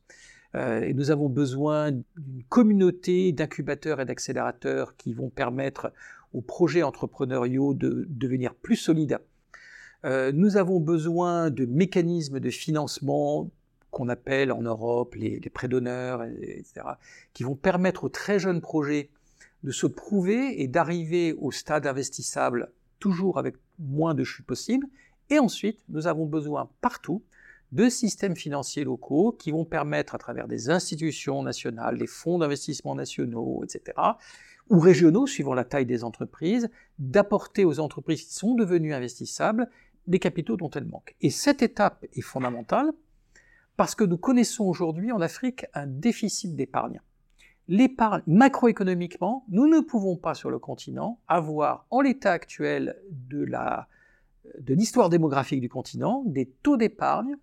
Euh, 0.55 0.81
et 0.81 0.93
nous 0.93 1.11
avons 1.11 1.29
besoin 1.29 1.91
d'une 1.91 2.43
communauté 2.49 3.31
d'incubateurs 3.31 4.01
et 4.01 4.05
d'accélérateurs 4.05 4.95
qui 4.97 5.13
vont 5.13 5.29
permettre 5.29 5.91
aux 6.33 6.41
projets 6.41 6.83
entrepreneuriaux 6.83 7.73
de 7.73 8.05
devenir 8.09 8.53
plus 8.53 8.75
solides 8.75 9.19
euh, 10.05 10.31
nous 10.33 10.57
avons 10.57 10.79
besoin 10.79 11.49
de 11.49 11.65
mécanismes 11.65 12.39
de 12.39 12.49
financement 12.49 13.49
qu'on 13.91 14.09
appelle 14.09 14.51
en 14.51 14.61
Europe 14.61 15.15
les, 15.15 15.39
les 15.39 15.49
prêts 15.49 15.67
d'honneur, 15.67 16.23
etc., 16.23 16.81
qui 17.33 17.43
vont 17.43 17.55
permettre 17.55 18.03
aux 18.03 18.09
très 18.09 18.39
jeunes 18.39 18.59
projets 18.59 19.09
de 19.63 19.71
se 19.71 19.87
prouver 19.87 20.61
et 20.61 20.67
d'arriver 20.67 21.33
au 21.33 21.51
stade 21.51 21.87
investissable 21.87 22.71
toujours 23.03 23.37
avec 23.37 23.55
moins 23.79 24.15
de 24.15 24.23
chutes 24.23 24.45
possibles. 24.45 24.87
Et 25.29 25.37
ensuite, 25.37 25.83
nous 25.89 26.07
avons 26.07 26.25
besoin 26.25 26.69
partout 26.79 27.21
de 27.73 27.89
systèmes 27.89 28.37
financiers 28.37 28.85
locaux 28.85 29.35
qui 29.37 29.51
vont 29.51 29.65
permettre, 29.65 30.15
à 30.15 30.17
travers 30.17 30.47
des 30.47 30.69
institutions 30.69 31.43
nationales, 31.43 31.97
des 31.97 32.07
fonds 32.07 32.37
d'investissement 32.37 32.95
nationaux, 32.95 33.61
etc., 33.65 33.97
ou 34.69 34.79
régionaux, 34.79 35.27
suivant 35.27 35.53
la 35.53 35.65
taille 35.65 35.85
des 35.85 36.05
entreprises, 36.05 36.69
d'apporter 36.97 37.65
aux 37.65 37.81
entreprises 37.81 38.23
qui 38.23 38.33
sont 38.33 38.55
devenues 38.55 38.93
investissables 38.93 39.67
des 40.07 40.19
capitaux 40.19 40.55
dont 40.55 40.69
elles 40.69 40.85
manquent. 40.85 41.17
Et 41.19 41.29
cette 41.29 41.61
étape 41.61 42.05
est 42.13 42.21
fondamentale 42.21 42.93
parce 43.75 43.95
que 43.95 44.05
nous 44.05 44.17
connaissons 44.17 44.63
aujourd'hui 44.63 45.11
en 45.11 45.19
Afrique 45.19 45.65
un 45.73 45.87
déficit 45.87 46.55
d'épargne. 46.55 47.01
L'épargne, 47.67 48.21
macroéconomiquement, 48.27 49.45
nous 49.49 49.67
ne 49.67 49.79
pouvons 49.79 50.17
pas 50.17 50.33
sur 50.33 50.49
le 50.49 50.59
continent 50.59 51.19
avoir, 51.27 51.85
en 51.89 52.01
l'état 52.01 52.31
actuel 52.31 52.97
de 53.09 53.43
la 53.43 53.87
de 54.59 54.73
l'histoire 54.73 55.09
démographique 55.09 55.61
du 55.61 55.69
continent, 55.69 56.23
des 56.25 56.45
taux 56.45 56.77
d'épargne 56.77 57.35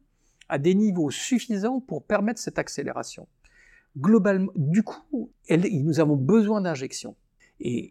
à 0.49 0.59
des 0.59 0.75
niveaux 0.75 1.11
suffisants 1.11 1.81
pour 1.81 2.05
permettre 2.05 2.41
cette 2.41 2.59
accélération. 2.59 3.27
Globalement, 3.99 4.53
du 4.55 4.83
coup, 4.83 5.31
nous 5.49 6.01
avons 6.01 6.17
besoin 6.17 6.61
d'injections. 6.61 7.17
Et 7.59 7.91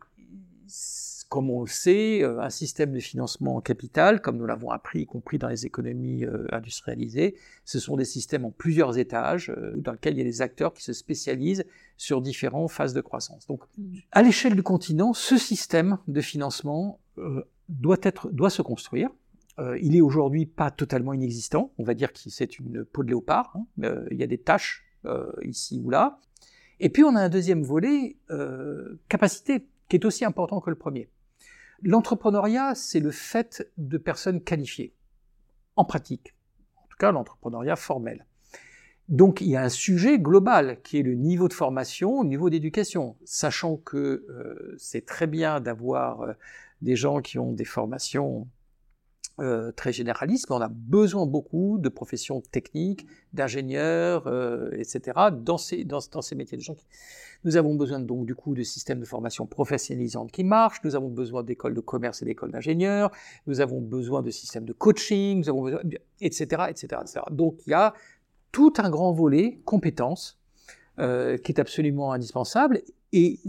comme 1.30 1.52
on 1.52 1.62
le 1.62 1.68
sait, 1.68 2.24
euh, 2.24 2.42
un 2.42 2.50
système 2.50 2.92
de 2.92 3.00
financement 3.00 3.56
en 3.56 3.62
capital, 3.62 4.20
comme 4.20 4.38
nous 4.38 4.48
l'avons 4.48 4.72
appris, 4.72 5.02
y 5.02 5.06
compris 5.06 5.38
dans 5.38 5.48
les 5.48 5.68
économies 5.68 6.26
euh, 6.26 6.48
industrialisées, 6.52 7.36
ce 7.66 7.80
sont 7.80 7.96
des 7.96 8.06
systèmes 8.06 8.46
en 8.46 8.52
plusieurs 8.52 8.98
étages, 8.98 9.52
euh, 9.52 9.74
dans 9.78 9.92
lesquels 9.92 10.16
il 10.16 10.18
y 10.18 10.22
a 10.22 10.26
des 10.26 10.42
acteurs 10.42 10.74
qui 10.74 10.84
se 10.84 10.92
spécialisent 10.92 11.66
sur 11.98 12.22
différentes 12.22 12.72
phases 12.72 12.94
de 12.94 13.02
croissance. 13.02 13.46
Donc, 13.46 13.62
à 14.12 14.24
l'échelle 14.24 14.56
du 14.56 14.64
continent, 14.64 15.14
ce 15.14 15.38
système 15.38 16.00
de 16.08 16.20
financement 16.20 17.00
doit, 17.68 17.98
être, 18.02 18.32
doit 18.32 18.50
se 18.50 18.62
construire. 18.62 19.10
il 19.82 19.96
est 19.96 20.02
aujourd'hui 20.02 20.46
pas 20.46 20.72
totalement 20.72 21.12
inexistant, 21.12 21.74
on 21.78 21.84
va 21.84 21.94
dire 21.94 22.14
que 22.14 22.20
c'est 22.20 22.60
une 22.60 22.86
peau 22.86 23.04
de 23.04 23.10
léopard, 23.10 23.54
hein. 23.56 24.06
il 24.10 24.18
y 24.18 24.24
a 24.24 24.28
des 24.28 24.38
tâches 24.38 24.86
ici 25.44 25.82
ou 25.84 25.90
là. 25.90 26.22
Et 26.80 26.88
puis 26.88 27.04
on 27.04 27.14
a 27.18 27.22
un 27.22 27.28
deuxième 27.28 27.62
volet, 27.62 28.16
capacité 29.10 29.68
qui 29.90 29.98
est 29.98 30.06
aussi 30.06 30.24
important 30.24 30.62
que 30.62 30.70
le 30.70 30.78
premier. 30.78 31.10
L'entrepreneuriat, 31.84 32.76
c'est 32.76 33.00
le 33.00 33.12
fait 33.12 33.72
de 33.78 33.98
personnes 33.98 34.42
qualifiées, 34.42 34.94
en 35.76 35.86
pratique, 35.86 36.36
en 36.78 36.88
tout 36.90 36.98
cas 36.98 37.12
l'entrepreneuriat 37.12 37.76
formel. 37.76 38.26
Donc 39.10 39.42
il 39.42 39.48
y 39.48 39.56
a 39.56 39.64
un 39.64 39.70
sujet 39.70 40.20
global 40.20 40.80
qui 40.84 41.00
est 41.00 41.04
le 41.04 41.16
niveau 41.16 41.48
de 41.48 41.54
formation, 41.54 42.22
le 42.22 42.30
niveau 42.30 42.50
d'éducation, 42.52 43.18
sachant 43.26 43.78
que 43.78 43.98
euh, 44.30 44.76
c'est 44.78 45.06
très 45.06 45.26
bien 45.26 45.60
d'avoir 45.60 46.22
euh, 46.22 46.34
des 46.82 46.96
gens 46.96 47.20
qui 47.22 47.40
ont 47.40 47.52
des 47.52 47.66
formations 47.66 48.48
euh, 49.42 49.72
très 49.72 49.92
généralistes, 49.92 50.50
mais 50.50 50.56
on 50.56 50.62
a 50.62 50.70
besoin 50.70 51.26
beaucoup 51.26 51.78
de 51.80 51.90
professions 51.90 52.42
techniques, 52.42 53.06
d'ingénieurs, 53.34 54.28
etc., 54.74 55.30
dans 55.32 55.58
ces, 55.58 55.84
dans, 55.84 56.00
ces 56.00 56.36
métiers 56.36 56.58
de 56.58 56.64
gens 56.64 56.76
nous 57.44 57.56
avons 57.56 57.76
besoin 57.76 58.00
donc 58.00 58.26
du 58.26 58.36
coup 58.36 58.54
de 58.54 58.64
systèmes 58.64 59.00
de 59.00 59.06
formation 59.06 59.46
professionnalisante 59.46 60.32
qui 60.32 60.44
marchent, 60.44 60.84
nous 60.84 60.96
avons 60.96 61.10
besoin 61.10 61.44
d'écoles 61.44 61.74
de 61.74 61.80
commerce 61.80 62.22
et 62.22 62.26
d'écoles 62.26 62.52
d'ingénieurs, 62.52 63.12
nous 63.48 63.62
avons 63.62 63.82
besoin 63.82 64.22
de 64.22 64.30
systèmes 64.30 64.66
de 64.66 64.74
coaching, 64.74 65.40
nous 65.40 65.50
avons 65.50 65.64
besoin, 65.64 65.82
etc., 66.20 66.64
etc., 66.70 67.02
etc. 67.02 67.26
Donc 67.32 67.62
il 67.66 67.72
y 67.72 67.74
a 67.74 67.94
tout 68.52 68.74
un 68.78 68.90
grand 68.90 69.14
volet 69.14 69.62
compétences 69.66 70.40
euh, 71.00 71.38
qui 71.38 71.52
est 71.52 71.60
absolument 71.60 72.12
indispensable. 72.12 72.82
Et 73.14 73.40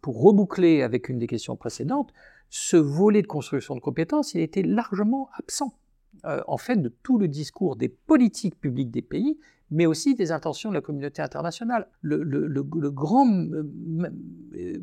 pour 0.00 0.22
reboucler 0.22 0.82
avec 0.82 1.08
une 1.08 1.18
des 1.18 1.26
questions 1.26 1.56
précédentes, 1.56 2.12
ce 2.50 2.76
volet 2.76 3.22
de 3.22 3.26
construction 3.26 3.74
de 3.74 3.80
compétences, 3.80 4.34
il 4.34 4.40
était 4.40 4.62
largement 4.62 5.28
absent, 5.38 5.78
euh, 6.24 6.42
en 6.46 6.56
fait, 6.56 6.76
de 6.76 6.88
tout 7.02 7.18
le 7.18 7.28
discours 7.28 7.76
des 7.76 7.88
politiques 7.88 8.58
publiques 8.60 8.90
des 8.90 9.02
pays 9.02 9.38
mais 9.70 9.86
aussi 9.86 10.14
des 10.14 10.32
intentions 10.32 10.70
de 10.70 10.74
la 10.74 10.80
communauté 10.80 11.22
internationale. 11.22 11.88
Le, 12.02 12.62
grand 12.90 13.26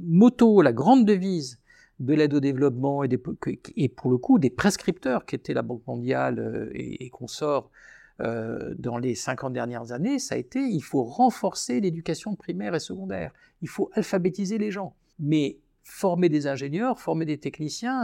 motto, 0.01 0.61
la 0.61 0.73
grande 0.73 1.05
devise 1.05 1.59
de 1.99 2.13
l'aide 2.13 2.33
au 2.33 2.39
développement 2.39 3.03
et, 3.03 3.89
pour 3.89 4.11
le 4.11 4.17
coup 4.17 4.39
des 4.39 4.49
prescripteurs 4.49 5.25
qui 5.25 5.35
étaient 5.35 5.53
la 5.53 5.61
Banque 5.61 5.85
mondiale 5.87 6.39
euh, 6.39 6.69
et, 6.73 7.11
sort 7.27 7.71
euh, 8.19 8.73
dans 8.77 8.97
les 8.97 9.15
50 9.15 9.53
dernières 9.53 9.91
années, 9.91 10.19
ça 10.19 10.35
a 10.35 10.37
été 10.37 10.59
il 10.59 10.81
faut 10.81 11.03
renforcer 11.03 11.79
l'éducation 11.79 12.35
primaire 12.35 12.75
et 12.75 12.79
secondaire, 12.79 13.31
il 13.61 13.69
faut 13.69 13.89
alphabétiser 13.93 14.57
les 14.57 14.71
gens. 14.71 14.95
Mais 15.19 15.59
former 15.83 16.29
des 16.29 16.47
ingénieurs, 16.47 16.99
former 16.99 17.25
des 17.25 17.37
techniciens, 17.37 18.03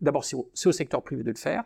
d'abord 0.00 0.24
c'est 0.24 0.36
au 0.36 0.72
secteur 0.72 1.02
privé 1.02 1.22
de 1.22 1.30
le 1.30 1.36
faire, 1.36 1.64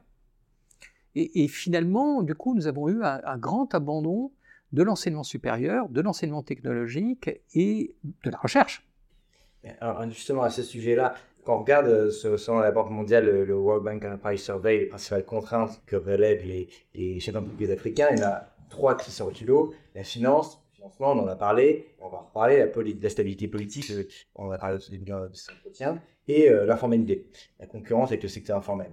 et, 1.14 1.49
finalement, 1.49 2.22
du 2.22 2.34
coup, 2.34 2.55
nous 2.55 2.66
avons 2.68 2.89
eu 2.89 3.03
un, 3.03 3.39
grand 3.39 3.74
abandon 3.74 4.30
de 4.72 4.82
l'enseignement 4.82 5.24
supérieur, 5.24 5.89
de 5.89 6.01
l'enseignement 6.01 6.43
technologique 6.43 7.30
et 7.55 7.97
de 8.24 8.30
la 8.30 8.39
recherche. 8.39 8.86
Alors 9.80 10.09
justement, 10.11 10.43
à 10.43 10.51
ce 10.51 10.62
sujet-là, 10.62 11.14
quand 11.45 11.57
on 11.57 11.61
regarde, 11.61 11.86
euh, 11.86 12.11
selon 12.11 12.59
la 12.61 12.70
Banque 12.70 12.91
mondiale, 12.91 13.24
le, 13.24 13.57
World 13.57 13.84
Bank 13.84 14.05
Enterprise 14.05 14.43
Survey, 14.43 14.78
les 14.78 14.86
principales 14.86 15.24
contraintes 15.24 15.82
que 15.86 15.97
relèvent 15.97 16.45
les, 16.95 17.20
chefs 17.20 17.34
d'entreprise 17.34 17.70
africains, 17.70 18.09
il 18.12 18.18
y 18.18 18.22
en 18.22 18.28
a 18.28 18.49
trois 18.68 18.97
qui 18.97 19.11
sortent 19.11 19.34
du 19.34 19.47
lot. 19.47 19.74
La 19.95 20.05
finance, 20.05 20.62
financement, 20.78 21.12
on 21.12 21.18
en 21.18 21.26
a 21.26 21.36
parlé, 21.36 21.94
on 22.00 22.08
va 22.08 22.18
reparler, 22.18 22.58
la, 22.58 22.66
la 23.02 23.10
stabilité 23.10 23.48
politique, 23.48 23.92
on 24.34 24.46
va 24.46 24.58
parler 24.58 24.78
de 24.78 24.82
cet 24.82 25.56
entretien, 25.56 26.00
et 26.28 26.48
euh, 26.48 26.66
l'informalité, 26.66 27.26
la 27.58 27.66
concurrence 27.66 28.10
avec 28.10 28.22
le 28.22 28.28
secteur 28.28 28.56
informel 28.56 28.90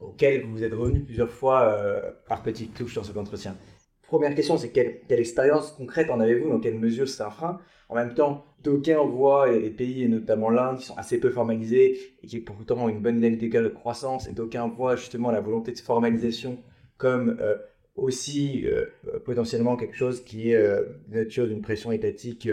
auquel 0.00 0.44
vous 0.44 0.64
êtes 0.64 0.74
revenu 0.74 1.04
plusieurs 1.04 1.30
fois 1.30 1.62
euh, 1.62 2.10
par 2.26 2.42
petites 2.42 2.74
touches 2.74 2.94
dans 2.94 3.04
cet 3.04 3.16
entretien. 3.16 3.56
Première 4.02 4.34
question, 4.34 4.58
c'est 4.58 4.70
quelle, 4.70 5.00
expérience 5.08 5.70
concrète 5.72 6.10
en 6.10 6.18
avez-vous 6.18 6.48
Dans 6.48 6.58
quelle 6.58 6.78
mesure 6.78 7.08
c'est 7.08 7.22
un 7.22 7.30
frein? 7.30 7.60
En 7.88 7.94
même 7.94 8.14
temps, 8.14 8.44
d'aucuns 8.64 9.04
voient 9.04 9.50
les 9.50 9.70
pays, 9.70 10.02
et 10.02 10.08
notamment 10.08 10.50
l'Inde, 10.50 10.78
qui 10.78 10.86
sont 10.86 10.96
assez 10.96 11.20
peu 11.20 11.30
formalisés 11.30 12.16
et 12.22 12.26
qui 12.26 12.40
pourtant 12.40 12.84
ont 12.84 12.88
une 12.88 13.00
bonne 13.00 13.16
dynamique 13.16 13.52
de 13.52 13.68
croissance, 13.68 14.26
et 14.26 14.32
d'aucuns 14.32 14.66
voient 14.66 14.96
justement 14.96 15.30
la 15.30 15.40
volonté 15.40 15.70
de 15.70 15.78
formalisation 15.78 16.58
comme 16.96 17.38
euh, 17.40 17.56
aussi 17.94 18.66
euh, 18.66 18.86
potentiellement 19.24 19.76
quelque 19.76 19.96
chose 19.96 20.24
qui 20.24 20.52
est 20.52 20.62
de 20.62 21.16
nature 21.18 21.46
d'une 21.46 21.62
pression 21.62 21.92
étatique 21.92 22.48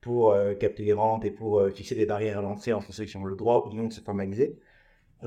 pour 0.00 0.36
capter 0.58 0.84
les 0.84 0.92
rentes 0.92 1.24
et 1.24 1.30
pour 1.30 1.66
fixer 1.70 1.94
des 1.94 2.06
barrières 2.06 2.38
à 2.38 2.42
l'entrée 2.42 2.72
en 2.72 2.80
fonction 2.80 3.04
qui 3.04 3.16
ont 3.16 3.24
le 3.24 3.36
droit 3.36 3.66
ou 3.66 3.74
non 3.74 3.86
de 3.86 3.92
se 3.92 4.00
formaliser. 4.00 4.58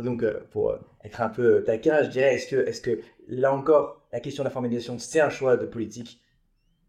Donc, 0.03 0.23
euh, 0.23 0.41
pour 0.51 0.71
euh, 0.71 0.77
être 1.03 1.21
un 1.21 1.29
peu 1.29 1.63
taquin, 1.63 2.03
je 2.03 2.09
dirais, 2.09 2.35
est-ce 2.35 2.47
que, 2.47 2.55
est 2.55 2.81
que 2.81 2.99
là 3.27 3.53
encore, 3.53 4.05
la 4.11 4.19
question 4.19 4.43
de 4.43 4.47
la 4.47 4.51
formalisation, 4.51 4.99
c'est 4.99 5.21
un 5.21 5.29
choix 5.29 5.57
de 5.57 5.65
politique 5.65 6.21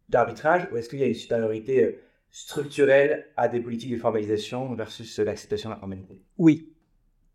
d'arbitrage 0.09 0.69
ou 0.73 0.77
est-ce 0.77 0.89
qu'il 0.89 0.99
y 0.99 1.03
a 1.03 1.07
une 1.07 1.15
supériorité 1.15 1.85
euh, 1.85 2.01
structurelle 2.31 3.29
à 3.37 3.49
des 3.49 3.61
politiques 3.61 3.93
de 3.93 3.99
formalisation 3.99 4.75
versus 4.75 5.19
l'acceptation 5.19 5.71
de 5.71 5.75
la 5.75 5.81
formalité? 5.81 6.23
Oui. 6.39 6.73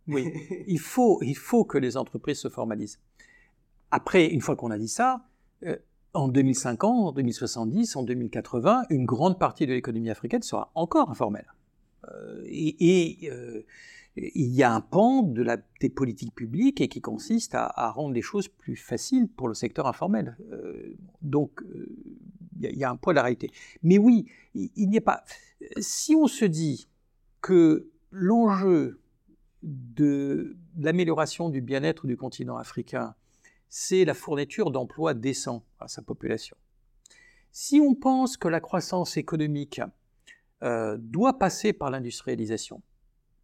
Oui. 0.08 0.34
il, 0.66 0.80
faut, 0.80 1.22
il 1.22 1.38
faut 1.38 1.64
que 1.64 1.78
les 1.78 1.96
entreprises 1.96 2.40
se 2.40 2.50
formalisent. 2.50 3.00
Après, 3.92 4.26
une 4.26 4.42
fois 4.42 4.56
qu'on 4.56 4.72
a 4.72 4.78
dit 4.80 4.88
ça, 4.88 5.22
en 6.14 6.28
2050, 6.28 7.08
en 7.08 7.12
2070, 7.12 7.96
en 7.96 8.04
2080, 8.04 8.84
une 8.90 9.06
grande 9.06 9.40
partie 9.40 9.66
de 9.66 9.74
l'économie 9.74 10.10
africaine 10.10 10.42
sera 10.42 10.72
encore 10.76 11.10
informelle. 11.10 11.54
et, 12.46 13.30
il 14.16 14.54
y 14.54 14.64
a 14.64 14.74
un 14.74 14.82
pan 14.82 15.24
de 15.24 15.42
la, 15.42 15.58
des 15.80 15.90
politiques 15.90 16.36
publiques 16.36 16.88
qui 16.90 17.02
consiste 17.02 17.56
à, 17.56 17.92
rendre 17.92 18.14
les 18.14 18.22
choses 18.22 18.48
plus 18.48 18.76
faciles 18.76 19.30
pour 19.30 19.48
le 19.48 19.54
secteur 19.54 19.88
informel. 19.88 20.38
Euh, 20.52 20.96
donc, 21.22 21.62
euh, 21.64 21.88
il 22.62 22.78
y, 22.78 22.84
a 22.84 22.92
un 22.92 22.96
poids 22.96 23.14
de 23.14 23.16
la 23.16 23.24
réalité. 23.24 23.50
Mais 23.84 23.98
oui, 23.98 24.26
il, 24.54 24.90
n'y 24.90 24.98
a 24.98 25.02
pas. 25.02 25.24
Si 25.80 26.16
on 26.16 26.28
se 26.28 26.46
dit 26.46 26.88
que 27.42 27.90
l'enjeu 28.12 29.00
de 29.64 30.58
l'amélioration 30.78 31.50
du 31.50 31.62
bien-être 31.62 32.06
du 32.06 32.18
continent 32.18 32.58
africain, 32.58 33.16
c'est 33.74 34.04
la 34.04 34.14
fourniture 34.14 34.70
d'emplois 34.70 35.14
décents 35.14 35.64
à 35.80 35.88
sa 35.88 36.02
population. 36.02 36.58
Si 37.54 37.80
on 37.80 37.96
pense 37.96 38.36
que 38.36 38.50
la 38.50 38.60
croissance 38.60 39.16
économique 39.16 39.80
euh, 40.62 40.98
doit 41.00 41.40
passer 41.40 41.72
par 41.72 41.90
l'industrialisation, 41.90 42.82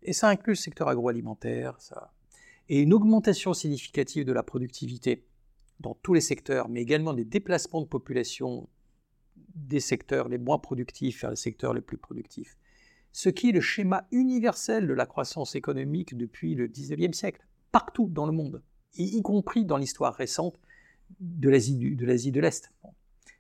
et 0.03 0.11
ça 0.11 0.27
inclut 0.27 0.51
le 0.51 0.57
secteur 0.57 0.89
agroalimentaire. 0.89 1.77
Et 2.67 2.81
une 2.81 2.93
augmentation 2.93 3.53
significative 3.53 4.25
de 4.25 4.33
la 4.33 4.43
productivité 4.43 5.25
dans 5.79 5.95
tous 5.95 6.13
les 6.13 6.21
secteurs, 6.21 6.67
mais 6.67 6.81
également 6.81 7.13
des 7.13 7.23
déplacements 7.23 7.81
de 7.81 7.87
population 7.87 8.67
des 9.55 9.79
secteurs 9.79 10.27
les 10.27 10.37
moins 10.37 10.59
productifs 10.59 11.21
vers 11.21 11.29
les 11.29 11.37
secteurs 11.37 11.73
les 11.73 11.81
plus 11.81 11.97
productifs. 11.97 12.57
Ce 13.13 13.29
qui 13.29 13.49
est 13.49 13.53
le 13.53 13.61
schéma 13.61 14.05
universel 14.11 14.87
de 14.87 14.93
la 14.93 15.05
croissance 15.05 15.55
économique 15.55 16.17
depuis 16.17 16.53
le 16.53 16.67
19e 16.67 17.13
siècle, 17.13 17.47
partout 17.71 18.09
dans 18.09 18.25
le 18.25 18.33
monde, 18.33 18.61
y 19.03 19.21
compris 19.21 19.65
dans 19.65 19.77
l'histoire 19.77 20.13
récente 20.13 20.59
de 21.19 21.49
l'Asie 21.49 21.75
de 22.31 22.41
l'Est. 22.41 22.71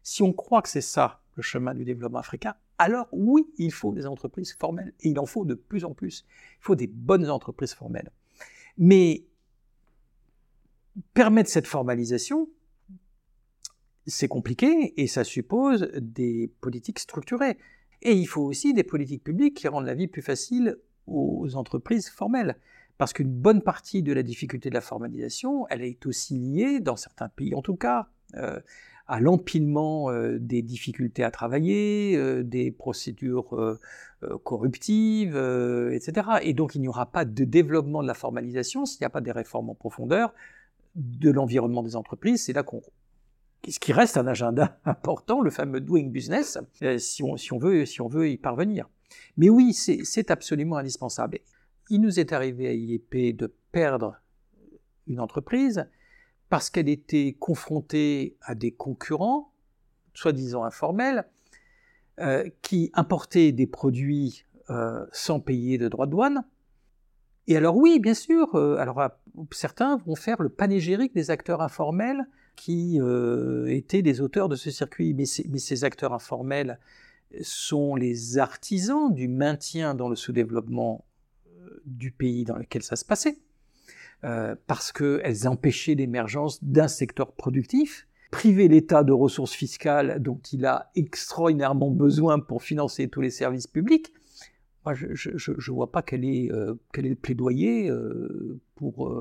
Si 0.03 0.23
on 0.23 0.33
croit 0.33 0.61
que 0.61 0.69
c'est 0.69 0.81
ça 0.81 1.21
le 1.35 1.43
chemin 1.43 1.73
du 1.73 1.83
développement 1.83 2.19
africain, 2.19 2.55
alors 2.77 3.07
oui, 3.11 3.47
il 3.57 3.71
faut 3.71 3.91
des 3.91 4.05
entreprises 4.05 4.53
formelles, 4.53 4.93
et 5.01 5.09
il 5.09 5.19
en 5.19 5.25
faut 5.25 5.45
de 5.45 5.55
plus 5.55 5.83
en 5.83 5.93
plus. 5.93 6.25
Il 6.59 6.63
faut 6.63 6.75
des 6.75 6.87
bonnes 6.87 7.29
entreprises 7.29 7.73
formelles. 7.73 8.11
Mais 8.77 9.25
permettre 11.13 11.49
cette 11.49 11.67
formalisation, 11.67 12.49
c'est 14.05 14.27
compliqué 14.27 14.93
et 15.01 15.07
ça 15.07 15.23
suppose 15.23 15.91
des 15.97 16.51
politiques 16.61 16.99
structurées. 16.99 17.57
Et 18.01 18.13
il 18.13 18.27
faut 18.27 18.43
aussi 18.43 18.73
des 18.73 18.83
politiques 18.83 19.23
publiques 19.23 19.57
qui 19.57 19.67
rendent 19.67 19.85
la 19.85 19.95
vie 19.95 20.07
plus 20.07 20.21
facile 20.21 20.77
aux 21.07 21.55
entreprises 21.55 22.09
formelles. 22.09 22.57
Parce 22.97 23.13
qu'une 23.13 23.31
bonne 23.31 23.61
partie 23.61 24.01
de 24.01 24.11
la 24.13 24.23
difficulté 24.23 24.69
de 24.69 24.73
la 24.73 24.81
formalisation, 24.81 25.67
elle 25.69 25.83
est 25.83 26.05
aussi 26.05 26.37
liée, 26.37 26.79
dans 26.79 26.95
certains 26.95 27.29
pays 27.29 27.53
en 27.53 27.61
tout 27.61 27.75
cas, 27.75 28.07
euh, 28.35 28.59
à 29.09 29.21
l'empilement 29.21 30.09
euh, 30.09 30.37
des 30.37 30.61
difficultés 30.61 31.23
à 31.23 31.31
travailler, 31.31 32.17
euh, 32.17 32.43
des 32.43 32.71
procédures 32.71 33.77
corruptives, 34.43 35.37
etc. 35.93 36.27
Et 36.41 36.53
donc 36.53 36.75
il 36.75 36.81
n'y 36.81 36.87
aura 36.87 37.05
pas 37.05 37.23
de 37.23 37.43
développement 37.43 38.01
de 38.01 38.07
la 38.07 38.15
formalisation 38.15 38.85
s'il 38.85 39.01
n'y 39.01 39.05
a 39.05 39.11
pas 39.11 39.21
des 39.21 39.31
réformes 39.31 39.69
en 39.69 39.75
profondeur 39.75 40.33
de 40.95 41.29
l'environnement 41.29 41.83
des 41.83 41.95
entreprises. 41.95 42.43
C'est 42.45 42.53
là 42.53 42.63
qu'on 42.63 42.81
ce 43.69 43.79
qui 43.79 43.91
reste 43.93 44.17
un 44.17 44.27
agenda 44.27 44.79
important, 44.85 45.41
le 45.41 45.49
fameux 45.51 45.81
doing 45.81 46.09
business, 46.09 46.57
si 46.97 47.23
on, 47.23 47.57
veut, 47.57 47.85
si 47.85 48.01
on 48.01 48.07
veut 48.07 48.29
y 48.29 48.37
parvenir. 48.37 48.89
Mais 49.37 49.49
oui, 49.49 49.73
c'est 49.73 50.31
absolument 50.31 50.77
indispensable. 50.77 51.39
Il 51.89 52.01
nous 52.01 52.19
est 52.19 52.33
arrivé 52.33 52.67
à 52.67 52.73
IEP 52.73 53.35
de 53.35 53.53
perdre 53.71 54.17
une 55.07 55.19
entreprise 55.19 55.87
parce 56.49 56.69
qu'elle 56.69 56.89
était 56.89 57.35
confrontée 57.39 58.37
à 58.41 58.55
des 58.55 58.71
concurrents, 58.71 59.51
soi-disant 60.13 60.63
informels, 60.63 61.27
euh, 62.19 62.49
qui 62.61 62.89
importaient 62.93 63.51
des 63.51 63.67
produits 63.67 64.45
euh, 64.69 65.05
sans 65.11 65.39
payer 65.39 65.77
de 65.77 65.87
droits 65.87 66.05
de 66.05 66.11
douane. 66.11 66.43
Et 67.47 67.55
alors 67.55 67.77
oui, 67.77 67.99
bien 67.99 68.13
sûr, 68.13 68.55
euh, 68.55 68.77
alors 68.77 69.01
certains 69.51 69.97
vont 69.97 70.15
faire 70.15 70.41
le 70.41 70.49
panégyrique 70.49 71.13
des 71.13 71.31
acteurs 71.31 71.61
informels 71.61 72.27
qui 72.55 72.99
étaient 73.67 74.01
des 74.01 74.19
auteurs 74.19 74.49
de 74.49 74.55
ce 74.55 74.71
circuit, 74.71 75.13
mais 75.13 75.25
ces 75.25 75.83
acteurs 75.83 76.11
informels 76.11 76.79
sont 77.43 77.95
les 77.95 78.39
artisans 78.39 79.13
du 79.13 79.27
maintien 79.27 79.93
dans 79.93 80.09
le 80.09 80.15
sous-développement 80.15 81.05
du 81.85 82.11
pays 82.11 82.43
dans 82.43 82.57
lequel 82.57 82.83
ça 82.83 82.95
se 82.95 83.05
passait. 83.05 83.37
Euh, 84.23 84.55
parce 84.65 84.91
qu'elles 84.91 85.47
empêchaient 85.47 85.93
l'émergence 85.93 86.63
d'un 86.63 86.87
secteur 86.87 87.33
productif, 87.33 88.07
priver 88.31 88.67
l'État 88.67 89.03
de 89.03 89.13
ressources 89.13 89.53
fiscales 89.53 90.19
dont 90.21 90.39
il 90.51 90.65
a 90.65 90.89
extraordinairement 90.95 91.91
besoin 91.91 92.39
pour 92.39 92.63
financer 92.63 93.09
tous 93.09 93.21
les 93.21 93.29
services 93.29 93.67
publics. 93.67 94.11
Moi, 94.85 94.95
je 94.95 95.51
ne 95.51 95.71
vois 95.71 95.91
pas 95.91 96.01
quel 96.01 96.25
est, 96.25 96.51
euh, 96.51 96.73
est 96.95 97.01
le 97.01 97.15
plaidoyer 97.15 97.89
euh, 97.89 98.59
pour, 98.73 99.15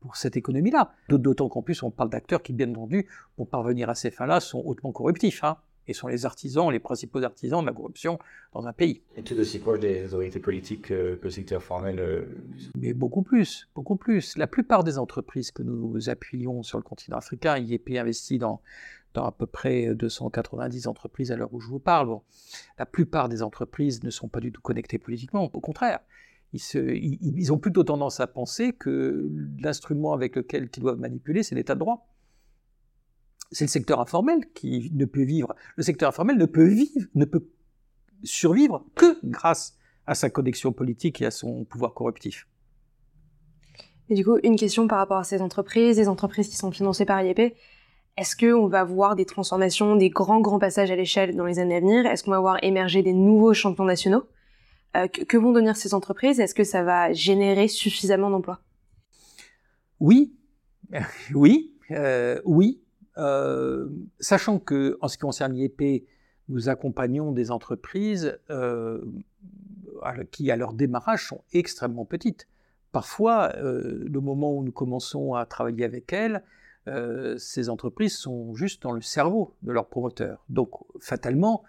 pour 0.00 0.16
cette 0.16 0.36
économie-là. 0.36 0.92
D'autant 1.08 1.48
qu'en 1.48 1.62
plus, 1.62 1.82
on 1.82 1.90
parle 1.90 2.10
d'acteurs 2.10 2.42
qui, 2.42 2.52
bien 2.52 2.68
entendu, 2.70 3.08
pour 3.36 3.48
parvenir 3.48 3.88
à 3.88 3.94
ces 3.94 4.10
fins-là, 4.10 4.40
sont 4.40 4.62
hautement 4.66 4.92
corruptifs. 4.92 5.44
Hein 5.44 5.56
et 5.90 5.92
sont 5.92 6.06
les 6.06 6.24
artisans, 6.24 6.70
les 6.70 6.78
principaux 6.78 7.22
artisans 7.22 7.60
de 7.60 7.66
la 7.66 7.72
corruption 7.72 8.20
dans 8.52 8.66
un 8.68 8.72
pays. 8.72 9.02
Et 9.16 9.22
tout 9.22 9.36
aussi 9.38 9.58
proche 9.58 9.80
des 9.80 10.06
autorités 10.06 10.38
politiques 10.38 10.82
que 10.82 11.18
le 11.20 11.30
secteur 11.30 11.62
formel 11.62 11.98
euh, 11.98 12.22
Mais 12.78 12.92
beaucoup 12.92 13.22
plus, 13.22 13.68
beaucoup 13.74 13.96
plus. 13.96 14.36
La 14.38 14.46
plupart 14.46 14.84
des 14.84 14.98
entreprises 14.98 15.50
que 15.50 15.64
nous 15.64 16.08
appuyons 16.08 16.62
sur 16.62 16.78
le 16.78 16.84
continent 16.84 17.16
africain, 17.16 17.58
IEP 17.58 17.90
investit 17.98 18.38
dans, 18.38 18.62
dans 19.14 19.24
à 19.24 19.32
peu 19.32 19.46
près 19.46 19.92
290 19.96 20.86
entreprises 20.86 21.32
à 21.32 21.36
l'heure 21.36 21.52
où 21.52 21.60
je 21.60 21.66
vous 21.66 21.80
parle. 21.80 22.20
la 22.78 22.86
plupart 22.86 23.28
des 23.28 23.42
entreprises 23.42 24.04
ne 24.04 24.10
sont 24.10 24.28
pas 24.28 24.40
du 24.40 24.52
tout 24.52 24.62
connectées 24.62 24.98
politiquement, 24.98 25.42
au 25.42 25.60
contraire. 25.60 25.98
Ils, 26.52 26.60
se, 26.60 26.78
ils 26.78 27.52
ont 27.52 27.58
plutôt 27.58 27.84
tendance 27.84 28.18
à 28.20 28.26
penser 28.26 28.72
que 28.72 29.28
l'instrument 29.60 30.12
avec 30.12 30.34
lequel 30.36 30.68
ils 30.76 30.80
doivent 30.80 30.98
manipuler, 30.98 31.42
c'est 31.42 31.54
l'état 31.54 31.74
de 31.74 31.80
droit 31.80 32.09
c'est 33.52 33.64
le 33.64 33.70
secteur 33.70 34.00
informel 34.00 34.40
qui 34.54 34.90
ne 34.94 35.04
peut 35.04 35.24
vivre. 35.24 35.54
Le 35.76 35.82
secteur 35.82 36.08
informel 36.08 36.36
ne 36.36 36.46
peut 36.46 36.66
vivre, 36.66 37.06
ne 37.14 37.24
peut 37.24 37.48
survivre 38.22 38.84
que 38.94 39.18
grâce 39.24 39.76
à 40.06 40.14
sa 40.14 40.30
connexion 40.30 40.72
politique 40.72 41.20
et 41.22 41.26
à 41.26 41.30
son 41.30 41.64
pouvoir 41.64 41.94
corruptif. 41.94 42.46
Et 44.08 44.14
du 44.14 44.24
coup, 44.24 44.38
une 44.42 44.56
question 44.56 44.88
par 44.88 44.98
rapport 44.98 45.18
à 45.18 45.24
ces 45.24 45.40
entreprises, 45.40 45.98
les 45.98 46.08
entreprises 46.08 46.48
qui 46.48 46.56
sont 46.56 46.72
financées 46.72 47.04
par 47.04 47.22
IEP. 47.22 47.54
Est-ce 48.16 48.36
qu'on 48.36 48.66
va 48.66 48.82
voir 48.84 49.14
des 49.14 49.24
transformations, 49.24 49.94
des 49.94 50.10
grands, 50.10 50.40
grands 50.40 50.58
passages 50.58 50.90
à 50.90 50.96
l'échelle 50.96 51.36
dans 51.36 51.46
les 51.46 51.60
années 51.60 51.76
à 51.76 51.80
venir? 51.80 52.06
Est-ce 52.06 52.24
qu'on 52.24 52.32
va 52.32 52.40
voir 52.40 52.58
émerger 52.62 53.02
des 53.02 53.12
nouveaux 53.12 53.54
champions 53.54 53.84
nationaux? 53.84 54.24
Euh, 54.96 55.06
que, 55.06 55.36
vont 55.36 55.52
devenir 55.52 55.76
ces 55.76 55.94
entreprises? 55.94 56.40
Est-ce 56.40 56.54
que 56.54 56.64
ça 56.64 56.82
va 56.82 57.12
générer 57.12 57.68
suffisamment 57.68 58.30
d'emplois? 58.30 58.60
Oui, 60.00 60.34
oui, 61.34 61.72
euh, 61.92 62.40
oui. 62.44 62.82
Euh, 63.18 63.88
sachant 64.18 64.58
que, 64.58 64.96
en 65.00 65.08
ce 65.08 65.16
qui 65.16 65.22
concerne 65.22 65.52
l'IEP, 65.52 66.06
nous 66.48 66.68
accompagnons 66.68 67.32
des 67.32 67.50
entreprises 67.50 68.38
euh, 68.50 69.04
qui, 70.30 70.50
à 70.50 70.56
leur 70.56 70.72
démarrage, 70.72 71.28
sont 71.28 71.42
extrêmement 71.52 72.04
petites. 72.04 72.48
Parfois, 72.92 73.52
euh, 73.56 74.04
le 74.08 74.20
moment 74.20 74.52
où 74.56 74.64
nous 74.64 74.72
commençons 74.72 75.34
à 75.34 75.46
travailler 75.46 75.84
avec 75.84 76.12
elles, 76.12 76.42
ces 77.36 77.68
entreprises 77.68 78.16
sont 78.16 78.52
juste 78.56 78.82
dans 78.82 78.90
le 78.90 79.00
cerveau 79.00 79.54
de 79.62 79.70
leurs 79.70 79.86
promoteurs. 79.86 80.44
Donc, 80.48 80.70
fatalement, 80.98 81.62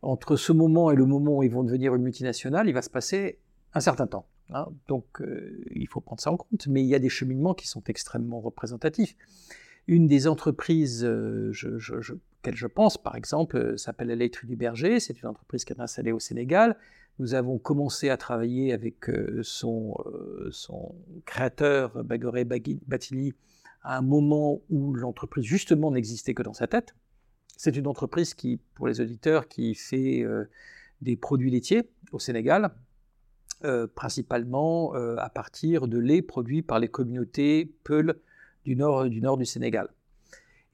entre 0.00 0.36
ce 0.36 0.52
moment 0.52 0.92
et 0.92 0.94
le 0.94 1.06
moment 1.06 1.38
où 1.38 1.42
ils 1.42 1.50
vont 1.50 1.64
devenir 1.64 1.92
une 1.96 2.02
multinationale, 2.02 2.68
il 2.68 2.72
va 2.72 2.82
se 2.82 2.90
passer 2.90 3.40
un 3.72 3.80
certain 3.80 4.06
temps. 4.06 4.26
Hein. 4.50 4.68
Donc, 4.86 5.20
il 5.74 5.88
faut 5.88 6.00
prendre 6.00 6.20
ça 6.20 6.30
en 6.30 6.36
compte. 6.36 6.68
Mais 6.68 6.82
il 6.82 6.86
y 6.86 6.94
a 6.94 7.00
des 7.00 7.08
cheminements 7.08 7.54
qui 7.54 7.66
sont 7.66 7.82
extrêmement 7.88 8.38
représentatifs. 8.38 9.16
Une 9.86 10.06
des 10.06 10.26
entreprises 10.26 11.04
euh, 11.04 11.52
je, 11.52 11.68
auxquelles 12.12 12.56
je 12.56 12.66
pense, 12.66 12.96
par 12.96 13.16
exemple, 13.16 13.56
euh, 13.56 13.76
s'appelle 13.76 14.08
laiterie 14.08 14.46
du 14.46 14.56
Berger. 14.56 14.98
C'est 14.98 15.20
une 15.20 15.28
entreprise 15.28 15.64
qui 15.64 15.72
est 15.74 15.80
installée 15.80 16.12
au 16.12 16.20
Sénégal. 16.20 16.76
Nous 17.18 17.34
avons 17.34 17.58
commencé 17.58 18.08
à 18.08 18.16
travailler 18.16 18.72
avec 18.72 19.08
euh, 19.10 19.40
son, 19.42 19.94
son 20.50 20.94
créateur, 21.26 22.02
Bagoré 22.02 22.44
Batili, 22.44 23.34
à 23.82 23.98
un 23.98 24.02
moment 24.02 24.62
où 24.70 24.94
l'entreprise 24.94 25.44
justement 25.44 25.90
n'existait 25.90 26.34
que 26.34 26.42
dans 26.42 26.54
sa 26.54 26.66
tête. 26.66 26.94
C'est 27.56 27.76
une 27.76 27.86
entreprise 27.86 28.34
qui, 28.34 28.58
pour 28.74 28.88
les 28.88 29.00
auditeurs, 29.00 29.46
qui 29.46 29.74
fait 29.76 30.24
des 31.02 31.14
produits 31.14 31.52
laitiers 31.52 31.88
au 32.10 32.18
Sénégal, 32.18 32.74
principalement 33.94 34.92
à 34.94 35.30
partir 35.30 35.86
de 35.86 35.98
lait 35.98 36.20
produits 36.20 36.62
par 36.62 36.80
les 36.80 36.88
communautés 36.88 37.72
Peul 37.84 38.16
du 38.64 38.76
nord, 38.76 39.04
du 39.04 39.20
nord 39.20 39.36
du 39.36 39.44
Sénégal. 39.44 39.88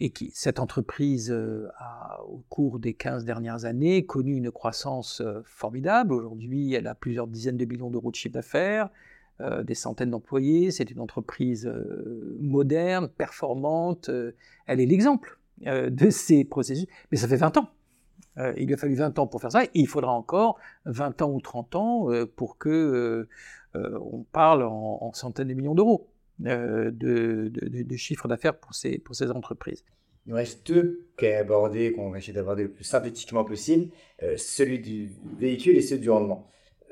Et 0.02 0.10
qui, 0.10 0.30
cette 0.32 0.60
entreprise 0.60 1.30
euh, 1.30 1.68
a, 1.78 2.22
au 2.24 2.42
cours 2.48 2.78
des 2.78 2.94
15 2.94 3.24
dernières 3.24 3.66
années, 3.66 4.06
connu 4.06 4.34
une 4.34 4.50
croissance 4.50 5.20
euh, 5.20 5.42
formidable. 5.44 6.14
Aujourd'hui, 6.14 6.72
elle 6.72 6.86
a 6.86 6.94
plusieurs 6.94 7.26
dizaines 7.26 7.58
de 7.58 7.66
millions 7.66 7.90
d'euros 7.90 8.10
de 8.10 8.16
chiffre 8.16 8.32
d'affaires, 8.32 8.88
euh, 9.40 9.62
des 9.62 9.74
centaines 9.74 10.10
d'employés. 10.10 10.70
C'est 10.70 10.90
une 10.90 11.00
entreprise 11.00 11.70
moderne, 12.38 13.08
performante. 13.08 14.10
elle 14.66 14.80
est 14.80 14.86
l'exemple 14.86 15.38
de 15.66 16.08
ces 16.08 16.44
processus. 16.44 16.86
Mais 17.10 17.18
ça 17.18 17.28
fait 17.28 17.36
20 17.36 17.58
ans. 17.58 17.68
il 18.56 18.66
lui 18.66 18.72
a 18.72 18.78
fallu 18.78 18.94
20 18.94 19.18
ans 19.18 19.26
pour 19.26 19.42
faire 19.42 19.52
ça, 19.52 19.64
il 19.74 19.86
faudra 19.86 20.12
encore 20.12 20.58
20 20.86 21.20
ans 21.20 21.30
ou 21.30 21.40
30 21.42 21.76
ans 21.76 22.06
pour 22.36 22.56
que 22.56 23.28
on 23.74 24.24
parle 24.32 24.62
en 24.62 25.12
centaines 25.12 25.48
de 25.48 25.54
millions 25.54 25.74
d'euros. 25.74 26.08
Euh, 26.46 26.90
de, 26.90 27.50
de, 27.52 27.96
chiffre 27.96 28.26
d'affaires 28.26 28.56
pour 28.56 28.74
ces, 28.74 28.98
pour 28.98 29.14
ces 29.14 29.30
entreprises. 29.30 29.84
Il 30.26 30.30
nous 30.30 30.36
reste 30.36 30.66
deux 30.66 31.08
cas 31.18 31.36
à 31.36 31.40
aborder, 31.40 31.92
qu'on 31.92 32.10
va 32.10 32.18
essayer 32.18 32.32
d'aborder 32.32 32.62
le 32.62 32.70
plus 32.70 32.84
synthétiquement 32.84 33.44
possible, 33.44 33.90
euh, 34.22 34.36
celui 34.38 34.78
du 34.78 35.10
véhicule 35.38 35.76
et 35.76 35.82
celui 35.82 36.00
du 36.00 36.08
rendement. 36.08 36.46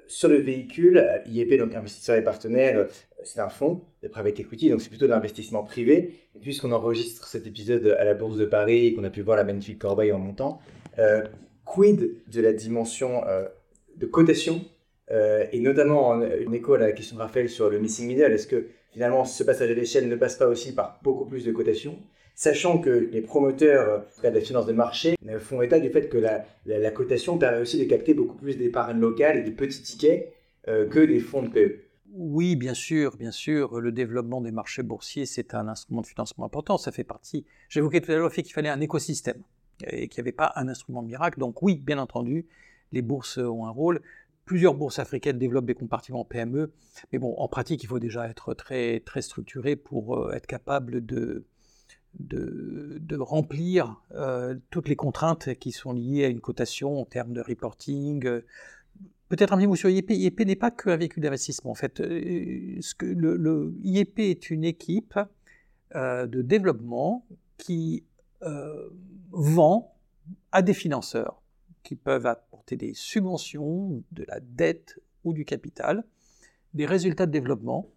Sur 0.06 0.28
le 0.28 0.36
véhicule, 0.36 1.22
IEP, 1.26 1.58
donc 1.58 1.74
investisseur 1.74 2.16
et 2.16 2.24
partenaire, 2.24 2.78
euh, 2.78 2.84
c'est 3.24 3.40
un 3.40 3.48
fonds 3.48 3.82
de 4.02 4.08
private 4.08 4.38
equity, 4.40 4.68
donc 4.68 4.82
c'est 4.82 4.90
plutôt 4.90 5.06
de 5.06 5.12
l'investissement 5.12 5.62
privé. 5.62 6.14
Puisqu'on 6.42 6.72
enregistre 6.72 7.26
cet 7.26 7.46
épisode 7.46 7.86
à 7.98 8.04
la 8.04 8.12
Bourse 8.12 8.36
de 8.36 8.44
Paris 8.44 8.86
et 8.86 8.94
qu'on 8.94 9.04
a 9.04 9.10
pu 9.10 9.22
voir 9.22 9.38
la 9.38 9.44
magnifique 9.44 9.78
corbeille 9.78 10.12
en 10.12 10.18
montant, 10.18 10.60
quid 11.64 12.16
de 12.26 12.40
la 12.40 12.52
dimension 12.52 13.22
de 13.96 14.06
cotation 14.06 14.64
et 15.10 15.60
notamment 15.60 16.08
en 16.10 16.52
écho 16.52 16.74
à 16.74 16.78
la 16.78 16.92
question 16.92 17.16
de 17.16 17.22
Raphaël 17.22 17.48
sur 17.48 17.70
le 17.70 17.80
missing 17.80 18.06
middle, 18.06 18.32
est-ce 18.32 18.46
que 18.46 18.68
finalement, 18.98 19.24
ce 19.24 19.44
passage 19.44 19.70
à 19.70 19.74
l'échelle 19.74 20.08
ne 20.08 20.16
passe 20.16 20.34
pas 20.34 20.48
aussi 20.48 20.74
par 20.74 20.98
beaucoup 21.04 21.24
plus 21.24 21.44
de 21.44 21.52
cotations, 21.52 22.00
sachant 22.34 22.78
que 22.78 22.90
les 22.90 23.20
promoteurs 23.20 24.02
de 24.24 24.28
la 24.28 24.40
finance 24.40 24.66
de 24.66 24.72
marché 24.72 25.14
font 25.38 25.62
état 25.62 25.78
du 25.78 25.88
fait 25.88 26.08
que 26.08 26.18
la, 26.18 26.90
cotation 26.90 27.38
permet 27.38 27.60
aussi 27.60 27.78
de 27.78 27.84
capter 27.84 28.12
beaucoup 28.12 28.34
plus 28.34 28.56
d'épargne 28.56 28.98
locale 28.98 29.36
et 29.38 29.42
de 29.44 29.50
petits 29.50 29.82
tickets 29.84 30.32
euh, 30.66 30.88
que 30.88 30.98
des 30.98 31.20
fonds 31.20 31.44
de 31.44 31.48
PE. 31.48 31.78
Oui, 32.12 32.56
bien 32.56 32.74
sûr, 32.74 33.16
bien 33.16 33.30
sûr. 33.30 33.78
Le 33.78 33.92
développement 33.92 34.40
des 34.40 34.50
marchés 34.50 34.82
boursiers, 34.82 35.26
c'est 35.26 35.54
un 35.54 35.68
instrument 35.68 36.00
de 36.00 36.06
financement 36.08 36.44
important. 36.44 36.76
Ça 36.76 36.90
fait 36.90 37.04
partie. 37.04 37.46
J'évoquais 37.68 38.00
tout 38.00 38.10
à 38.10 38.16
l'heure 38.16 38.24
le 38.24 38.30
fait 38.30 38.42
qu'il 38.42 38.52
fallait 38.52 38.68
un 38.68 38.80
écosystème 38.80 39.40
et 39.86 40.08
qu'il 40.08 40.20
n'y 40.20 40.24
avait 40.24 40.36
pas 40.36 40.52
un 40.56 40.66
instrument 40.66 41.02
miracle. 41.02 41.38
Donc 41.38 41.62
oui, 41.62 41.76
bien 41.76 41.98
entendu, 41.98 42.46
les 42.90 43.02
bourses 43.02 43.38
ont 43.38 43.64
un 43.64 43.70
rôle. 43.70 44.02
Plusieurs 44.48 44.72
bourses 44.72 44.98
africaines 44.98 45.36
développent 45.36 45.66
des 45.66 45.74
compartiments 45.74 46.24
PME, 46.24 46.72
mais 47.12 47.18
bon, 47.18 47.34
en 47.36 47.48
pratique, 47.48 47.82
il 47.82 47.86
faut 47.86 47.98
déjà 47.98 48.26
être 48.30 48.54
très, 48.54 49.00
très 49.00 49.20
structuré 49.20 49.76
pour 49.76 50.16
euh, 50.16 50.32
être 50.32 50.46
capable 50.46 51.04
de, 51.04 51.44
de, 52.18 53.16
remplir 53.18 54.00
euh, 54.12 54.54
toutes 54.70 54.88
les 54.88 54.96
contraintes 54.96 55.52
qui 55.56 55.70
sont 55.70 55.92
liées 55.92 56.24
à 56.24 56.28
une 56.28 56.40
cotation 56.40 56.98
en 56.98 57.04
termes 57.04 57.34
de 57.34 57.42
reporting. 57.42 58.22
Peut-être 59.28 59.52
un 59.52 59.58
petit 59.58 59.66
mot 59.66 59.76
sur 59.76 59.90
IEP. 59.90 60.12
IEP 60.12 60.40
n'est 60.46 60.56
pas 60.56 60.70
qu'un 60.70 60.96
véhicule 60.96 61.24
d'investissement. 61.24 61.72
En 61.72 61.74
fait, 61.74 62.00
euh, 62.00 62.80
le, 63.02 63.74
IEP 63.82 64.18
est 64.20 64.48
une 64.48 64.64
équipe 64.64 65.20
de 65.94 66.40
développement 66.40 67.26
qui 67.58 68.02
vend 69.30 69.94
à 70.52 70.62
des 70.62 70.72
financeurs 70.72 71.42
qui 71.88 71.96
peuvent 71.96 72.26
apporter 72.26 72.76
des 72.76 72.92
subventions, 72.92 74.04
de 74.12 74.24
la 74.28 74.40
dette 74.40 75.00
ou 75.24 75.32
du 75.32 75.46
capital, 75.46 76.04
des 76.74 76.84
résultats 76.84 77.24
de 77.24 77.30
développement 77.30 77.88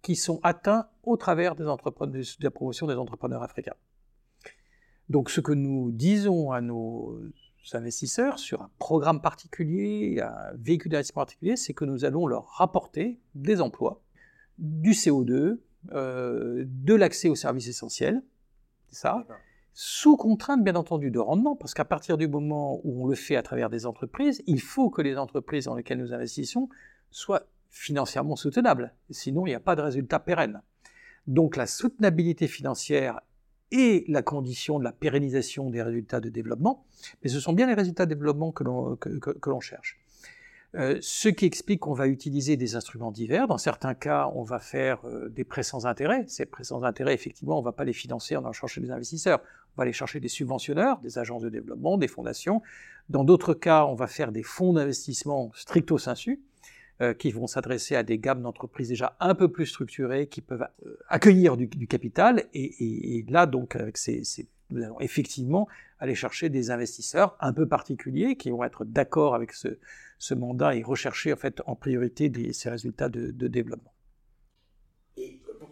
qui 0.00 0.16
sont 0.16 0.40
atteints 0.42 0.88
au 1.02 1.18
travers 1.18 1.54
des 1.54 1.62
de 1.62 2.44
la 2.44 2.50
promotion 2.50 2.86
des 2.86 2.94
entrepreneurs 2.94 3.42
africains. 3.42 3.74
Donc 5.10 5.28
ce 5.28 5.42
que 5.42 5.52
nous 5.52 5.92
disons 5.92 6.52
à 6.52 6.62
nos 6.62 7.20
investisseurs 7.74 8.38
sur 8.38 8.62
un 8.62 8.70
programme 8.78 9.20
particulier, 9.20 10.22
un 10.22 10.54
véhicule 10.54 10.90
d'investissement 10.92 11.20
particulier, 11.20 11.56
c'est 11.56 11.74
que 11.74 11.84
nous 11.84 12.06
allons 12.06 12.26
leur 12.26 12.46
rapporter 12.56 13.20
des 13.34 13.60
emplois, 13.60 14.00
du 14.56 14.92
CO2, 14.92 15.58
euh, 15.92 16.64
de 16.66 16.94
l'accès 16.94 17.28
aux 17.28 17.34
services 17.34 17.68
essentiels, 17.68 18.22
ça, 18.90 19.26
sous 19.80 20.16
contrainte 20.16 20.64
bien 20.64 20.74
entendu 20.74 21.12
de 21.12 21.20
rendement, 21.20 21.54
parce 21.54 21.72
qu'à 21.72 21.84
partir 21.84 22.18
du 22.18 22.26
moment 22.26 22.80
où 22.82 23.04
on 23.04 23.06
le 23.06 23.14
fait 23.14 23.36
à 23.36 23.44
travers 23.44 23.70
des 23.70 23.86
entreprises, 23.86 24.42
il 24.48 24.60
faut 24.60 24.90
que 24.90 25.02
les 25.02 25.16
entreprises 25.16 25.66
dans 25.66 25.76
lesquelles 25.76 26.00
nous 26.00 26.12
investissons 26.12 26.68
soient 27.12 27.46
financièrement 27.70 28.34
soutenables, 28.34 28.92
sinon 29.10 29.46
il 29.46 29.50
n'y 29.50 29.54
a 29.54 29.60
pas 29.60 29.76
de 29.76 29.82
résultat 29.82 30.18
pérenne. 30.18 30.62
Donc 31.28 31.54
la 31.54 31.68
soutenabilité 31.68 32.48
financière 32.48 33.20
est 33.70 34.08
la 34.08 34.22
condition 34.22 34.80
de 34.80 34.84
la 34.84 34.90
pérennisation 34.90 35.70
des 35.70 35.80
résultats 35.80 36.18
de 36.18 36.28
développement, 36.28 36.84
mais 37.22 37.28
ce 37.28 37.38
sont 37.38 37.52
bien 37.52 37.68
les 37.68 37.74
résultats 37.74 38.04
de 38.04 38.12
développement 38.12 38.50
que 38.50 38.64
l'on 38.64 39.60
cherche. 39.60 40.00
Euh, 40.74 40.98
ce 41.00 41.30
qui 41.30 41.46
explique 41.46 41.80
qu'on 41.80 41.94
va 41.94 42.08
utiliser 42.08 42.58
des 42.58 42.76
instruments 42.76 43.10
divers. 43.10 43.48
Dans 43.48 43.56
certains 43.56 43.94
cas, 43.94 44.30
on 44.34 44.42
va 44.42 44.58
faire 44.58 45.00
euh, 45.06 45.30
des 45.30 45.44
prêts 45.44 45.62
sans 45.62 45.86
intérêt. 45.86 46.24
Ces 46.28 46.44
prêts 46.44 46.64
sans 46.64 46.84
intérêt, 46.84 47.14
effectivement, 47.14 47.56
on 47.56 47.60
ne 47.60 47.64
va 47.64 47.72
pas 47.72 47.84
les 47.84 47.94
financer 47.94 48.36
en 48.36 48.40
allant 48.40 48.52
chercher 48.52 48.82
des 48.82 48.90
investisseurs. 48.90 49.40
On 49.40 49.78
va 49.78 49.84
aller 49.84 49.94
chercher 49.94 50.20
des 50.20 50.28
subventionneurs, 50.28 50.98
des 50.98 51.18
agences 51.18 51.42
de 51.42 51.48
développement, 51.48 51.96
des 51.96 52.08
fondations. 52.08 52.60
Dans 53.08 53.24
d'autres 53.24 53.54
cas, 53.54 53.86
on 53.86 53.94
va 53.94 54.06
faire 54.06 54.30
des 54.30 54.42
fonds 54.42 54.74
d'investissement 54.74 55.50
stricto 55.54 55.96
sensu, 55.96 56.42
euh, 57.00 57.14
qui 57.14 57.30
vont 57.30 57.46
s'adresser 57.46 57.96
à 57.96 58.02
des 58.02 58.18
gammes 58.18 58.42
d'entreprises 58.42 58.90
déjà 58.90 59.16
un 59.20 59.34
peu 59.34 59.48
plus 59.50 59.66
structurées, 59.66 60.26
qui 60.26 60.42
peuvent 60.42 60.66
accueillir 61.08 61.56
du, 61.56 61.86
capital. 61.86 62.44
Et, 62.52 63.24
là, 63.30 63.46
donc, 63.46 63.74
nous 64.70 64.82
allons 64.82 65.00
effectivement 65.00 65.66
aller 65.98 66.14
chercher 66.14 66.48
des 66.48 66.70
investisseurs 66.70 67.36
un 67.40 67.52
peu 67.52 67.66
particuliers 67.66 68.36
qui 68.36 68.50
vont 68.50 68.64
être 68.64 68.84
d'accord 68.84 69.34
avec 69.34 69.52
ce, 69.52 69.78
ce 70.18 70.34
mandat 70.34 70.74
et 70.74 70.82
rechercher 70.82 71.32
en 71.32 71.36
fait 71.36 71.62
en 71.66 71.76
priorité 71.76 72.30
ces 72.52 72.70
résultats 72.70 73.08
de, 73.08 73.30
développement. 73.48 73.92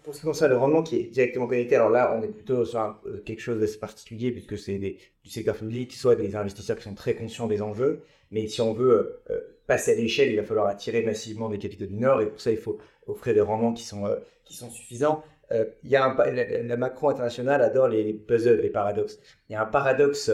Pour 0.02 0.14
ce 0.14 0.20
qui 0.20 0.26
concerne 0.26 0.52
le 0.52 0.56
rendement 0.56 0.84
qui 0.84 0.96
est 0.96 1.04
directement 1.04 1.48
connecté, 1.48 1.74
alors 1.74 1.90
là 1.90 2.16
on 2.16 2.22
est 2.22 2.28
plutôt 2.28 2.64
sur 2.64 2.80
euh, 3.06 3.22
quelque 3.24 3.40
chose 3.40 3.58
d'assez 3.58 3.78
particulier 3.78 4.30
puisque 4.30 4.56
c'est 4.56 4.78
du 4.78 5.30
secteur 5.30 5.56
public, 5.56 5.92
soit 5.92 6.14
des 6.14 6.36
investisseurs 6.36 6.76
qui 6.76 6.84
sont 6.84 6.94
très 6.94 7.16
conscients 7.16 7.48
des 7.48 7.60
enjeux, 7.60 8.04
mais 8.30 8.46
si 8.46 8.60
on 8.60 8.72
veut 8.72 9.20
euh, 9.30 9.40
passer 9.66 9.92
à 9.92 9.94
l'échelle, 9.96 10.30
il 10.30 10.36
va 10.36 10.44
falloir 10.44 10.68
attirer 10.68 11.02
massivement 11.02 11.48
des 11.48 11.58
capitaux 11.58 11.86
du 11.86 11.96
Nord 11.96 12.20
et 12.20 12.26
pour 12.26 12.40
ça 12.40 12.52
il 12.52 12.56
faut 12.56 12.78
offrir 13.08 13.34
des 13.34 13.40
rendements 13.40 13.72
qui 13.72 13.82
sont, 13.82 14.06
euh, 14.06 14.16
qui 14.44 14.54
sont 14.54 14.70
suffisants. 14.70 15.24
Il 15.50 15.90
y 15.90 15.96
a 15.96 16.04
un, 16.04 16.16
la, 16.62 16.76
macro 16.76 17.08
internationale 17.08 17.62
adore 17.62 17.88
les, 17.88 18.12
puzzles, 18.12 18.60
les 18.60 18.70
paradoxes. 18.70 19.18
Il 19.48 19.52
y 19.52 19.56
a 19.56 19.62
un 19.62 19.66
paradoxe 19.66 20.32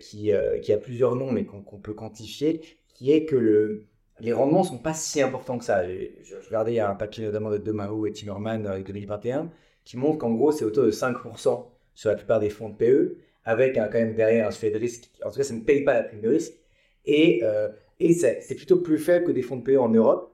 qui, 0.00 0.32
qui, 0.62 0.72
a 0.72 0.78
plusieurs 0.78 1.16
noms, 1.16 1.32
mais 1.32 1.44
qu'on 1.44 1.78
peut 1.78 1.94
quantifier, 1.94 2.60
qui 2.94 3.10
est 3.10 3.24
que 3.24 3.36
le, 3.36 3.86
les 4.20 4.32
rendements 4.32 4.62
ne 4.62 4.66
sont 4.68 4.78
pas 4.78 4.94
si 4.94 5.20
importants 5.20 5.58
que 5.58 5.64
ça. 5.64 5.84
Je, 5.86 6.34
regardais, 6.46 6.72
il 6.72 6.76
y 6.76 6.80
a 6.80 6.88
un 6.88 6.94
papier 6.94 7.24
notamment 7.24 7.50
de 7.50 7.58
Demao 7.58 8.06
et 8.06 8.12
Timmerman 8.12 8.66
avec 8.66 8.86
2021 8.86 9.50
qui 9.84 9.96
montre 9.96 10.18
qu'en 10.18 10.32
gros, 10.32 10.52
c'est 10.52 10.64
autour 10.64 10.84
de 10.84 10.90
5% 10.90 11.66
sur 11.94 12.10
la 12.10 12.16
plupart 12.16 12.40
des 12.40 12.50
fonds 12.50 12.70
de 12.70 12.74
PE, 12.74 13.18
avec 13.44 13.74
quand 13.74 13.92
même 13.92 14.14
derrière 14.14 14.48
un 14.48 14.50
fait 14.50 14.70
de 14.70 14.78
risque. 14.78 15.10
En 15.22 15.30
tout 15.30 15.36
cas, 15.36 15.44
ça 15.44 15.54
ne 15.54 15.60
paye 15.60 15.84
pas 15.84 15.94
la 15.94 16.02
prime 16.04 16.22
de 16.22 16.30
risque. 16.30 16.54
Et, 17.04 17.40
euh, 17.42 17.68
et 18.00 18.14
c'est 18.14 18.54
plutôt 18.54 18.78
plus 18.78 18.98
faible 18.98 19.26
que 19.26 19.32
des 19.32 19.42
fonds 19.42 19.56
de 19.56 19.62
PE 19.62 19.78
en 19.78 19.90
Europe. 19.90 20.33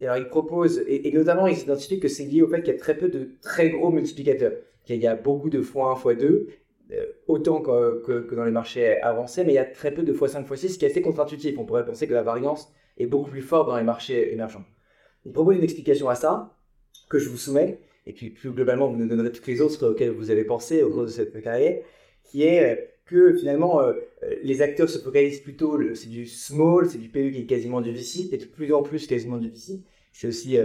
Et 0.00 0.06
alors, 0.06 0.18
ils 0.18 0.28
proposent, 0.28 0.82
et, 0.86 1.10
notamment, 1.12 1.46
ils 1.46 1.58
identifient 1.58 2.00
que 2.00 2.08
c'est 2.08 2.24
lié 2.24 2.42
au 2.42 2.48
fait 2.48 2.62
qu'il 2.62 2.72
y 2.72 2.76
a 2.76 2.78
très 2.78 2.96
peu 2.96 3.08
de 3.08 3.30
très 3.40 3.70
gros 3.70 3.90
multiplicateurs. 3.90 4.52
Qu'il 4.84 5.00
y 5.00 5.06
a 5.06 5.16
beaucoup 5.16 5.50
de 5.50 5.62
x1, 5.62 6.00
x2, 6.00 6.46
euh, 6.92 7.06
autant 7.26 7.60
que, 7.60 8.34
dans 8.34 8.44
les 8.44 8.50
marchés 8.50 9.00
avancés, 9.00 9.42
mais 9.44 9.52
il 9.52 9.56
y 9.56 9.58
a 9.58 9.64
très 9.64 9.92
peu 9.92 10.02
de 10.02 10.12
x5, 10.12 10.46
x6, 10.46 10.68
ce 10.68 10.78
qui 10.78 10.84
est 10.84 10.90
assez 10.90 11.02
contre-intuitif. 11.02 11.58
On 11.58 11.64
pourrait 11.64 11.84
penser 11.84 12.06
que 12.06 12.14
la 12.14 12.22
variance 12.22 12.72
est 12.98 13.06
beaucoup 13.06 13.30
plus 13.30 13.42
forte 13.42 13.68
dans 13.68 13.76
les 13.76 13.84
marchés 13.84 14.32
émergents. 14.32 14.64
Il 15.24 15.32
propose 15.32 15.56
une 15.56 15.64
explication 15.64 16.08
à 16.08 16.14
ça, 16.14 16.56
que 17.08 17.18
je 17.18 17.28
vous 17.28 17.36
soumets, 17.36 17.80
et 18.06 18.12
puis 18.12 18.30
plus 18.30 18.50
globalement, 18.50 18.88
vous 18.88 18.96
nous 18.96 19.08
donnerez 19.08 19.32
toutes 19.32 19.46
les 19.46 19.60
autres 19.60 19.84
auxquelles 19.88 20.10
vous 20.10 20.30
avez 20.30 20.44
pensé 20.44 20.82
au 20.82 20.90
cours 20.90 21.02
de 21.02 21.08
cette 21.08 21.40
carrière, 21.42 21.82
qui 22.22 22.44
est 22.44 22.76
euh, 22.76 22.82
que 23.06 23.36
finalement, 23.36 23.80
euh, 23.80 23.94
les 24.42 24.62
acteurs 24.62 24.88
se 24.88 24.98
focalisent 24.98 25.40
plutôt, 25.40 25.78
c'est 25.94 26.08
du 26.08 26.26
small, 26.26 26.88
c'est 26.90 26.98
du 26.98 27.08
PE 27.08 27.30
qui 27.30 27.40
est 27.42 27.46
quasiment 27.46 27.80
du 27.80 27.92
VC, 27.92 28.28
de 28.36 28.44
plus 28.44 28.72
en 28.72 28.82
plus 28.82 29.06
quasiment 29.06 29.38
du 29.38 29.48
VC. 29.48 29.80
C'est 30.12 30.28
aussi 30.28 30.58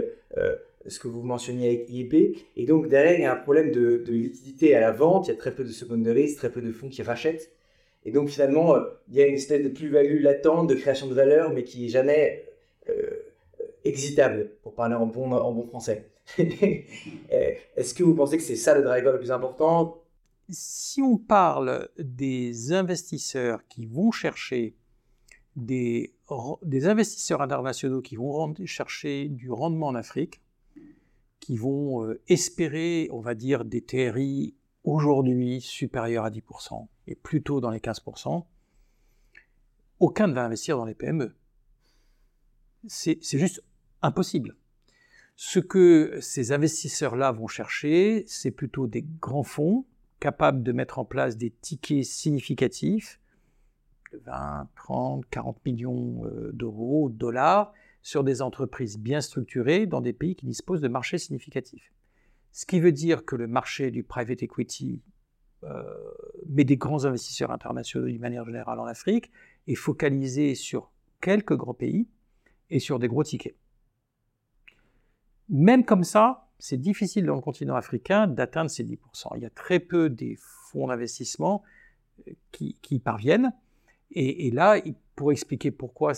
ce 0.86 0.98
que 0.98 1.08
vous 1.08 1.22
mentionniez 1.22 1.68
avec 1.68 1.90
IEP. 1.90 2.36
Et 2.56 2.66
donc, 2.66 2.88
derrière, 2.88 3.14
il 3.14 3.22
y 3.22 3.24
a 3.24 3.32
un 3.32 3.36
problème 3.36 3.70
de, 3.70 4.02
liquidité 4.08 4.74
à 4.74 4.80
la 4.80 4.90
vente. 4.90 5.28
Il 5.28 5.30
y 5.30 5.34
a 5.34 5.36
très 5.36 5.54
peu 5.54 5.64
de 5.64 5.70
secondaries, 5.70 6.34
très 6.34 6.50
peu 6.50 6.60
de 6.60 6.72
fonds 6.72 6.88
qui 6.88 7.02
rachètent. 7.02 7.50
Et 8.04 8.10
donc, 8.10 8.28
finalement, 8.28 8.74
euh, 8.74 8.80
il 9.08 9.16
y 9.16 9.22
a 9.22 9.26
une 9.26 9.34
espèce 9.34 9.62
de 9.62 9.68
plus-value 9.68 10.22
latente 10.22 10.68
de 10.68 10.74
création 10.74 11.06
de 11.06 11.14
valeur, 11.14 11.52
mais 11.52 11.64
qui 11.64 11.86
est 11.86 11.88
jamais 11.88 12.44
euh, 12.88 13.10
exitable, 13.84 14.50
pour 14.62 14.74
parler 14.74 14.94
en 14.94 15.06
bon, 15.06 15.66
français. 15.66 16.06
Euh, 17.32 17.50
est-ce 17.76 17.94
que 17.94 18.02
vous 18.02 18.14
pensez 18.14 18.36
que 18.36 18.42
c'est 18.42 18.56
ça 18.56 18.76
le 18.76 18.82
driver 18.82 19.12
le 19.12 19.18
plus 19.18 19.30
important? 19.30 20.01
Si 20.48 21.00
on 21.00 21.16
parle 21.16 21.88
des 21.98 22.72
investisseurs 22.72 23.66
qui 23.68 23.86
vont 23.86 24.10
chercher 24.10 24.76
des, 25.56 26.14
investisseurs 26.84 27.42
internationaux 27.42 28.00
qui 28.00 28.16
vont 28.16 28.54
chercher 28.64 29.28
du 29.28 29.50
rendement 29.50 29.88
en 29.88 29.94
Afrique, 29.94 30.40
qui 31.40 31.56
vont 31.56 32.04
euh, 32.04 32.20
espérer, 32.28 33.08
on 33.10 33.20
va 33.20 33.34
dire, 33.34 33.64
des 33.64 33.82
TRI 33.82 34.54
aujourd'hui 34.84 35.60
supérieurs 35.60 36.24
à 36.24 36.30
10% 36.30 36.86
et 37.06 37.14
plutôt 37.14 37.60
dans 37.60 37.70
les 37.70 37.80
15%, 37.80 38.44
aucun 40.00 40.26
ne 40.26 40.32
va 40.32 40.44
investir 40.44 40.76
dans 40.76 40.84
les 40.84 40.94
PME. 40.94 41.34
C'est 42.86 43.20
juste 43.22 43.62
impossible. 44.02 44.56
Ce 45.36 45.58
que 45.60 46.18
ces 46.20 46.52
investisseurs-là 46.52 47.32
vont 47.32 47.46
chercher, 47.46 48.24
c'est 48.26 48.50
plutôt 48.50 48.86
des 48.86 49.02
grands 49.20 49.44
fonds 49.44 49.86
capables 50.22 50.62
de 50.62 50.70
mettre 50.70 51.00
en 51.00 51.04
place 51.04 51.36
des 51.36 51.50
tickets 51.50 52.04
significatifs, 52.04 53.18
de 54.12 54.18
20, 54.24 54.68
30, 54.76 55.26
40 55.28 55.66
millions 55.66 56.24
euh, 56.26 56.52
d'euros, 56.52 57.10
de 57.10 57.16
dollars, 57.16 57.72
sur 58.02 58.22
des 58.22 58.40
entreprises 58.40 58.98
bien 58.98 59.20
structurées 59.20 59.86
dans 59.86 60.00
des 60.00 60.12
pays 60.12 60.36
qui 60.36 60.46
disposent 60.46 60.80
de 60.80 60.86
marchés 60.86 61.18
significatifs. 61.18 61.92
Ce 62.52 62.66
qui 62.66 62.78
veut 62.78 62.92
dire 62.92 63.24
que 63.24 63.34
le 63.34 63.48
marché 63.48 63.90
du 63.90 64.04
private 64.04 64.44
equity 64.44 65.02
euh, 65.64 65.82
met 66.48 66.62
des 66.62 66.76
grands 66.76 67.04
investisseurs 67.04 67.50
internationaux 67.50 68.06
d'une 68.06 68.20
manière 68.20 68.44
générale 68.44 68.78
en 68.78 68.86
Afrique 68.86 69.32
est 69.66 69.74
focalisé 69.74 70.54
sur 70.54 70.92
quelques 71.20 71.56
grands 71.56 71.74
pays 71.74 72.06
et 72.70 72.78
sur 72.78 73.00
des 73.00 73.08
gros 73.08 73.24
tickets. 73.24 73.56
Même 75.48 75.84
comme 75.84 76.04
ça, 76.04 76.48
c'est 76.62 76.76
difficile 76.76 77.26
dans 77.26 77.34
le 77.34 77.40
continent 77.40 77.74
africain 77.74 78.28
d'atteindre 78.28 78.70
ces 78.70 78.84
10%. 78.84 78.96
Il 79.34 79.42
y 79.42 79.46
a 79.46 79.50
très 79.50 79.80
peu 79.80 80.08
des 80.08 80.36
fonds 80.38 80.86
d'investissement 80.86 81.64
euh, 82.28 82.32
qui, 82.52 82.76
y 82.88 83.00
parviennent. 83.00 83.52
Et, 84.12 84.52
là, 84.52 84.80
pour 85.16 85.32
expliquer 85.32 85.72
pourquoi 85.72 86.12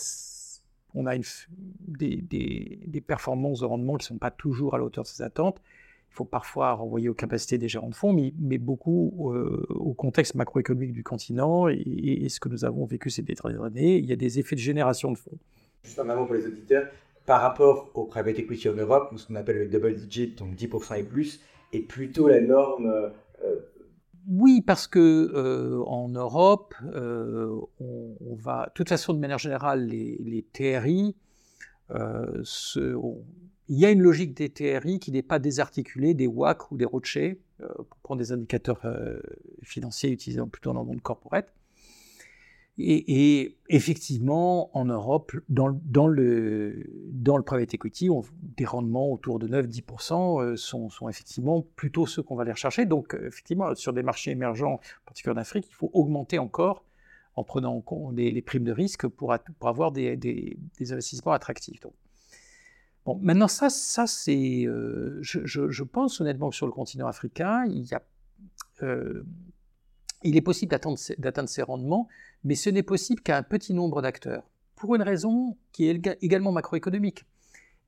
on 0.94 1.06
a 1.06 1.16
des, 1.16 3.04
performances 3.06 3.60
de 3.60 3.64
rendement 3.64 3.96
qui 3.96 4.04
ne 4.04 4.08
sont 4.08 4.18
pas 4.18 4.30
toujours 4.30 4.74
à 4.74 4.78
la 4.78 4.84
hauteur 4.84 5.04
de 5.04 5.08
ses 5.08 5.22
attentes. 5.22 5.62
Il 6.10 6.14
faut 6.14 6.26
parfois 6.26 6.72
renvoyer 6.72 7.08
aux 7.08 7.14
capacités 7.14 7.56
des 7.56 7.68
gérants 7.68 7.88
de 7.88 7.94
fonds, 7.94 8.12
mais, 8.12 8.58
beaucoup 8.58 9.32
euh, 9.32 9.64
au 9.70 9.94
contexte 9.94 10.34
macroéconomique 10.34 10.92
du 10.92 11.02
continent 11.02 11.68
et, 11.68 12.28
ce 12.28 12.38
que 12.38 12.50
nous 12.50 12.66
avons 12.66 12.84
vécu 12.84 13.08
ces 13.08 13.22
dernières 13.22 13.64
années. 13.64 13.96
Il 13.96 14.04
y 14.04 14.12
a 14.12 14.16
des 14.16 14.38
effets 14.38 14.56
de 14.56 14.60
génération 14.60 15.10
de 15.10 15.16
fonds. 15.16 15.38
Juste 15.84 15.98
un 15.98 16.10
avant 16.10 16.26
pour 16.26 16.34
les 16.34 16.44
auditeurs, 16.44 16.86
par 17.26 17.40
rapport 17.40 17.90
au 17.94 18.04
private 18.04 18.38
equity 18.38 18.68
en 18.68 18.74
Europe, 18.74 19.12
ce 19.16 19.26
qu'on 19.26 19.34
appelle 19.36 19.58
le 19.58 19.68
double 19.68 19.94
digit, 19.94 20.34
donc 20.34 20.54
10% 20.54 20.98
et 20.98 21.02
plus, 21.02 21.40
est 21.72 21.80
plutôt 21.80 22.28
la 22.28 22.40
norme 22.40 23.12
euh, 23.44 23.60
oui, 24.26 24.62
parce 24.62 24.86
que 24.86 24.98
euh, 25.34 25.82
en 25.84 26.08
Europe, 26.08 26.74
euh, 26.94 27.60
on, 27.78 28.34
va, 28.36 28.66
de 28.66 28.72
toute 28.72 28.88
façon, 28.88 29.12
de 29.12 29.18
manière 29.18 29.38
générale, 29.38 29.86
les, 29.86 30.46
TRI, 30.50 31.14
il 31.90 33.78
y 33.78 33.84
a 33.84 33.90
une 33.90 34.00
logique 34.00 34.34
des 34.34 34.48
TRI 34.48 34.98
qui 34.98 35.12
n'est 35.12 35.22
pas 35.22 35.38
désarticulée 35.38 36.14
des 36.14 36.26
WAC 36.26 36.70
ou 36.72 36.78
des 36.78 36.86
Rocher, 36.86 37.38
pour 37.58 37.98
prendre 38.02 38.18
des 38.18 38.32
indicateurs 38.32 38.80
financiers 39.62 40.10
utilisés 40.10 40.40
plutôt 40.50 40.72
dans 40.72 40.80
le 40.80 40.86
monde 40.86 41.02
corporate. 41.02 41.52
Et, 42.76 43.56
effectivement, 43.68 44.76
en 44.76 44.86
Europe, 44.86 45.32
dans, 45.48 45.68
le, 45.68 46.84
dans 47.12 47.36
le 47.36 47.42
private 47.44 47.72
equity, 47.72 48.08
des 48.56 48.64
rendements 48.64 49.12
autour 49.12 49.38
de 49.38 49.46
9-10% 49.46 50.42
euh, 50.42 50.56
sont, 50.56 50.90
sont, 50.90 51.08
effectivement 51.08 51.64
plutôt 51.76 52.06
ceux 52.06 52.22
qu'on 52.22 52.34
va 52.34 52.42
aller 52.42 52.52
rechercher. 52.52 52.84
Donc, 52.84 53.14
euh, 53.14 53.28
effectivement, 53.28 53.74
sur 53.76 53.92
des 53.92 54.02
marchés 54.02 54.32
émergents, 54.32 54.74
en 54.74 55.04
particulier 55.06 55.34
en 55.34 55.40
Afrique, 55.40 55.66
il 55.68 55.74
faut 55.74 55.90
augmenter 55.92 56.40
encore 56.40 56.84
en 57.36 57.44
prenant 57.44 57.76
en 57.76 57.80
compte 57.80 58.16
les, 58.16 58.42
primes 58.42 58.64
de 58.64 58.72
risque 58.72 59.06
pour, 59.06 59.32
avoir 59.62 59.92
des, 59.92 60.16
des, 60.16 60.92
investissements 60.92 61.32
attractifs. 61.32 61.80
Bon, 63.04 63.18
maintenant, 63.22 63.48
ça, 63.48 63.70
ça 63.70 64.06
c'est. 64.06 64.64
Euh, 64.66 65.18
je, 65.20 65.40
je, 65.44 65.82
pense 65.84 66.20
honnêtement 66.20 66.50
que 66.50 66.56
sur 66.56 66.66
le 66.66 66.72
continent 66.72 67.06
africain, 67.06 67.64
il 67.66 67.82
y 67.82 67.94
a 67.94 68.02
il 70.24 70.36
est 70.36 70.42
possible 70.42 70.70
d'atteindre 70.70 71.48
ces 71.48 71.62
rendements, 71.62 72.08
mais 72.42 72.54
ce 72.54 72.70
n'est 72.70 72.82
possible 72.82 73.22
qu'à 73.22 73.36
un 73.36 73.42
petit 73.42 73.74
nombre 73.74 74.02
d'acteurs, 74.02 74.48
pour 74.74 74.94
une 74.94 75.02
raison 75.02 75.56
qui 75.72 75.88
est 75.88 76.18
également 76.22 76.52
macroéconomique, 76.52 77.24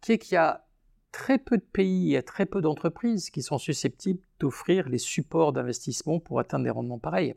qui 0.00 0.12
est 0.12 0.18
qu'il 0.18 0.34
y 0.34 0.38
a 0.38 0.66
très 1.12 1.38
peu 1.38 1.56
de 1.56 1.64
pays 1.64 2.14
et 2.14 2.22
très 2.22 2.46
peu 2.46 2.60
d'entreprises 2.60 3.30
qui 3.30 3.42
sont 3.42 3.58
susceptibles 3.58 4.20
d'offrir 4.38 4.88
les 4.88 4.98
supports 4.98 5.52
d'investissement 5.52 6.20
pour 6.20 6.38
atteindre 6.38 6.64
des 6.64 6.70
rendements 6.70 6.98
pareils. 6.98 7.34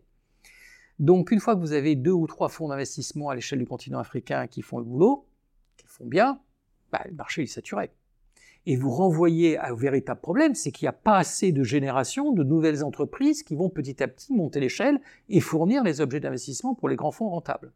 Donc 1.00 1.32
une 1.32 1.40
fois 1.40 1.56
que 1.56 1.62
vous 1.62 1.72
avez 1.72 1.96
deux 1.96 2.12
ou 2.12 2.28
trois 2.28 2.50
fonds 2.50 2.68
d'investissement 2.68 3.30
à 3.30 3.36
l'échelle 3.36 3.60
du 3.60 3.66
continent 3.66 4.00
africain 4.00 4.48
qui 4.48 4.62
font 4.62 4.80
le 4.80 4.84
boulot, 4.84 5.26
qui 5.78 5.88
font 5.88 6.06
bien, 6.06 6.42
bah, 6.92 7.02
le 7.08 7.16
marché 7.16 7.44
est 7.44 7.48
saturé. 7.48 7.92
Et 8.70 8.76
vous 8.76 8.92
renvoyez 8.92 9.58
à 9.58 9.70
un 9.70 9.76
véritable 9.76 10.22
problème, 10.22 10.54
c'est 10.54 10.72
qu'il 10.72 10.86
n'y 10.86 10.90
a 10.90 10.94
pas 10.94 11.18
assez 11.18 11.52
de 11.52 11.64
générations 11.64 12.34
de 12.34 12.44
nouvelles 12.44 12.84
entreprises 12.84 13.42
qui 13.42 13.56
vont 13.56 13.68
petit 13.68 14.04
à 14.04 14.08
petit 14.08 14.32
monter 14.32 14.60
l'échelle 14.60 15.02
et 15.28 15.40
fournir 15.40 15.84
les 15.84 16.02
objets 16.02 16.20
d'investissement 16.20 16.76
pour 16.76 16.88
les 16.88 16.96
grands 16.96 17.10
fonds 17.12 17.30
rentables. 17.30 17.74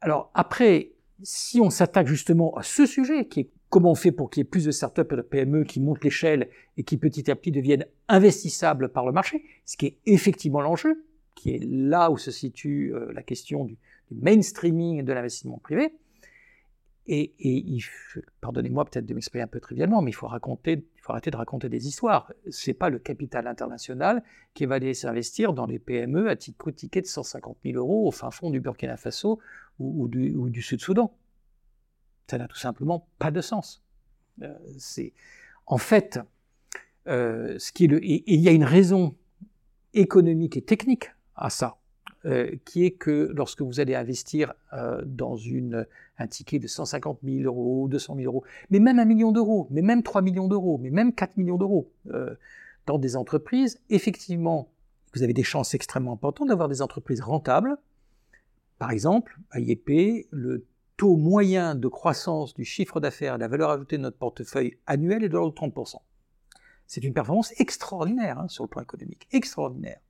Alors 0.00 0.32
après, 0.34 0.90
si 1.22 1.60
on 1.60 1.70
s'attaque 1.70 2.08
justement 2.08 2.52
à 2.56 2.64
ce 2.64 2.84
sujet, 2.84 3.28
qui 3.28 3.40
est 3.40 3.50
comment 3.70 3.92
on 3.92 3.94
fait 3.94 4.10
pour 4.10 4.28
qu'il 4.28 4.40
y 4.40 4.42
ait 4.42 4.44
plus 4.44 4.64
de 4.64 4.72
startups 4.72 5.02
et 5.12 5.16
de 5.16 5.22
PME 5.22 5.62
qui 5.62 5.78
montent 5.78 6.02
l'échelle 6.02 6.48
et 6.76 6.82
qui 6.82 6.96
petit 6.96 7.30
à 7.30 7.36
petit 7.36 7.52
deviennent 7.52 7.86
investissables 8.08 8.88
par 8.88 9.06
le 9.06 9.12
marché, 9.12 9.44
ce 9.66 9.76
qui 9.76 9.86
est 9.86 9.98
effectivement 10.04 10.62
l'enjeu, 10.62 11.04
qui 11.36 11.54
est 11.54 11.64
là 11.64 12.10
où 12.10 12.18
se 12.18 12.32
situe 12.32 12.92
euh, 12.92 13.12
la 13.12 13.22
question 13.22 13.64
du, 13.64 13.78
mainstreaming 14.10 15.04
de 15.04 15.12
l'investissement 15.12 15.58
privé. 15.58 15.94
Et, 17.06 17.34
pardonnez-moi 18.40 18.86
peut-être 18.86 19.04
de 19.04 19.12
m'exprimer 19.12 19.42
un 19.42 19.46
peu 19.46 19.60
trivialement, 19.60 20.00
mais 20.00 20.10
il 20.10 20.14
faut, 20.14 20.26
raconter, 20.26 20.86
il 20.96 21.00
faut 21.02 21.12
arrêter 21.12 21.30
de 21.30 21.36
raconter 21.36 21.68
des 21.68 21.86
histoires. 21.86 22.32
Ce 22.50 22.70
n'est 22.70 22.74
pas 22.74 22.88
le 22.88 22.98
capital 22.98 23.46
international 23.46 24.22
qui 24.54 24.64
va 24.64 24.76
aller 24.76 24.94
s'investir 24.94 25.52
dans 25.52 25.66
les 25.66 25.78
PME 25.78 26.30
à 26.30 26.36
titre 26.36 26.70
ticket 26.70 27.02
de 27.02 27.06
150 27.06 27.58
000 27.62 27.76
euros 27.76 28.08
au 28.08 28.10
fin 28.10 28.30
fond 28.30 28.50
du 28.50 28.60
Burkina 28.60 28.96
Faso 28.96 29.38
ou, 29.78 30.08
du, 30.08 30.34
ou 30.34 30.48
du 30.48 30.62
Sud-Soudan. 30.62 31.14
Ça 32.26 32.38
n'a 32.38 32.48
tout 32.48 32.56
simplement 32.56 33.06
pas 33.18 33.30
de 33.30 33.42
sens. 33.42 33.82
Euh, 34.42 34.54
en 35.66 35.78
fait 35.78 36.18
euh, 37.06 37.58
il 37.78 38.40
y 38.40 38.48
a 38.48 38.52
une 38.52 38.64
raison 38.64 39.14
économique 39.92 40.56
et 40.56 40.62
technique 40.62 41.10
à 41.36 41.50
ça, 41.50 41.76
euh, 42.26 42.56
qui 42.64 42.86
est 42.86 42.92
que 42.92 43.30
lorsque 43.34 43.60
vous 43.60 43.80
allez 43.80 43.94
investir 43.94 44.54
euh, 44.72 45.02
dans 45.04 45.36
un 46.18 46.26
ticket 46.26 46.58
de 46.58 46.66
150 46.66 47.18
000 47.22 47.42
euros, 47.42 47.86
200 47.88 48.16
000 48.16 48.26
euros, 48.26 48.44
mais 48.70 48.80
même 48.80 48.98
un 48.98 49.04
million 49.04 49.30
d'euros, 49.30 49.66
mais 49.70 49.82
même 49.82 50.02
3 50.02 50.22
millions 50.22 50.48
d'euros, 50.48 50.78
mais 50.78 50.88
même 50.88 51.12
4 51.12 51.36
millions 51.36 51.58
d'euros 51.58 51.92
euh, 52.12 52.34
dans 52.86 52.96
des 52.96 53.16
entreprises, 53.16 53.78
effectivement, 53.90 54.70
vous 55.14 55.22
avez 55.22 55.34
des 55.34 55.42
chances 55.42 55.74
extrêmement 55.74 56.14
importantes 56.14 56.48
d'avoir 56.48 56.68
des 56.68 56.80
entreprises 56.80 57.20
rentables. 57.20 57.76
Par 58.78 58.90
exemple, 58.90 59.38
à 59.50 59.60
IEP, 59.60 60.26
le 60.30 60.66
taux 60.96 61.16
moyen 61.16 61.74
de 61.74 61.88
croissance 61.88 62.54
du 62.54 62.64
chiffre 62.64 63.00
d'affaires 63.00 63.34
et 63.34 63.36
de 63.36 63.42
la 63.42 63.48
valeur 63.48 63.68
ajoutée 63.68 63.98
de 63.98 64.02
notre 64.02 64.16
portefeuille 64.16 64.78
annuel 64.86 65.24
est 65.24 65.28
de 65.28 65.34
l'ordre 65.34 65.52
de 65.52 65.58
30%. 65.58 65.96
C'est 66.86 67.04
une 67.04 67.12
performance 67.12 67.52
extraordinaire 67.60 68.38
hein, 68.38 68.48
sur 68.48 68.64
le 68.64 68.68
plan 68.68 68.80
économique, 68.80 69.28
extraordinaire. 69.32 70.00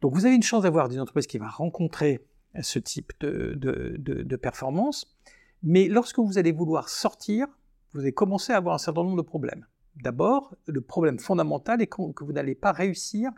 Donc 0.00 0.14
vous 0.14 0.26
avez 0.26 0.34
une 0.34 0.42
chance 0.42 0.62
d'avoir 0.62 0.90
une 0.90 1.00
entreprise 1.00 1.26
qui 1.26 1.38
va 1.38 1.48
rencontrer 1.48 2.24
ce 2.60 2.78
type 2.78 3.12
de, 3.20 4.36
performance, 4.36 5.16
mais 5.62 5.88
lorsque 5.88 6.18
vous 6.18 6.38
allez 6.38 6.52
vouloir 6.52 6.88
sortir, 6.88 7.46
vous 7.92 8.00
allez 8.00 8.12
commencer 8.12 8.52
à 8.52 8.56
avoir 8.56 8.74
un 8.74 8.78
certain 8.78 9.02
nombre 9.02 9.16
de 9.16 9.22
problèmes. 9.22 9.66
D'abord, 9.96 10.54
le 10.66 10.80
problème 10.80 11.18
fondamental 11.18 11.82
est 11.82 11.86
que 11.86 12.24
vous 12.24 12.32
n'allez 12.32 12.54
pas 12.54 12.72
réussir 12.72 13.30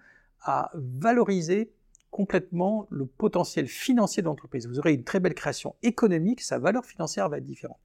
à 0.42 0.70
valoriser 0.74 1.72
complètement 2.10 2.86
le 2.90 3.06
potentiel 3.06 3.66
financier 3.66 4.22
de 4.22 4.26
l'entreprise. 4.26 4.66
Vous 4.66 4.78
aurez 4.78 4.92
une 4.92 5.04
très 5.04 5.20
belle 5.20 5.34
création 5.34 5.76
économique, 5.82 6.40
sa 6.40 6.58
valeur 6.58 6.84
financière 6.84 7.28
va 7.28 7.38
être 7.38 7.44
différente. 7.44 7.78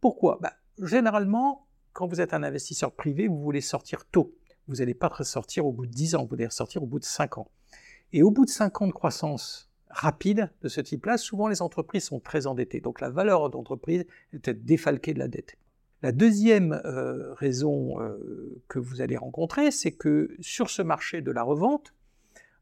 Pourquoi? 0.00 0.38
Bah, 0.40 0.54
Généralement, 0.82 1.66
quand 1.92 2.06
vous 2.06 2.20
êtes 2.20 2.34
un 2.34 2.42
investisseur 2.42 2.92
privé, 2.92 3.28
vous 3.28 3.40
voulez 3.40 3.60
sortir 3.60 4.04
tôt. 4.06 4.34
Vous 4.66 4.76
n'allez 4.76 4.94
pas 4.94 5.10
sortir 5.22 5.66
au 5.66 5.72
bout 5.72 5.86
de 5.86 5.92
10 5.92 6.14
ans, 6.14 6.22
vous 6.22 6.28
voulez 6.28 6.48
sortir 6.50 6.82
au 6.82 6.86
bout 6.86 6.98
de 6.98 7.04
5 7.04 7.38
ans. 7.38 7.48
Et 8.14 8.22
au 8.22 8.30
bout 8.30 8.44
de 8.44 8.50
5 8.50 8.80
ans 8.80 8.86
de 8.86 8.92
croissance 8.92 9.68
rapide 9.90 10.48
de 10.62 10.68
ce 10.68 10.80
type-là, 10.80 11.18
souvent 11.18 11.48
les 11.48 11.62
entreprises 11.62 12.04
sont 12.04 12.20
très 12.20 12.46
endettées. 12.46 12.80
Donc 12.80 13.00
la 13.00 13.10
valeur 13.10 13.50
d'entreprise 13.50 14.06
est 14.32 14.50
défalquée 14.50 15.14
de 15.14 15.18
la 15.18 15.26
dette. 15.26 15.56
La 16.00 16.12
deuxième 16.12 16.80
euh, 16.84 17.34
raison 17.34 18.00
euh, 18.00 18.62
que 18.68 18.78
vous 18.78 19.00
allez 19.00 19.16
rencontrer, 19.16 19.72
c'est 19.72 19.90
que 19.90 20.30
sur 20.38 20.70
ce 20.70 20.80
marché 20.80 21.22
de 21.22 21.32
la 21.32 21.42
revente, 21.42 21.92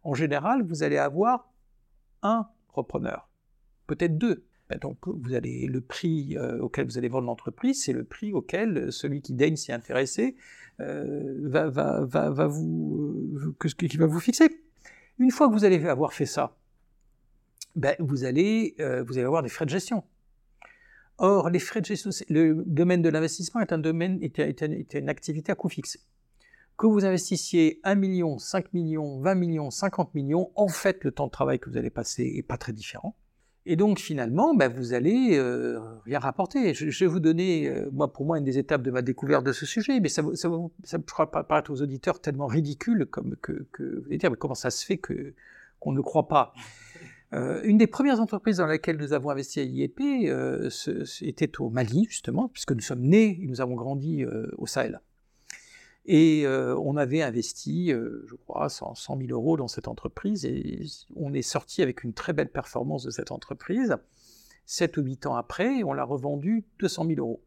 en 0.04 0.14
général, 0.14 0.62
vous 0.62 0.84
allez 0.84 0.96
avoir 0.96 1.52
un 2.22 2.48
repreneur, 2.70 3.28
peut-être 3.86 4.16
deux. 4.16 4.46
Ben 4.70 4.78
donc 4.78 4.96
vous 5.06 5.34
allez 5.34 5.66
le 5.66 5.82
prix 5.82 6.38
euh, 6.38 6.60
auquel 6.60 6.86
vous 6.86 6.96
allez 6.96 7.08
vendre 7.08 7.26
l'entreprise, 7.26 7.84
c'est 7.84 7.92
le 7.92 8.04
prix 8.04 8.32
auquel 8.32 8.90
celui 8.90 9.20
qui 9.20 9.34
daigne 9.34 9.56
s'y 9.56 9.70
intéresser 9.70 10.34
va, 10.78 12.00
vous, 12.46 13.54
qui 13.76 13.96
va 13.98 14.06
vous 14.06 14.18
fixer. 14.18 14.61
Une 15.22 15.30
fois 15.30 15.46
que 15.46 15.52
vous 15.52 15.64
allez 15.64 15.86
avoir 15.86 16.12
fait 16.12 16.26
ça, 16.26 16.56
ben, 17.76 17.94
vous, 18.00 18.24
allez, 18.24 18.74
euh, 18.80 19.04
vous 19.04 19.18
allez 19.18 19.24
avoir 19.24 19.44
des 19.44 19.48
frais 19.48 19.64
de 19.64 19.70
gestion. 19.70 20.02
Or, 21.18 21.48
les 21.48 21.60
frais 21.60 21.80
de 21.80 21.86
gestion, 21.86 22.10
le 22.28 22.64
domaine 22.66 23.02
de 23.02 23.08
l'investissement 23.08 23.60
est 23.60 23.72
un 23.72 23.78
domaine, 23.78 24.18
est, 24.20 24.62
une 24.94 25.08
activité 25.08 25.52
à 25.52 25.54
coût 25.54 25.68
fixe. 25.68 25.96
Que 26.76 26.88
vous 26.88 27.04
investissiez 27.04 27.78
1 27.84 27.94
million, 27.94 28.38
5 28.38 28.72
millions, 28.72 29.20
20 29.20 29.36
millions, 29.36 29.70
50 29.70 30.12
millions, 30.16 30.50
en 30.56 30.66
fait, 30.66 31.04
le 31.04 31.12
temps 31.12 31.26
de 31.26 31.30
travail 31.30 31.60
que 31.60 31.70
vous 31.70 31.76
allez 31.76 31.90
passer 31.90 32.32
n'est 32.34 32.42
pas 32.42 32.58
très 32.58 32.72
différent. 32.72 33.14
Et 33.64 33.76
donc 33.76 34.00
finalement, 34.00 34.54
ben, 34.54 34.68
vous 34.68 34.92
allez 34.92 35.38
euh, 35.38 35.78
rien 36.04 36.18
rapporter. 36.18 36.74
Je, 36.74 37.04
vais 37.04 37.06
vous 37.06 37.20
donner, 37.20 37.68
euh, 37.68 37.88
moi 37.92 38.12
pour 38.12 38.26
moi, 38.26 38.38
une 38.38 38.44
des 38.44 38.58
étapes 38.58 38.82
de 38.82 38.90
ma 38.90 39.02
découverte 39.02 39.44
de 39.44 39.52
ce 39.52 39.66
sujet, 39.66 40.00
mais 40.00 40.08
ça, 40.08 40.22
ça, 40.34 40.50
ça 40.82 40.98
paraître 40.98 41.70
aux 41.70 41.80
auditeurs 41.80 42.20
tellement 42.20 42.46
ridicule 42.46 43.06
comme 43.06 43.36
que, 43.36 43.66
que 43.70 44.00
vous 44.00 44.06
allez 44.06 44.18
dire, 44.18 44.30
mais 44.30 44.36
comment 44.36 44.54
ça 44.54 44.70
se 44.70 44.84
fait 44.84 44.98
que 44.98 45.34
qu'on 45.78 45.92
ne 45.92 46.00
croit 46.00 46.28
pas? 46.28 46.52
Euh, 47.34 47.62
Une 47.64 47.78
des 47.78 47.86
premières 47.86 48.20
entreprises 48.20 48.58
dans 48.58 48.66
laquelle 48.66 48.98
nous 48.98 49.14
avons 49.14 49.30
investi 49.30 49.60
à 49.60 49.62
IEP 49.62 50.00
euh, 50.28 50.68
était 51.22 51.60
au 51.60 51.70
Mali 51.70 52.06
justement, 52.08 52.48
puisque 52.48 52.72
nous 52.72 52.80
sommes 52.80 53.00
nés 53.00 53.38
et 53.42 53.46
nous 53.46 53.60
avons 53.60 53.74
grandi 53.74 54.22
euh, 54.22 54.48
au 54.58 54.66
Sahel. 54.66 55.00
Et 56.04 56.44
euh, 56.46 56.76
on 56.78 56.96
avait 56.96 57.22
investi, 57.22 57.92
euh, 57.92 58.24
je 58.26 58.34
crois, 58.34 58.68
100, 58.68 58.94
000 58.94 59.20
euros 59.30 59.56
dans 59.56 59.68
cette 59.68 59.86
entreprise 59.86 60.44
et 60.44 60.84
on 61.14 61.32
est 61.32 61.42
sorti 61.42 61.80
avec 61.80 62.02
une 62.02 62.12
très 62.12 62.32
belle 62.32 62.50
performance 62.50 63.04
de 63.04 63.10
cette 63.10 63.30
entreprise. 63.30 63.96
7 64.66 64.96
ou 64.96 65.02
8 65.02 65.26
ans 65.26 65.36
après, 65.36 65.82
on 65.84 65.92
l'a 65.92 66.04
revendu 66.04 66.64
200 66.80 67.06
000 67.06 67.18
euros. 67.18 67.44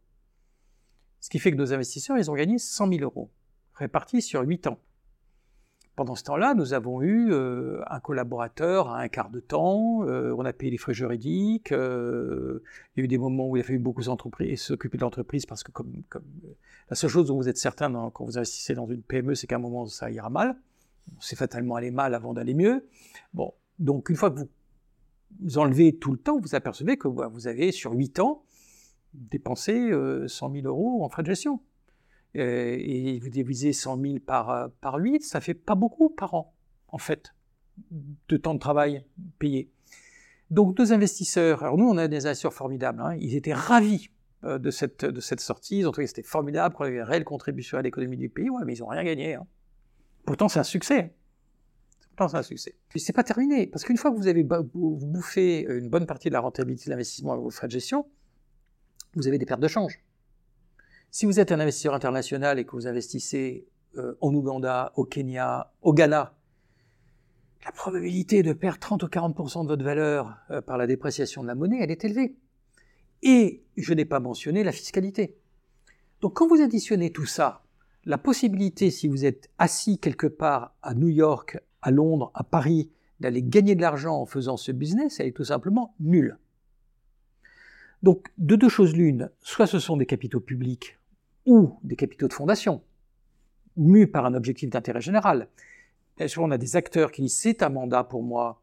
Ce 1.20 1.30
qui 1.30 1.40
fait 1.40 1.52
que 1.52 1.58
nos 1.58 1.74
investisseurs, 1.74 2.18
ils 2.18 2.30
ont 2.32 2.36
gagné 2.36 2.58
100 2.58 2.88
000 2.90 3.02
euros, 3.02 3.32
répartis 3.74 4.22
sur 4.22 4.42
8 4.42 4.68
ans. 4.68 4.80
Pendant 5.96 6.16
ce 6.16 6.24
temps-là, 6.24 6.56
nous 6.56 6.74
avons 6.74 7.02
eu 7.02 7.32
euh, 7.32 7.82
un 7.90 8.02
collaborateur 8.02 8.90
à 8.90 9.00
un 9.00 9.08
quart 9.08 9.30
de 9.30 9.40
temps, 9.40 10.04
euh, 10.04 10.36
on 10.38 10.44
a 10.44 10.52
payé 10.52 10.70
les 10.70 10.78
frais 10.78 10.94
juridiques, 10.94 11.72
euh, 11.72 12.62
il 12.96 13.00
y 13.00 13.02
a 13.02 13.06
eu 13.06 13.08
des 13.08 13.18
moments 13.18 13.48
où 13.48 13.56
il 13.56 13.62
a 13.62 13.64
fallu 13.64 13.80
beaucoup 13.80 14.02
s'occuper 14.02 14.98
de 14.98 15.02
l'entreprise 15.02 15.46
parce 15.46 15.64
que 15.64 15.72
la 16.90 16.96
seule 16.98 17.10
chose 17.10 17.28
dont 17.28 17.38
vous 17.38 17.48
êtes 17.48 17.58
certain 17.58 18.12
quand 18.14 18.26
vous 18.26 18.38
investissez 18.38 18.76
dans 18.76 18.88
une 18.88 19.04
PME, 19.04 19.36
c'est 19.36 19.48
qu'à 19.48 19.56
un 19.56 19.60
moment 19.60 19.86
ça 19.86 20.12
ira 20.12 20.30
mal. 20.30 20.58
C'est 21.22 21.38
fatalement 21.38 21.76
aller 21.76 21.92
mal 21.92 22.14
avant 22.14 22.34
d'aller 22.34 22.56
mieux. 22.56 22.90
Bon, 23.34 23.54
donc 23.80 24.10
une 24.10 24.18
fois 24.18 24.32
que 24.32 24.42
vous 25.40 25.58
enlevez 25.58 25.96
tout 25.96 26.12
le 26.12 26.18
temps, 26.18 26.40
vous 26.42 26.56
apercevez 26.56 26.98
que 26.98 27.08
bah, 27.08 27.30
vous 27.32 27.48
avez 27.48 27.72
sur 27.72 27.94
8 27.94 28.20
ans 28.20 28.44
dépensé 29.14 29.92
100 30.28 30.52
000 30.52 30.68
euros 30.68 31.06
en 31.06 31.10
frais 31.10 31.24
de 31.24 31.28
gestion. 31.28 31.62
Euh, 32.36 32.76
et 32.78 33.20
vous 33.20 33.30
divisez 33.30 33.72
100 33.72 34.02
000 34.02 34.20
par, 34.20 34.50
euh, 34.50 34.68
par 34.82 34.96
8, 34.96 35.24
ça 35.24 35.40
fait 35.40 35.54
pas 35.54 35.76
beaucoup 35.76 36.10
par 36.10 36.34
an, 36.34 36.54
en 36.90 36.98
fait, 36.98 37.34
de 38.28 38.38
temps 38.38 38.54
de 38.54 38.60
travail 38.60 39.06
payé. 39.40 39.72
Donc 40.52 40.78
nos 40.78 40.92
investisseurs, 40.92 41.64
alors 41.64 41.78
nous 41.78 41.88
on 41.88 41.98
a 41.98 42.08
des 42.08 42.26
investisseurs 42.26 42.54
formidables, 42.54 43.02
hein, 43.02 43.16
ils 43.20 43.36
étaient 43.36 43.54
ravis 43.54 44.10
euh, 44.44 44.60
de, 44.60 44.70
cette, 44.70 45.06
de 45.06 45.22
cette 45.22 45.40
sortie, 45.40 45.80
ils 45.80 45.88
ont 45.88 45.92
trouvé 45.92 46.06
que 46.06 46.10
c'était 46.10 46.28
formidable, 46.28 46.76
qu'on 46.76 46.84
avait 46.84 46.98
une 46.98 47.02
réelle 47.04 47.24
contribution 47.24 47.78
à 47.78 47.82
l'économie 47.82 48.18
du 48.18 48.30
pays, 48.30 48.50
ouais, 48.50 48.64
mais 48.66 48.76
ils 48.76 48.82
n'ont 48.82 48.88
rien 48.88 49.04
gagné. 49.04 49.36
Hein. 49.36 49.48
Pourtant 50.26 50.50
c'est 50.50 50.60
un 50.60 50.64
succès. 50.64 51.16
Pourtant 52.10 52.28
c'est 52.28 52.38
un 52.38 52.44
succès. 52.44 52.76
Et 52.94 53.00
c'est 53.00 53.14
pas 53.14 53.24
terminé, 53.24 53.66
parce 53.66 53.86
qu'une 53.86 53.98
fois 53.98 54.12
que 54.12 54.18
vous 54.18 54.28
avez 54.28 54.44
bouffé 54.44 55.62
une 55.62 55.90
bonne 55.90 56.06
partie 56.06 56.28
de 56.28 56.34
la 56.34 56.42
rentabilité 56.42 56.86
de 56.86 56.90
l'investissement 56.92 57.32
avec 57.32 57.44
vos 57.44 57.50
frais 57.50 57.68
de 57.68 57.72
gestion, 57.72 58.06
vous 59.16 59.28
avez 59.28 59.38
des 59.38 59.46
pertes 59.46 59.62
de 59.62 59.70
change. 59.70 60.02
Si 61.16 61.26
vous 61.26 61.40
êtes 61.40 61.54
un 61.54 61.62
investisseur 61.62 61.94
international 61.94 62.60
et 62.60 62.66
que 62.66 62.72
vous 62.72 62.88
investissez 62.88 63.70
euh, 63.96 64.18
en 64.20 64.34
Ouganda, 64.34 64.92
au 64.98 65.06
Kenya, 65.06 65.72
au 65.82 65.94
Ghana, 65.94 66.36
la 67.64 67.72
probabilité 67.72 68.44
de 68.44 68.52
perdre 68.52 68.80
30 68.80 69.04
ou 69.04 69.08
40% 69.08 69.64
de 69.64 69.68
votre 69.70 69.86
valeur 69.86 70.36
euh, 70.52 70.60
par 70.60 70.78
la 70.78 70.88
dépréciation 70.88 71.42
de 71.42 71.48
la 71.48 71.56
monnaie, 71.56 71.80
elle 71.82 71.90
est 71.90 72.04
élevée. 72.04 72.36
Et 73.24 73.64
je 73.78 73.94
n'ai 73.94 74.04
pas 74.04 74.20
mentionné 74.20 74.62
la 74.66 74.74
fiscalité. 74.74 75.38
Donc 76.20 76.34
quand 76.34 76.50
vous 76.50 76.62
additionnez 76.62 77.14
tout 77.14 77.26
ça, 77.26 77.64
la 78.04 78.18
possibilité, 78.18 78.92
si 78.92 79.08
vous 79.08 79.24
êtes 79.24 79.50
assis 79.58 80.00
quelque 80.00 80.28
part 80.28 80.76
à 80.82 80.96
New 80.96 81.08
York, 81.08 81.58
à 81.82 81.92
Londres, 81.92 82.30
à 82.34 82.44
Paris, 82.44 82.92
d'aller 83.22 83.42
gagner 83.42 83.76
de 83.76 83.82
l'argent 83.82 84.20
en 84.20 84.26
faisant 84.26 84.58
ce 84.58 84.74
business, 84.74 85.22
elle 85.22 85.28
est 85.28 85.32
tout 85.32 85.46
simplement 85.46 85.96
nulle. 86.02 86.38
Donc, 88.04 88.28
de 88.38 88.58
deux 88.58 88.68
choses 88.68 88.94
l'une, 88.94 89.32
soit 89.40 89.66
ce 89.66 89.80
sont 89.80 89.96
des 89.96 90.06
capitaux 90.06 90.42
publics 90.42 91.00
ou 91.46 91.78
des 91.84 91.96
capitaux 91.96 92.28
de 92.28 92.34
fondation, 92.34 92.82
mus 93.78 94.08
par 94.08 94.26
un 94.26 94.34
objectif 94.34 94.70
d'intérêt 94.70 95.02
général. 95.02 95.48
Bien 96.18 96.28
sûr, 96.28 96.44
on 96.44 96.52
a 96.52 96.58
des 96.58 96.76
acteurs 96.76 97.12
qui 97.12 97.22
disent 97.22 97.38
c'est 97.38 97.62
un 97.62 97.70
mandat 97.70 98.04
pour 98.04 98.24
moi, 98.24 98.62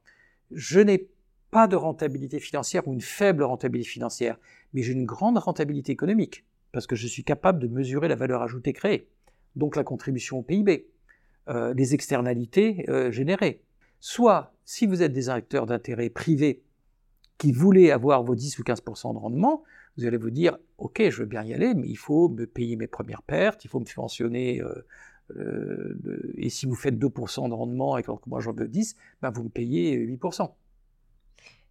je 0.51 0.81
n'ai 0.81 1.09
pas 1.51 1.67
de 1.67 1.77
rentabilité 1.77 2.41
financière 2.41 2.89
ou 2.89 2.95
une 2.95 3.01
faible 3.01 3.43
rentabilité 3.43 3.91
financière, 3.91 4.39
mais 4.73 4.83
j'ai 4.83 4.93
une 4.93 5.05
grande 5.05 5.39
rentabilité 5.39 5.93
économique, 5.93 6.45
parce 6.73 6.87
que 6.87 6.97
je 6.97 7.07
suis 7.07 7.25
capable 7.25 7.59
de 7.59 7.69
mesurer 7.69 8.09
la 8.09 8.15
valeur 8.15 8.43
ajoutée 8.43 8.73
créée, 8.73 9.09
donc 9.55 9.77
la 9.77 9.85
contribution 9.85 10.39
au 10.39 10.43
PIB, 10.43 10.87
euh, 11.49 11.75
les 11.75 11.95
externalités 11.95 12.87
euh, 12.89 13.11
générées. 13.11 13.63
Soit, 14.01 14.55
si 14.65 14.87
vous 14.87 15.03
êtes 15.03 15.13
des 15.13 15.29
acteurs 15.29 15.67
d'intérêt 15.67 16.09
privés 16.09 16.63
qui 17.37 17.53
voulez 17.53 17.91
avoir 17.91 18.23
vos 18.23 18.35
10 18.35 18.59
ou 18.59 18.63
15% 18.63 19.13
de 19.13 19.19
rendement, 19.19 19.63
vous 19.97 20.07
allez 20.07 20.17
vous 20.17 20.31
dire, 20.31 20.57
OK, 20.79 21.03
je 21.09 21.21
veux 21.21 21.27
bien 21.27 21.43
y 21.45 21.53
aller, 21.53 21.75
mais 21.75 21.87
il 21.87 21.97
faut 21.97 22.29
me 22.29 22.47
payer 22.47 22.77
mes 22.77 22.87
premières 22.87 23.23
pertes, 23.23 23.65
il 23.65 23.69
faut 23.69 23.81
me 23.81 23.85
subventionner, 23.85 24.63
euh, 25.37 26.35
et 26.37 26.51
si 26.51 26.67
vous 26.67 26.75
faites 26.75 26.99
2% 26.99 27.49
de 27.49 27.55
rendement 27.55 27.97
et 27.99 28.03
que 28.03 28.11
moi 28.27 28.41
j'en 28.41 28.53
veux 28.53 28.69
10, 28.69 28.97
ben 29.21 29.31
vous 29.31 29.45
me 29.45 29.49
payez 29.49 29.97
8%. 29.97 30.51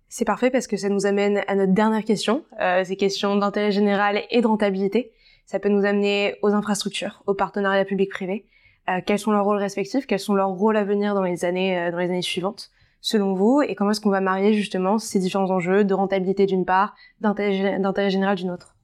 C'est 0.10 0.26
parfait 0.26 0.50
parce 0.50 0.68
que 0.68 0.78
ça 0.78 0.90
nous 0.90 1.06
amène 1.06 1.44
à 1.48 1.56
notre 1.56 1.74
dernière 1.74 2.04
question, 2.04 2.44
euh, 2.60 2.84
ces 2.84 2.98
questions 2.98 3.36
d'intérêt 3.38 3.72
général 3.72 4.24
et 4.30 4.42
de 4.42 4.48
rentabilité. 4.48 5.14
Ça 5.46 5.60
peut 5.60 5.70
nous 5.70 5.86
amener 5.86 6.36
aux 6.42 6.50
infrastructures, 6.50 7.24
aux 7.28 7.34
partenariats 7.34 7.86
publics-privés. 7.86 8.46
Euh, 8.90 9.00
quels 9.06 9.20
sont 9.20 9.32
leurs 9.32 9.46
rôles 9.46 9.58
respectifs? 9.58 10.06
Quels 10.08 10.20
sont 10.20 10.34
leurs 10.34 10.50
rôles 10.50 10.76
à 10.76 10.84
venir 10.84 11.14
dans 11.14 11.24
les 11.24 11.46
années, 11.46 11.90
dans 11.92 11.98
les 11.98 12.10
années 12.10 12.22
suivantes, 12.22 12.72
selon 13.02 13.34
vous 13.34 13.62
Et 13.62 13.76
comment 13.76 13.92
est-ce 13.92 14.02
qu'on 14.02 14.10
va 14.10 14.22
marier 14.22 14.54
justement 14.54 14.98
ces 14.98 15.20
différents 15.20 15.50
enjeux 15.50 15.84
de 15.84 15.94
rentabilité 15.94 16.46
d'une 16.46 16.66
part, 16.66 16.96
d'intérêt 17.20 18.10
général 18.10 18.36
d'une 18.38 18.52
autre? 18.52 18.76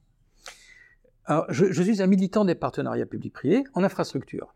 Alors, 1.24 1.46
je, 1.50 1.82
suis 1.82 2.02
un 2.02 2.06
militant 2.06 2.44
des 2.44 2.54
partenariats 2.54 3.06
publics-privés 3.06 3.64
en 3.74 3.84
infrastructure. 3.84 4.54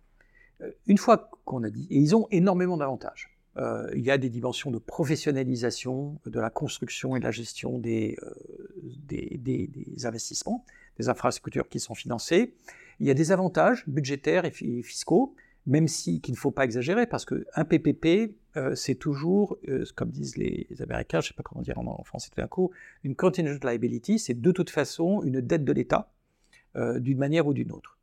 Euh, 0.63 0.71
une 0.87 0.97
fois 0.97 1.31
qu'on 1.45 1.63
a 1.65 1.71
dit, 1.71 1.87
et 1.91 1.99
ils 1.99 2.17
ont 2.17 2.27
énormément 2.31 2.79
d'avantages. 2.79 3.37
Euh, 3.59 3.91
il 3.95 4.03
y 4.03 4.11
a 4.11 4.17
des 4.17 4.31
dimensions 4.31 4.71
de 4.71 4.79
professionnalisation 4.79 6.19
de 6.25 6.41
la 6.41 6.49
construction 6.49 7.15
et 7.15 7.19
de 7.19 7.25
la 7.25 7.31
gestion 7.31 7.79
des, 7.79 8.17
euh, 8.23 10.07
investissements, 10.07 10.65
des 10.99 11.11
infrastructures 11.11 11.69
qui 11.69 11.79
sont 11.79 11.95
financées. 11.95 12.55
Il 13.01 13.07
y 13.07 13.11
a 13.11 13.15
des 13.15 13.33
avantages 13.33 13.85
budgétaires 13.87 14.47
et 14.47 14.51
fiscaux, 14.51 15.35
même 15.67 15.89
si 15.89 16.21
qu'il 16.21 16.35
ne 16.35 16.39
faut 16.39 16.51
pas 16.51 16.65
exagérer, 16.65 17.07
parce 17.07 17.25
qu'un 17.25 17.65
PPP, 17.65 18.35
euh, 18.57 18.75
c'est 18.75 18.97
toujours, 18.97 19.59
euh, 19.69 19.85
comme 19.95 20.11
disent 20.11 20.37
les, 20.37 20.67
Américains, 20.81 21.21
je 21.21 21.27
ne 21.27 21.29
sais 21.29 21.35
pas 21.35 21.43
comment 21.43 21.63
dire 21.63 21.79
en, 21.79 22.03
français 22.05 22.31
tout 22.31 22.41
d'un 22.41 22.49
coup, 22.49 22.71
une 23.05 23.15
contingent 23.15 23.59
liability, 23.63 24.19
c'est 24.19 24.41
de 24.41 24.53
toute 24.53 24.71
façon 24.71 25.23
une 25.23 25.41
dette 25.41 25.65
de 25.65 25.73
l'État, 25.73 26.13
euh, 26.77 26.99
d'une 26.99 27.19
manière 27.19 27.47
ou 27.47 27.55
d'une 27.55 27.71
autre. 27.71 27.99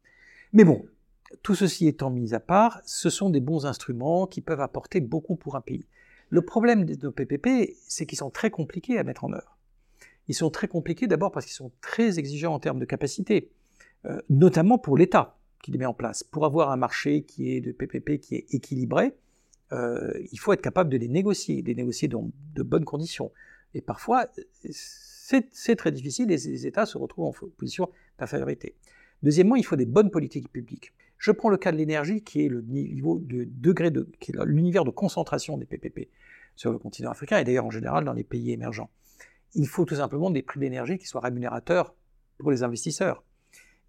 Mais 0.54 0.64
bon, 0.64 0.86
tout 1.44 1.56
ceci 1.56 1.88
étant 1.88 2.10
mis 2.10 2.34
à 2.34 2.40
part, 2.40 2.82
ce 2.86 3.10
sont 3.10 3.30
des 3.30 3.42
bons 3.42 3.66
instruments 3.66 4.26
qui 4.26 4.42
peuvent 4.42 4.62
apporter 4.62 5.02
beaucoup 5.02 5.36
pour 5.36 5.56
un 5.56 5.62
pays. 5.62 5.86
Le 6.30 6.42
problème 6.42 6.86
de 6.86 6.96
nos 7.04 7.12
PPP, 7.12 7.76
c'est 7.88 8.06
qu'ils 8.06 8.18
sont 8.18 8.30
très 8.30 8.52
compliqués 8.52 8.98
à 8.98 9.04
mettre 9.04 9.26
en 9.26 9.34
œuvre. 9.34 9.58
Ils 10.28 10.36
sont 10.36 10.52
très 10.52 10.68
compliqués 10.68 11.08
d'abord 11.08 11.32
parce 11.32 11.46
qu'ils 11.46 11.56
sont 11.56 11.72
très 11.82 12.20
exigeants 12.20 12.54
en 12.54 12.60
termes 12.60 12.80
de 12.80 12.86
capacité, 12.86 13.52
notamment 14.30 14.78
pour 14.78 14.96
l'État 14.96 15.39
qui 15.62 15.72
les 15.72 15.78
met 15.78 15.86
en 15.86 15.94
place. 15.94 16.24
Pour 16.24 16.46
avoir 16.46 16.72
un 16.72 16.78
marché 16.78 17.24
qui 17.24 17.52
est 17.52 17.62
de 17.62 17.72
PPP 17.72 18.20
qui 18.20 18.36
est 18.36 18.54
équilibré, 18.54 19.14
euh, 19.72 20.12
il 20.32 20.40
faut 20.40 20.54
être 20.54 20.62
capable 20.62 20.90
de 20.90 20.98
les 20.98 21.08
négocier, 21.08 21.62
de 21.62 21.68
les 21.68 21.76
négocier 21.76 22.08
dans 22.08 22.30
de 22.56 22.64
bonnes 22.64 22.86
conditions. 22.86 23.32
Et 23.74 23.82
parfois, 23.82 24.28
c'est 24.72 25.76
très 25.76 25.92
difficile 25.92 26.32
et 26.32 26.38
les 26.38 26.66
États 26.66 26.86
se 26.86 26.98
retrouvent 26.98 27.26
en 27.26 27.34
position 27.58 27.90
d'infériorité. 28.18 28.76
Deuxièmement, 29.22 29.56
il 29.56 29.66
faut 29.66 29.76
des 29.76 29.86
bonnes 29.86 30.10
politiques 30.10 30.52
publiques. 30.52 30.94
Je 31.18 31.32
prends 31.32 31.50
le 31.50 31.58
cas 31.58 31.72
de 31.72 31.78
l'énergie, 31.78 32.24
qui 32.24 32.46
est 32.46 32.48
le 32.48 32.62
niveau 32.62 33.20
de 33.20 33.44
degré 33.44 33.92
de, 33.92 34.10
qui 34.20 34.32
est 34.32 34.46
l'univers 34.46 34.86
de 34.86 34.90
concentration 34.90 35.58
des 35.58 35.66
PPP 35.66 36.10
sur 36.56 36.72
le 36.72 36.80
continent 36.80 37.12
africain 37.12 37.38
et 37.38 37.44
d'ailleurs 37.44 37.66
en 37.66 37.72
général 37.72 38.06
dans 38.06 38.14
les 38.14 38.24
pays 38.24 38.52
émergents. 38.52 38.90
Il 39.54 39.68
faut 39.68 39.86
tout 39.86 39.96
simplement 39.96 40.30
des 40.30 40.42
prix 40.42 40.60
d'énergie 40.60 40.98
qui 40.98 41.08
soient 41.08 41.22
rémunérateurs 41.22 41.94
pour 42.38 42.52
les 42.52 42.64
investisseurs. 42.64 43.24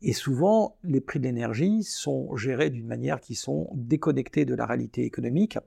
Et 0.02 0.12
souvent, 0.12 0.76
les 0.82 1.00
prix 1.00 1.18
de 1.18 1.24
l'énergie 1.24 1.82
sont 1.82 2.34
gérés 2.36 2.70
d'une 2.70 2.86
manière 2.86 3.20
qui 3.20 3.34
sont 3.34 3.70
déconnectés 3.74 4.44
de 4.44 4.54
la 4.54 4.64
réalité 4.64 5.04
économique 5.04 5.58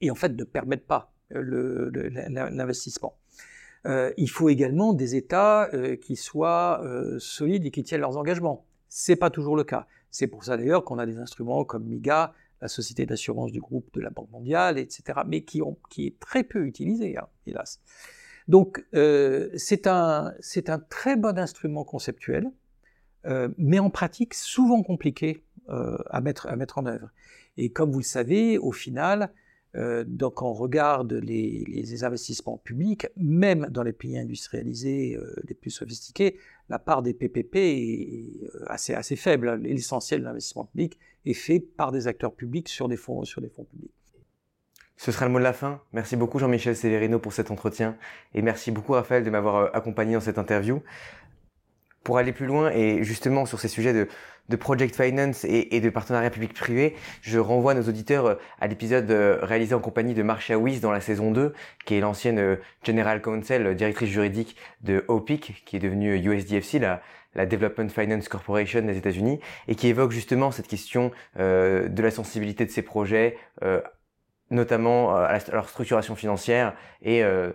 et 0.00 0.10
en 0.10 0.14
fait 0.14 0.30
ne 0.30 0.44
permettent 0.44 0.86
pas 0.86 1.12
euh, 1.34 1.90
l'investissement. 2.50 3.16
Euh, 3.86 4.12
il 4.16 4.28
faut 4.28 4.48
également 4.48 4.92
des 4.92 5.14
États 5.14 5.72
euh, 5.72 5.96
qui 5.96 6.16
soient 6.16 6.82
solides 7.18 7.66
et 7.66 7.70
qui 7.70 7.82
tiennent 7.82 8.00
leurs 8.00 8.16
engagements. 8.16 8.64
C'est 8.88 9.16
pas 9.16 9.30
toujours 9.30 9.56
le 9.56 9.64
cas. 9.64 9.86
C'est 10.10 10.26
pour 10.26 10.44
ça 10.44 10.56
d'ailleurs 10.56 10.84
qu'on 10.84 10.98
a 10.98 11.06
des 11.06 11.18
instruments 11.18 11.64
comme 11.64 11.84
MIGA, 11.84 12.32
la 12.60 12.68
société 12.68 13.06
d'assurance 13.06 13.52
du 13.52 13.60
groupe 13.60 13.92
de 13.94 14.00
la 14.00 14.10
Banque 14.10 14.30
mondiale, 14.30 14.78
etc., 14.78 15.20
mais 15.26 15.42
qui, 15.42 15.60
est 15.98 16.18
très 16.18 16.42
peu 16.42 16.66
utilisé, 16.66 17.16
hein, 17.18 17.28
hélas. 17.46 17.80
Donc 18.48 18.84
c'est 18.92 19.86
un, 19.86 20.32
un, 20.68 20.78
très 20.78 21.16
bon 21.16 21.38
instrument 21.38 21.84
conceptuel, 21.84 22.50
euh, 23.26 23.48
mais 23.58 23.78
en 23.78 23.90
pratique 23.90 24.34
souvent 24.34 24.82
compliqué 24.82 25.42
euh, 25.68 25.98
à, 26.10 26.20
mettre, 26.20 26.46
à 26.46 26.54
mettre 26.54 26.78
en 26.78 26.86
œuvre. 26.86 27.10
Et 27.56 27.70
comme 27.70 27.90
vous 27.90 27.98
le 27.98 28.04
savez, 28.04 28.56
au 28.56 28.70
final, 28.70 29.32
euh, 29.74 30.04
donc 30.06 30.42
on 30.42 30.52
regarde 30.52 31.12
les, 31.12 32.04
investissements 32.04 32.58
publics, 32.58 33.08
même 33.16 33.66
dans 33.70 33.82
les 33.82 33.92
pays 33.92 34.16
industrialisés 34.16 35.16
euh, 35.16 35.34
les 35.48 35.54
plus 35.54 35.70
sophistiqués, 35.70 36.38
la 36.68 36.78
part 36.78 37.02
des 37.02 37.14
PPP 37.14 37.56
est 37.56 38.40
assez, 38.68 38.94
assez 38.94 39.16
faible. 39.16 39.56
L'essentiel 39.56 40.20
de 40.20 40.26
l'investissement 40.26 40.66
public 40.66 40.98
est 41.24 41.34
fait 41.34 41.58
par 41.58 41.90
des 41.90 42.06
acteurs 42.06 42.32
publics 42.32 42.68
sur 42.68 42.88
des 42.88 42.96
fonds, 42.96 43.24
sur 43.24 43.40
des 43.40 43.48
fonds 43.48 43.64
publics. 43.64 43.90
Ce 44.96 45.12
sera 45.12 45.26
le 45.26 45.32
mot 45.32 45.38
de 45.38 45.44
la 45.44 45.52
fin. 45.52 45.82
Merci 45.92 46.16
beaucoup 46.16 46.38
Jean-Michel 46.38 46.74
Severino 46.74 47.18
pour 47.18 47.32
cet 47.32 47.50
entretien 47.50 47.96
et 48.34 48.40
merci 48.40 48.70
beaucoup 48.70 48.92
Raphaël 48.92 49.24
de 49.24 49.30
m'avoir 49.30 49.74
accompagné 49.74 50.14
dans 50.14 50.20
cette 50.20 50.38
interview 50.38 50.80
pour 52.06 52.18
aller 52.18 52.30
plus 52.32 52.46
loin 52.46 52.70
et 52.70 53.02
justement 53.02 53.46
sur 53.46 53.58
ces 53.58 53.66
sujets 53.66 53.92
de, 53.92 54.06
de 54.48 54.54
project 54.54 54.94
finance 54.94 55.44
et, 55.44 55.74
et 55.74 55.80
de 55.80 55.90
partenariat 55.90 56.30
public-privé, 56.30 56.94
je 57.20 57.40
renvoie 57.40 57.74
nos 57.74 57.82
auditeurs 57.82 58.26
euh, 58.26 58.34
à 58.60 58.68
l'épisode 58.68 59.10
euh, 59.10 59.40
réalisé 59.42 59.74
en 59.74 59.80
compagnie 59.80 60.14
de 60.14 60.22
Marcia 60.22 60.56
Weiss 60.56 60.80
dans 60.80 60.92
la 60.92 61.00
saison 61.00 61.32
2, 61.32 61.52
qui 61.84 61.96
est 61.96 62.00
l'ancienne 62.00 62.38
euh, 62.38 62.56
General 62.84 63.20
Counsel, 63.20 63.74
directrice 63.74 64.08
juridique 64.08 64.54
de 64.82 65.04
OPIC, 65.08 65.64
qui 65.66 65.74
est 65.74 65.80
devenue 65.80 66.14
USDFC, 66.16 66.78
la, 66.78 67.02
la 67.34 67.44
Development 67.44 67.88
Finance 67.88 68.28
Corporation 68.28 68.82
des 68.82 68.96
États-Unis, 68.96 69.40
et 69.66 69.74
qui 69.74 69.88
évoque 69.88 70.12
justement 70.12 70.52
cette 70.52 70.68
question 70.68 71.10
euh, 71.40 71.88
de 71.88 72.02
la 72.04 72.12
sensibilité 72.12 72.64
de 72.64 72.70
ces 72.70 72.82
projets, 72.82 73.36
euh, 73.64 73.80
notamment 74.50 75.16
à, 75.16 75.38
leur 75.52 75.68
structuration 75.68 76.14
financière 76.14 76.74
et 77.02 77.24
euh, 77.24 77.50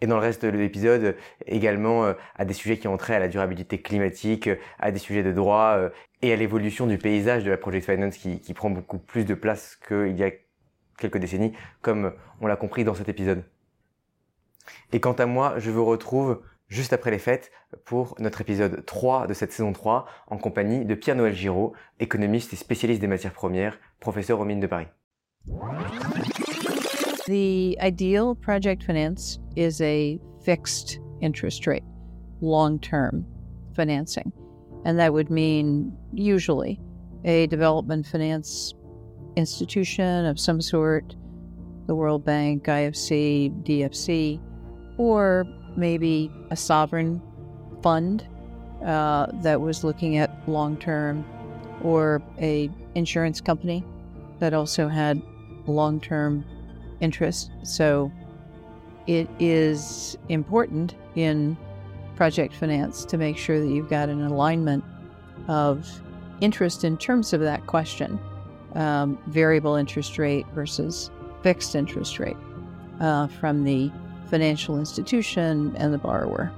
et 0.00 0.06
dans 0.06 0.16
le 0.16 0.22
reste 0.22 0.44
de 0.44 0.56
l'épisode 0.56 1.16
également 1.46 2.04
euh, 2.04 2.14
à 2.36 2.44
des 2.44 2.54
sujets 2.54 2.78
qui 2.78 2.88
ont 2.88 2.96
trait 2.96 3.14
à 3.14 3.18
la 3.18 3.28
durabilité 3.28 3.80
climatique, 3.80 4.48
à 4.78 4.90
des 4.90 4.98
sujets 4.98 5.22
de 5.22 5.32
droit 5.32 5.74
euh, 5.76 5.90
et 6.22 6.32
à 6.32 6.36
l'évolution 6.36 6.86
du 6.86 6.98
paysage 6.98 7.44
de 7.44 7.50
la 7.50 7.56
project 7.56 7.86
finance 7.86 8.16
qui 8.16 8.54
prend 8.54 8.70
beaucoup 8.70 8.98
plus 8.98 9.24
de 9.24 9.34
place 9.34 9.76
qu'il 9.86 10.16
y 10.16 10.24
a 10.24 10.30
quelques 10.98 11.18
décennies, 11.18 11.52
comme 11.80 12.12
on 12.40 12.46
l'a 12.46 12.56
compris 12.56 12.84
dans 12.84 12.94
cet 12.94 13.08
épisode. 13.08 13.44
Et 14.92 15.00
quant 15.00 15.12
à 15.12 15.26
moi, 15.26 15.54
je 15.58 15.70
vous 15.70 15.84
retrouve 15.84 16.42
juste 16.68 16.92
après 16.92 17.10
les 17.10 17.18
fêtes 17.18 17.50
pour 17.84 18.14
notre 18.18 18.40
épisode 18.40 18.84
3 18.84 19.26
de 19.26 19.34
cette 19.34 19.52
saison 19.52 19.72
3 19.72 20.06
en 20.28 20.36
compagnie 20.36 20.84
de 20.84 20.94
Pierre-Noël 20.94 21.34
Giraud, 21.34 21.72
économiste 22.00 22.52
et 22.52 22.56
spécialiste 22.56 23.00
des 23.00 23.06
matières 23.06 23.32
premières, 23.32 23.78
professeur 24.00 24.40
aux 24.40 24.44
mines 24.44 24.60
de 24.60 24.66
Paris. 24.66 24.88
The 27.28 27.76
ideal 27.82 28.34
project 28.36 28.82
finance 28.82 29.38
is 29.54 29.82
a 29.82 30.18
fixed 30.46 30.98
interest 31.20 31.66
rate, 31.66 31.84
long 32.40 32.78
term 32.78 33.26
financing. 33.76 34.32
And 34.86 34.98
that 34.98 35.12
would 35.12 35.28
mean 35.28 35.94
usually 36.14 36.80
a 37.26 37.46
development 37.48 38.06
finance 38.06 38.72
institution 39.36 40.24
of 40.24 40.40
some 40.40 40.62
sort, 40.62 41.16
the 41.86 41.94
World 41.94 42.24
Bank, 42.24 42.64
IFC, 42.64 43.52
DFC, 43.62 44.40
or 44.96 45.44
maybe 45.76 46.32
a 46.50 46.56
sovereign 46.56 47.20
fund 47.82 48.26
uh, 48.82 49.26
that 49.42 49.60
was 49.60 49.84
looking 49.84 50.16
at 50.16 50.30
long 50.48 50.78
term, 50.78 51.26
or 51.82 52.22
a 52.40 52.70
insurance 52.94 53.42
company 53.42 53.84
that 54.38 54.54
also 54.54 54.88
had 54.88 55.20
long 55.66 56.00
term 56.00 56.42
interest. 57.00 57.50
So 57.62 58.12
it 59.06 59.28
is 59.38 60.16
important 60.28 60.94
in 61.14 61.56
project 62.16 62.54
finance 62.54 63.04
to 63.06 63.16
make 63.16 63.36
sure 63.36 63.60
that 63.60 63.68
you've 63.68 63.88
got 63.88 64.08
an 64.08 64.22
alignment 64.22 64.84
of 65.46 65.88
interest 66.40 66.84
in 66.84 66.96
terms 66.96 67.32
of 67.32 67.40
that 67.40 67.66
question 67.66 68.18
um, 68.74 69.18
variable 69.28 69.74
interest 69.74 70.18
rate 70.18 70.46
versus 70.54 71.10
fixed 71.42 71.74
interest 71.74 72.18
rate 72.18 72.36
uh, 73.00 73.26
from 73.26 73.64
the 73.64 73.90
financial 74.28 74.78
institution 74.78 75.74
and 75.76 75.92
the 75.92 75.98
borrower. 75.98 76.52